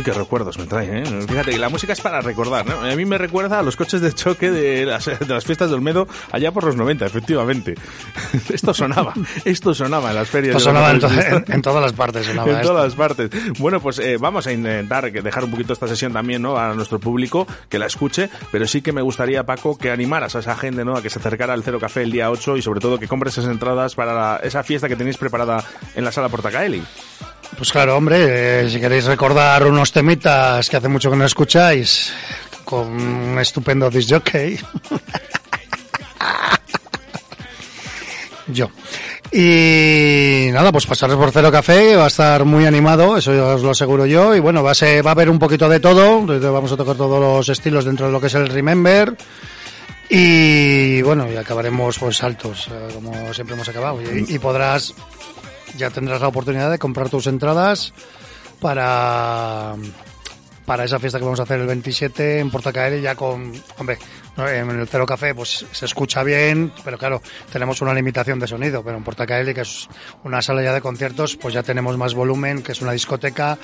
Uy, 0.00 0.04
qué 0.04 0.12
recuerdos 0.12 0.58
me 0.58 0.64
trae, 0.64 1.00
¿eh? 1.02 1.04
Fíjate 1.28 1.50
que 1.50 1.58
la 1.58 1.68
música 1.68 1.92
es 1.92 2.00
para 2.00 2.22
recordar, 2.22 2.64
¿no? 2.64 2.80
A 2.80 2.96
mí 2.96 3.04
me 3.04 3.18
recuerda 3.18 3.58
a 3.58 3.62
los 3.62 3.76
coches 3.76 4.00
de 4.00 4.14
choque 4.14 4.50
de 4.50 4.86
las, 4.86 5.04
de 5.04 5.26
las 5.26 5.44
fiestas 5.44 5.68
de 5.68 5.74
Olmedo 5.74 6.08
allá 6.32 6.52
por 6.52 6.64
los 6.64 6.74
90, 6.74 7.04
efectivamente. 7.04 7.74
Esto 8.50 8.72
sonaba, 8.72 9.12
esto 9.44 9.74
sonaba 9.74 10.10
en 10.10 10.16
las 10.16 10.28
ferias. 10.30 10.56
Esto 10.56 10.70
sonaba 10.70 10.90
en, 10.92 11.00
to- 11.00 11.08
en- 11.10 11.44
en 11.48 11.62
todas 11.62 11.82
las 11.82 11.92
partes. 11.92 12.24
Sonaba 12.26 12.50
en 12.50 12.56
esto. 12.56 12.68
todas 12.68 12.94
partes. 12.94 13.30
Bueno, 13.58 13.80
pues 13.80 13.98
eh, 13.98 14.16
vamos 14.18 14.46
a 14.46 14.52
intentar 14.52 15.10
dejar 15.12 15.44
un 15.44 15.50
poquito 15.50 15.72
esta 15.74 15.86
sesión 15.86 16.12
también, 16.12 16.40
¿no? 16.42 16.56
A 16.56 16.72
nuestro 16.74 16.98
público 16.98 17.46
que 17.68 17.78
la 17.78 17.86
escuche, 17.86 18.30
pero 18.50 18.66
sí 18.66 18.80
que 18.82 18.92
me 18.92 19.02
gustaría, 19.02 19.44
Paco, 19.44 19.76
que 19.76 19.90
animaras 19.90 20.34
a 20.36 20.38
esa 20.40 20.56
gente, 20.56 20.84
¿no? 20.84 20.96
A 20.96 21.02
que 21.02 21.10
se 21.10 21.18
acercara 21.18 21.52
al 21.52 21.62
Cero 21.62 21.78
Café 21.78 22.02
el 22.02 22.10
día 22.10 22.30
8 22.30 22.56
y 22.56 22.62
sobre 22.62 22.80
todo 22.80 22.98
que 22.98 23.06
compres 23.08 23.36
esas 23.36 23.50
entradas 23.50 23.94
para 23.94 24.14
la- 24.14 24.40
esa 24.42 24.62
fiesta 24.62 24.88
que 24.88 24.96
tenéis 24.96 25.16
preparada 25.18 25.62
en 25.94 26.04
la 26.04 26.12
sala 26.12 26.28
Portacaeli. 26.28 26.82
Pues 27.56 27.72
claro, 27.72 27.96
hombre, 27.96 28.64
eh, 28.64 28.70
si 28.70 28.80
queréis 28.80 29.04
recordar 29.04 29.66
unos 29.66 29.92
temitas 29.92 30.68
que 30.70 30.76
hace 30.76 30.88
mucho 30.88 31.10
que 31.10 31.16
no 31.16 31.24
escucháis, 31.24 32.12
con 32.64 32.86
un 32.88 33.38
estupendo 33.38 33.90
disc 33.90 34.10
jockey. 34.10 34.58
Yo. 38.46 38.70
Y 39.32 40.48
nada, 40.52 40.72
pues 40.72 40.86
pasaros 40.86 41.16
por 41.16 41.30
Cero 41.30 41.52
Café, 41.52 41.94
va 41.94 42.04
a 42.04 42.08
estar 42.08 42.44
muy 42.44 42.66
animado, 42.66 43.16
eso 43.16 43.32
ya 43.32 43.44
os 43.44 43.62
lo 43.62 43.70
aseguro 43.70 44.04
yo. 44.04 44.34
Y 44.34 44.40
bueno, 44.40 44.62
va 44.64 44.72
a, 44.72 44.74
ser, 44.74 45.06
va 45.06 45.10
a 45.10 45.12
haber 45.12 45.30
un 45.30 45.38
poquito 45.38 45.68
de 45.68 45.78
todo, 45.78 46.26
vamos 46.26 46.72
a 46.72 46.76
tocar 46.76 46.96
todos 46.96 47.20
los 47.20 47.48
estilos 47.48 47.84
dentro 47.84 48.06
de 48.06 48.12
lo 48.12 48.20
que 48.20 48.26
es 48.26 48.34
el 48.34 48.48
Remember. 48.48 49.16
Y 50.08 51.00
bueno, 51.02 51.30
y 51.30 51.36
acabaremos 51.36 51.96
pues 52.00 52.20
altos, 52.24 52.68
eh, 52.72 52.88
como 52.92 53.32
siempre 53.32 53.54
hemos 53.54 53.68
acabado. 53.68 54.00
Y 54.02 54.38
podrás, 54.40 54.92
ya 55.76 55.90
tendrás 55.90 56.20
la 56.20 56.28
oportunidad 56.28 56.70
de 56.70 56.78
comprar 56.78 57.08
tus 57.08 57.26
entradas 57.26 57.92
para 58.60 59.76
para 60.70 60.84
esa 60.84 61.00
fiesta 61.00 61.18
que 61.18 61.24
vamos 61.24 61.40
a 61.40 61.42
hacer 61.42 61.58
el 61.58 61.66
27 61.66 62.38
en 62.38 62.48
Portacaeli 62.48 63.00
ya 63.00 63.16
con, 63.16 63.52
hombre, 63.78 63.98
no, 64.40 64.48
en 64.48 64.70
el 64.70 64.86
Cero 64.88 65.06
Café 65.06 65.34
pues 65.34 65.66
se 65.70 65.84
escucha 65.84 66.22
bien, 66.22 66.72
pero 66.84 66.98
claro, 66.98 67.22
tenemos 67.52 67.80
una 67.80 67.94
limitación 67.94 68.38
de 68.38 68.46
sonido, 68.46 68.82
pero 68.82 68.96
en 68.96 69.04
Portacaeli 69.04 69.54
que 69.54 69.62
es 69.62 69.88
una 70.24 70.42
sala 70.42 70.62
ya 70.62 70.72
de 70.72 70.80
conciertos, 70.80 71.36
pues 71.36 71.54
ya 71.54 71.62
tenemos 71.62 71.96
más 71.96 72.14
volumen, 72.14 72.62
que 72.62 72.72
es 72.72 72.80
una 72.80 72.92
discoteca 72.92 73.58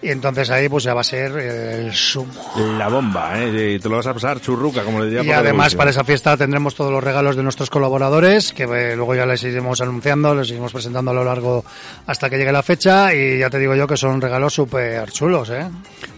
y 0.00 0.10
entonces 0.10 0.50
ahí 0.50 0.68
pues 0.68 0.84
ya 0.84 0.94
va 0.94 1.02
a 1.02 1.04
ser 1.04 1.36
el 1.36 1.92
sumo. 1.92 2.32
La 2.78 2.88
bomba, 2.88 3.34
¿eh? 3.38 3.78
Te 3.80 3.88
lo 3.88 3.96
vas 3.96 4.06
a 4.06 4.14
pasar 4.14 4.40
churruca, 4.40 4.82
como 4.82 5.00
le 5.00 5.06
diría 5.06 5.22
Y 5.22 5.30
además 5.30 5.74
para 5.74 5.90
esa 5.90 6.04
fiesta 6.04 6.36
tendremos 6.36 6.74
todos 6.74 6.90
los 6.90 7.02
regalos 7.02 7.36
de 7.36 7.42
nuestros 7.42 7.70
colaboradores, 7.70 8.52
que 8.52 8.64
eh, 8.64 8.96
luego 8.96 9.14
ya 9.14 9.26
les 9.26 9.42
iremos 9.44 9.80
anunciando, 9.80 10.34
les 10.34 10.50
iremos 10.50 10.72
presentando 10.72 11.10
a 11.10 11.14
lo 11.14 11.24
largo 11.24 11.64
hasta 12.06 12.30
que 12.30 12.38
llegue 12.38 12.52
la 12.52 12.62
fecha 12.62 13.14
y 13.14 13.38
ya 13.38 13.50
te 13.50 13.58
digo 13.58 13.74
yo 13.74 13.86
que 13.86 13.96
son 13.96 14.20
regalos 14.20 14.54
súper 14.54 15.10
chulos, 15.10 15.50
¿eh? 15.50 15.68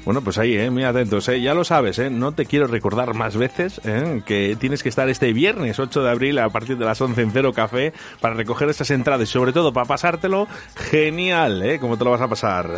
Bueno, 0.04 0.20
pues 0.22 0.36
ahí, 0.38 0.56
¿eh? 0.56 0.70
muy 0.70 0.84
atentos. 0.84 1.28
¿eh? 1.28 1.40
Ya 1.40 1.54
lo 1.54 1.64
sabes, 1.64 1.98
¿eh? 1.98 2.10
no 2.10 2.32
te 2.32 2.44
quiero 2.44 2.66
recordar 2.66 3.14
más 3.14 3.36
veces 3.36 3.80
¿eh? 3.84 4.03
Que 4.24 4.56
tienes 4.58 4.82
que 4.82 4.88
estar 4.88 5.08
este 5.08 5.32
viernes 5.32 5.78
8 5.78 6.02
de 6.02 6.10
abril 6.10 6.38
a 6.38 6.48
partir 6.48 6.76
de 6.76 6.84
las 6.84 7.00
11 7.00 7.22
en 7.22 7.30
Cero 7.32 7.52
Café 7.52 7.92
para 8.20 8.34
recoger 8.34 8.68
esas 8.68 8.90
entradas 8.90 9.28
y 9.28 9.32
sobre 9.32 9.52
todo 9.52 9.72
para 9.72 9.86
pasártelo 9.86 10.48
genial, 10.90 11.62
¿eh? 11.62 11.78
como 11.78 11.96
te 11.96 12.04
lo 12.04 12.10
vas 12.10 12.20
a 12.20 12.28
pasar. 12.28 12.70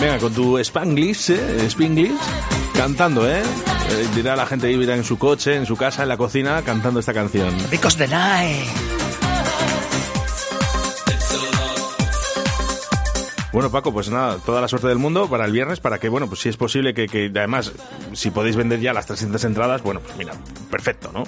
Venga, 0.00 0.18
con 0.18 0.32
tu 0.32 0.58
Spanglish, 0.58 1.30
¿eh? 1.30 1.66
Spanglish, 1.66 2.16
cantando, 2.74 3.28
¿eh? 3.28 3.42
Eh, 3.42 4.08
Dirá 4.14 4.34
la 4.34 4.46
gente 4.46 4.68
ahí, 4.68 4.74
en 4.74 5.04
su 5.04 5.18
coche, 5.18 5.56
en 5.56 5.66
su 5.66 5.76
casa, 5.76 6.04
en 6.04 6.08
la 6.08 6.16
cocina, 6.16 6.62
cantando 6.62 7.00
esta 7.00 7.12
canción. 7.12 7.54
Because 7.70 7.98
the 7.98 8.08
night. 8.08 8.99
Bueno, 13.52 13.70
Paco, 13.70 13.92
pues 13.92 14.08
nada, 14.10 14.36
toda 14.46 14.60
la 14.60 14.68
suerte 14.68 14.86
del 14.86 14.98
mundo 14.98 15.28
para 15.28 15.44
el 15.44 15.52
viernes, 15.52 15.80
para 15.80 15.98
que, 15.98 16.08
bueno, 16.08 16.28
pues 16.28 16.40
si 16.40 16.48
es 16.48 16.56
posible 16.56 16.94
que, 16.94 17.06
que 17.08 17.30
además, 17.34 17.72
si 18.12 18.30
podéis 18.30 18.54
vender 18.54 18.78
ya 18.80 18.92
las 18.92 19.06
300 19.06 19.42
entradas, 19.44 19.82
bueno, 19.82 20.00
pues 20.00 20.16
mira, 20.16 20.32
perfecto, 20.70 21.10
¿no? 21.12 21.24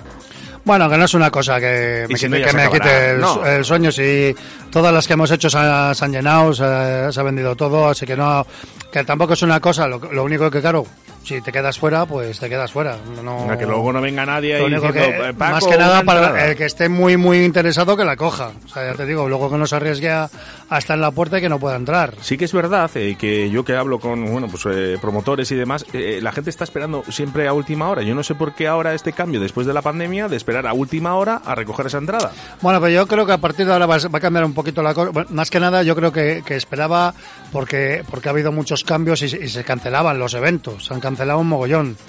Bueno, 0.64 0.88
que 0.88 0.96
no 0.96 1.04
es 1.06 1.14
una 1.14 1.28
cosa 1.32 1.58
que 1.58 2.06
me, 2.08 2.16
si 2.16 2.26
quite, 2.26 2.42
que 2.44 2.52
me 2.52 2.66
el, 3.14 3.20
No. 3.20 3.44
el 3.44 3.64
sueño. 3.64 3.90
Si 3.90 4.32
todas 4.70 4.94
las 4.94 5.08
que 5.08 5.14
hemos 5.14 5.28
hecho 5.32 5.50
se, 5.50 5.58
ha- 5.58 5.92
se 5.92 6.04
han 6.04 6.12
llenado, 6.12 6.54
se, 6.54 7.12
se 7.12 7.18
ha 7.20 7.22
vendido 7.24 7.56
todo, 7.56 7.88
así 7.88 8.06
que 8.06 8.16
no, 8.16 8.46
que 8.92 9.02
tampoco 9.02 9.32
es 9.32 9.42
una 9.42 9.58
cosa. 9.58 9.88
Lo, 9.88 9.98
lo 9.98 10.22
único 10.22 10.48
que, 10.48 10.60
claro, 10.60 10.86
si 11.24 11.40
te 11.40 11.52
quedas 11.52 11.78
fuera, 11.78 12.04
pues 12.06 12.38
te 12.38 12.48
quedas 12.48 12.72
fuera. 12.72 12.96
No, 13.22 13.46
que 13.58 13.66
luego 13.66 13.92
no 13.92 14.00
venga 14.00 14.26
nadie 14.26 14.56
ahí 14.56 14.64
diciendo, 14.64 14.92
que, 14.92 15.28
"Eh, 15.28 15.34
Paco, 15.34 15.52
más 15.54 15.64
que 15.66 15.76
nada 15.78 16.02
para 16.02 16.20
entrada". 16.26 16.46
el 16.48 16.56
que 16.56 16.64
esté 16.66 16.88
muy 16.88 17.16
muy 17.16 17.44
interesado 17.44 17.96
que 17.96 18.04
la 18.04 18.16
coja. 18.16 18.50
O 18.64 18.68
sea, 18.68 18.90
ya 18.90 18.94
te 18.94 19.06
digo, 19.06 19.28
luego 19.28 19.50
que 19.50 19.56
no 19.58 19.66
se 19.66 19.76
arriesgue 19.76 20.10
a, 20.10 20.28
a 20.68 20.78
estar 20.78 20.96
en 20.96 21.00
la 21.02 21.10
puerta 21.10 21.38
y 21.38 21.40
que 21.40 21.48
no 21.48 21.58
pueda 21.58 21.76
entrar. 21.76 22.14
Sí 22.20 22.36
que 22.36 22.44
es 22.46 22.52
verdad 22.52 22.90
eh, 22.96 23.16
que 23.18 23.50
yo 23.50 23.64
que 23.64 23.76
hablo 23.76 23.98
con 24.00 24.24
bueno 24.30 24.48
pues 24.48 24.64
eh, 24.66 24.98
promotores 25.00 25.50
y 25.52 25.54
demás, 25.56 25.84
eh, 25.92 26.18
la 26.22 26.32
gente 26.32 26.50
está 26.50 26.64
esperando 26.64 27.04
siempre 27.08 27.46
a 27.48 27.52
última 27.52 27.88
hora. 27.88 28.02
Yo 28.02 28.14
no 28.14 28.22
sé 28.22 28.34
por 28.34 28.54
qué 28.54 28.66
ahora 28.68 28.94
este 28.94 29.12
cambio 29.12 29.40
después 29.40 29.66
de 29.66 29.72
la 29.72 29.82
pandemia 29.82 30.28
de 30.28 30.36
esperar 30.36 30.66
a 30.66 30.72
última 30.72 31.14
hora 31.14 31.40
a 31.44 31.54
recoger 31.54 31.86
esa 31.86 31.98
entrada. 31.98 32.32
Bueno, 32.60 32.80
pues 32.80 32.94
yo 32.94 33.06
creo 33.06 33.26
que 33.26 33.32
a 33.32 33.38
partir 33.38 33.66
de 33.66 33.72
ahora 33.72 33.86
va, 33.86 33.96
a- 33.96 34.20
cambiar 34.20 34.44
un 34.44 34.54
poquito 34.54 34.82
la 34.82 34.94
cosa. 34.94 35.10
Bueno, 35.10 35.28
más 35.32 35.50
que 35.50 35.60
nada, 35.60 35.82
yo 35.82 35.94
creo 35.96 36.12
que, 36.12 36.42
que 36.44 36.56
esperaba 36.56 37.14
porque 37.50 38.02
porque 38.10 38.28
ha 38.28 38.32
habido 38.32 38.52
muchos 38.52 38.84
cambios 38.84 39.22
y, 39.22 39.28
se- 39.28 39.44
y 39.44 39.48
se 39.48 39.64
cancelaban 39.64 40.18
los 40.18 40.34
eventos. 40.34 40.86
Se 40.86 40.94
han 40.94 41.00
cancelado 41.12 41.38
un 41.38 41.48
mogollón. 41.48 41.96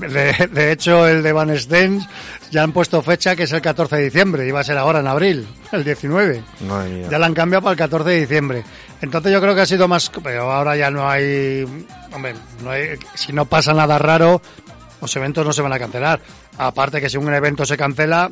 De, 0.00 0.48
de 0.52 0.72
hecho, 0.72 1.06
el 1.06 1.22
de 1.22 1.32
Van 1.32 1.56
Stens 1.58 2.08
ya 2.50 2.62
han 2.62 2.72
puesto 2.72 3.00
fecha 3.02 3.36
que 3.36 3.44
es 3.44 3.52
el 3.52 3.60
14 3.60 3.96
de 3.96 4.04
diciembre. 4.04 4.46
Iba 4.48 4.60
a 4.60 4.64
ser 4.64 4.76
ahora 4.78 5.00
en 5.00 5.06
abril, 5.06 5.46
el 5.72 5.84
19. 5.84 6.42
Madre 6.66 6.90
mía. 6.90 7.08
Ya 7.10 7.18
la 7.18 7.26
han 7.26 7.34
cambiado 7.34 7.62
para 7.62 7.72
el 7.72 7.78
14 7.78 8.10
de 8.10 8.20
diciembre. 8.20 8.64
Entonces 9.02 9.32
yo 9.32 9.40
creo 9.40 9.54
que 9.54 9.60
ha 9.60 9.66
sido 9.66 9.86
más... 9.86 10.10
Pero 10.22 10.50
ahora 10.50 10.74
ya 10.76 10.90
no 10.90 11.08
hay... 11.08 11.64
Hombre, 12.12 12.34
no 12.62 12.70
hay- 12.70 12.98
si 13.14 13.32
no 13.32 13.44
pasa 13.44 13.72
nada 13.74 13.98
raro, 13.98 14.40
los 15.00 15.14
eventos 15.16 15.44
no 15.46 15.52
se 15.52 15.62
van 15.62 15.72
a 15.74 15.78
cancelar. 15.78 16.20
Aparte 16.58 17.00
que 17.00 17.10
si 17.10 17.16
un 17.18 17.32
evento 17.32 17.64
se 17.66 17.76
cancela, 17.76 18.30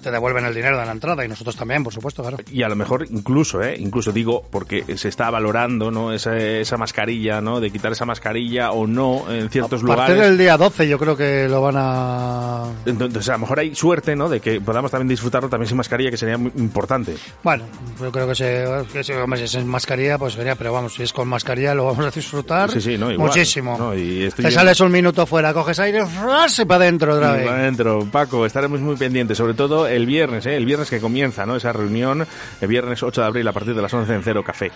te 0.00 0.10
devuelven 0.10 0.44
el 0.44 0.54
dinero 0.54 0.78
de 0.78 0.86
la 0.86 0.92
entrada 0.92 1.24
y 1.24 1.28
nosotros 1.28 1.56
también, 1.56 1.84
por 1.84 1.92
supuesto, 1.92 2.22
claro. 2.22 2.38
Y 2.50 2.62
a 2.62 2.68
lo 2.68 2.76
mejor 2.76 3.06
incluso, 3.10 3.62
¿eh? 3.62 3.76
incluso 3.78 4.12
digo, 4.12 4.42
porque 4.50 4.84
se 4.96 5.08
está 5.08 5.30
valorando 5.30 5.90
¿no? 5.90 6.12
esa, 6.12 6.36
esa 6.36 6.76
mascarilla, 6.76 7.40
¿no? 7.40 7.60
de 7.60 7.70
quitar 7.70 7.92
esa 7.92 8.04
mascarilla 8.04 8.70
o 8.72 8.86
no 8.86 9.30
en 9.30 9.48
ciertos 9.50 9.82
A 9.82 9.86
partir 9.86 10.14
lugares. 10.16 10.18
del 10.30 10.38
día 10.38 10.56
12 10.56 10.88
yo 10.88 10.98
creo 10.98 11.16
que 11.16 11.48
lo 11.48 11.60
van 11.62 11.74
a... 11.78 12.64
Entonces, 12.86 13.28
a 13.28 13.32
lo 13.32 13.38
mejor 13.40 13.60
hay 13.60 13.74
suerte, 13.74 14.16
¿no? 14.16 14.28
De 14.28 14.40
que 14.40 14.60
podamos 14.60 14.90
también 14.90 15.08
disfrutarlo 15.08 15.48
también 15.48 15.68
sin 15.68 15.76
mascarilla, 15.76 16.10
que 16.10 16.16
sería 16.16 16.38
muy 16.38 16.52
importante. 16.56 17.14
Bueno, 17.42 17.64
yo 18.00 18.10
creo 18.12 18.26
que, 18.28 18.34
se, 18.34 18.64
que 18.92 19.04
se- 19.04 19.16
hombre, 19.20 19.38
si 19.38 19.44
es 19.44 19.54
en 19.54 19.66
mascarilla, 19.68 20.18
pues 20.18 20.34
sería, 20.34 20.54
pero 20.56 20.72
vamos, 20.72 20.94
si 20.94 21.02
es 21.02 21.12
con 21.12 21.28
mascarilla 21.28 21.74
lo 21.74 21.86
vamos 21.86 22.04
a 22.06 22.10
disfrutar 22.10 22.70
Sí, 22.70 22.80
sí, 22.80 22.98
no, 22.98 23.10
igual. 23.10 23.28
muchísimo. 23.28 23.76
No, 23.78 23.94
y 23.94 24.24
estoy 24.24 24.44
Te 24.46 24.50
sales 24.50 24.80
un 24.80 24.90
minuto 24.92 25.26
fuera, 25.26 25.52
coges 25.52 25.78
aire, 25.80 26.00
y 26.02 26.64
para 26.64 26.84
adentro 26.84 27.14
otra 27.14 27.32
vez. 27.32 27.46
para 27.46 27.58
adentro, 27.60 28.06
Paco, 28.10 28.46
estaremos 28.46 28.80
muy 28.80 28.96
pendientes, 28.96 29.36
sobre 29.38 29.54
todo 29.54 29.86
el 29.94 30.06
viernes, 30.06 30.46
¿eh? 30.46 30.56
el 30.56 30.66
viernes 30.66 30.90
que 30.90 31.00
comienza, 31.00 31.46
¿no? 31.46 31.56
Esa 31.56 31.72
reunión, 31.72 32.26
el 32.60 32.68
viernes 32.68 33.02
8 33.02 33.20
de 33.20 33.26
abril 33.26 33.48
a 33.48 33.52
partir 33.52 33.74
de 33.74 33.82
las 33.82 33.92
11 33.92 34.14
en 34.14 34.22
Cero 34.22 34.42
Café. 34.44 34.70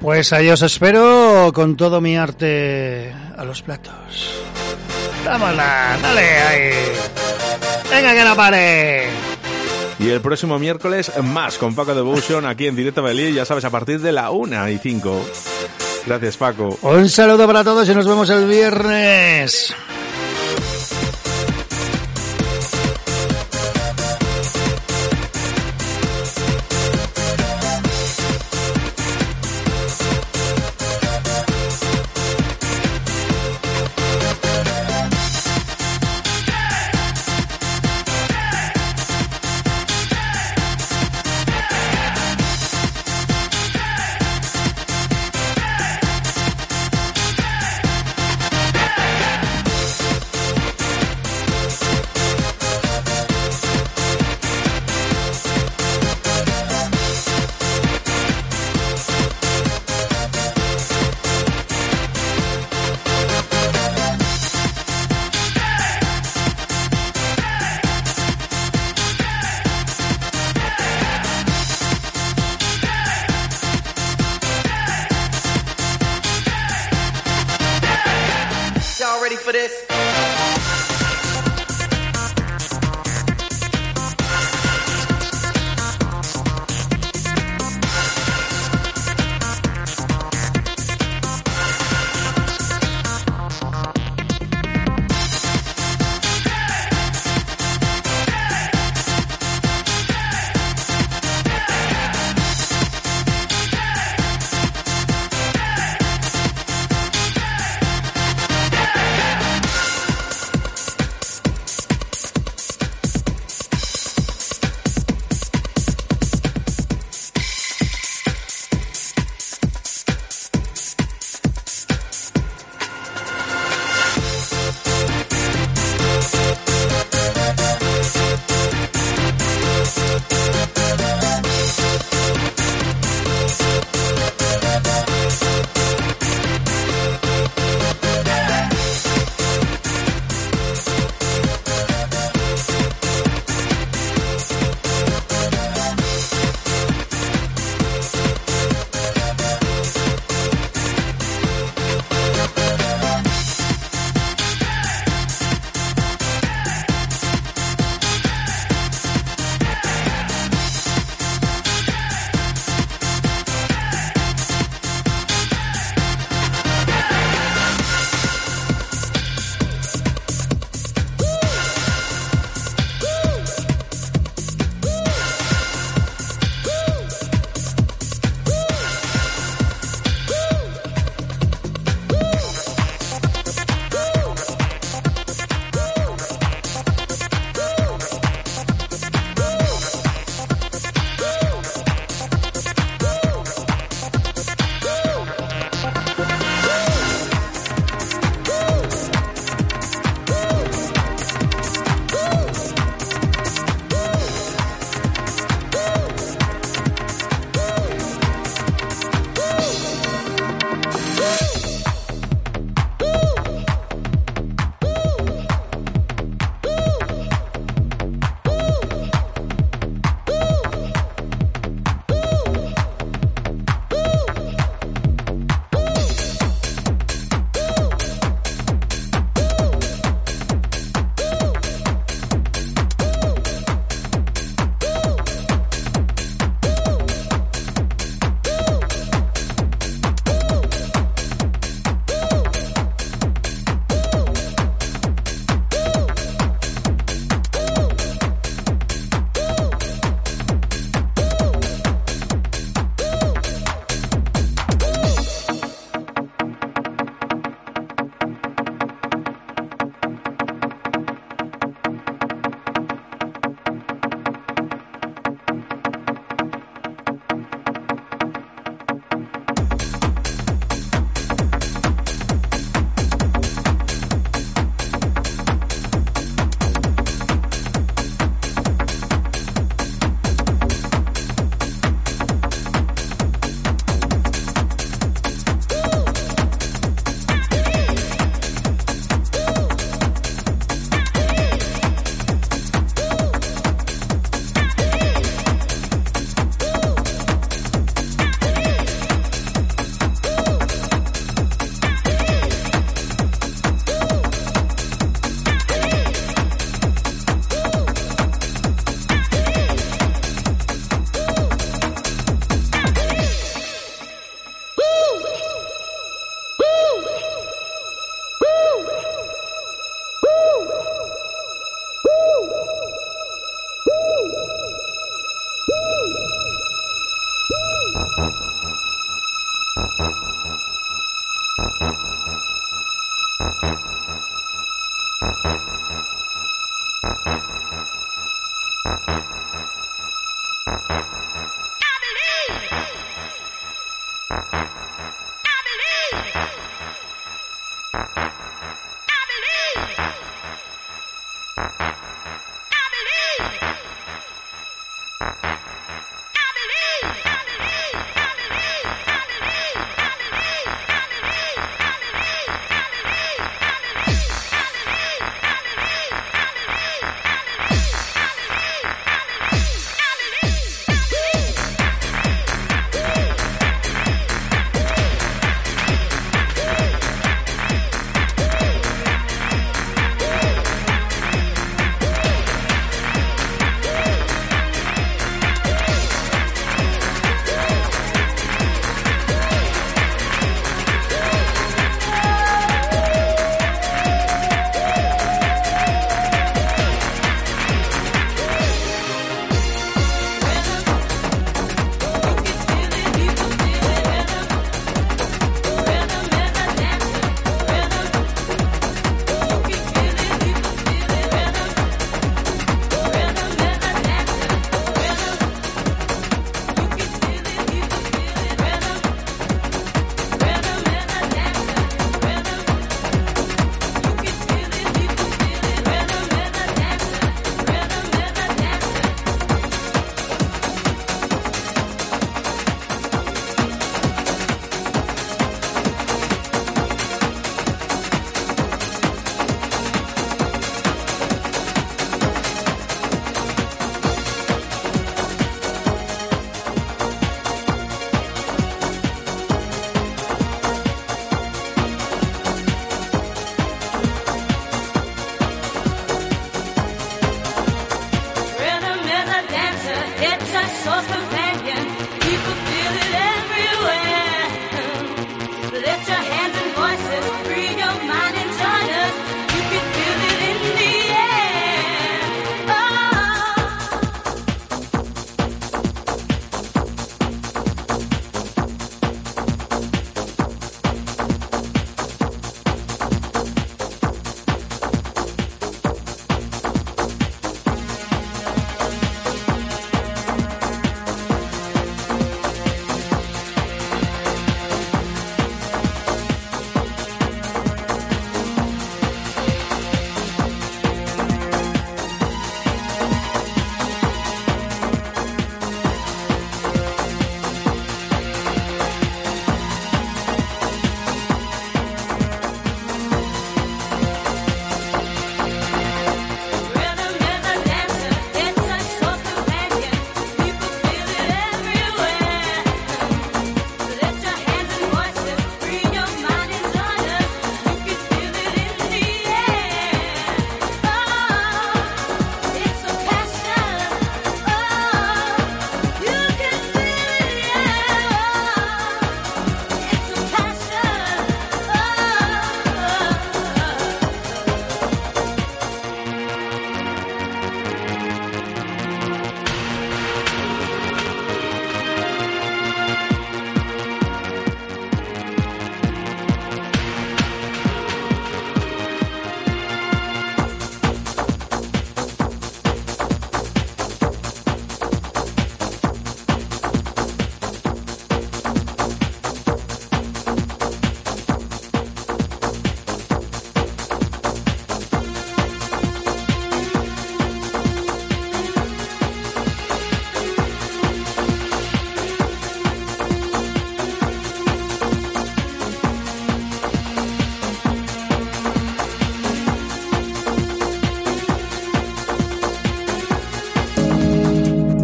Pues 0.00 0.32
ahí 0.32 0.48
os 0.50 0.62
espero 0.62 1.52
con 1.54 1.76
todo 1.76 2.00
mi 2.00 2.16
arte 2.16 3.14
a 3.36 3.44
los 3.44 3.62
platos. 3.62 4.30
¡Vámonos! 5.24 5.56
¡Dale 5.56 6.38
ahí! 6.38 6.70
¡Venga 7.88 8.14
que 8.14 8.24
no 8.24 8.34
pare! 8.34 9.06
Y 10.00 10.10
el 10.10 10.20
próximo 10.20 10.58
miércoles, 10.58 11.12
más 11.22 11.58
con 11.58 11.76
Paco 11.76 11.94
Devotion 11.94 12.46
aquí 12.46 12.66
en 12.66 12.74
Directo 12.74 13.02
Belí, 13.02 13.32
ya 13.32 13.44
sabes, 13.44 13.64
a 13.64 13.70
partir 13.70 14.00
de 14.00 14.10
la 14.10 14.32
1 14.32 14.70
y 14.70 14.78
5. 14.78 15.24
Gracias, 16.06 16.36
Paco. 16.36 16.76
Un 16.82 17.08
saludo 17.08 17.46
para 17.46 17.62
todos 17.62 17.88
y 17.88 17.94
nos 17.94 18.08
vemos 18.08 18.28
el 18.30 18.48
viernes. 18.48 19.72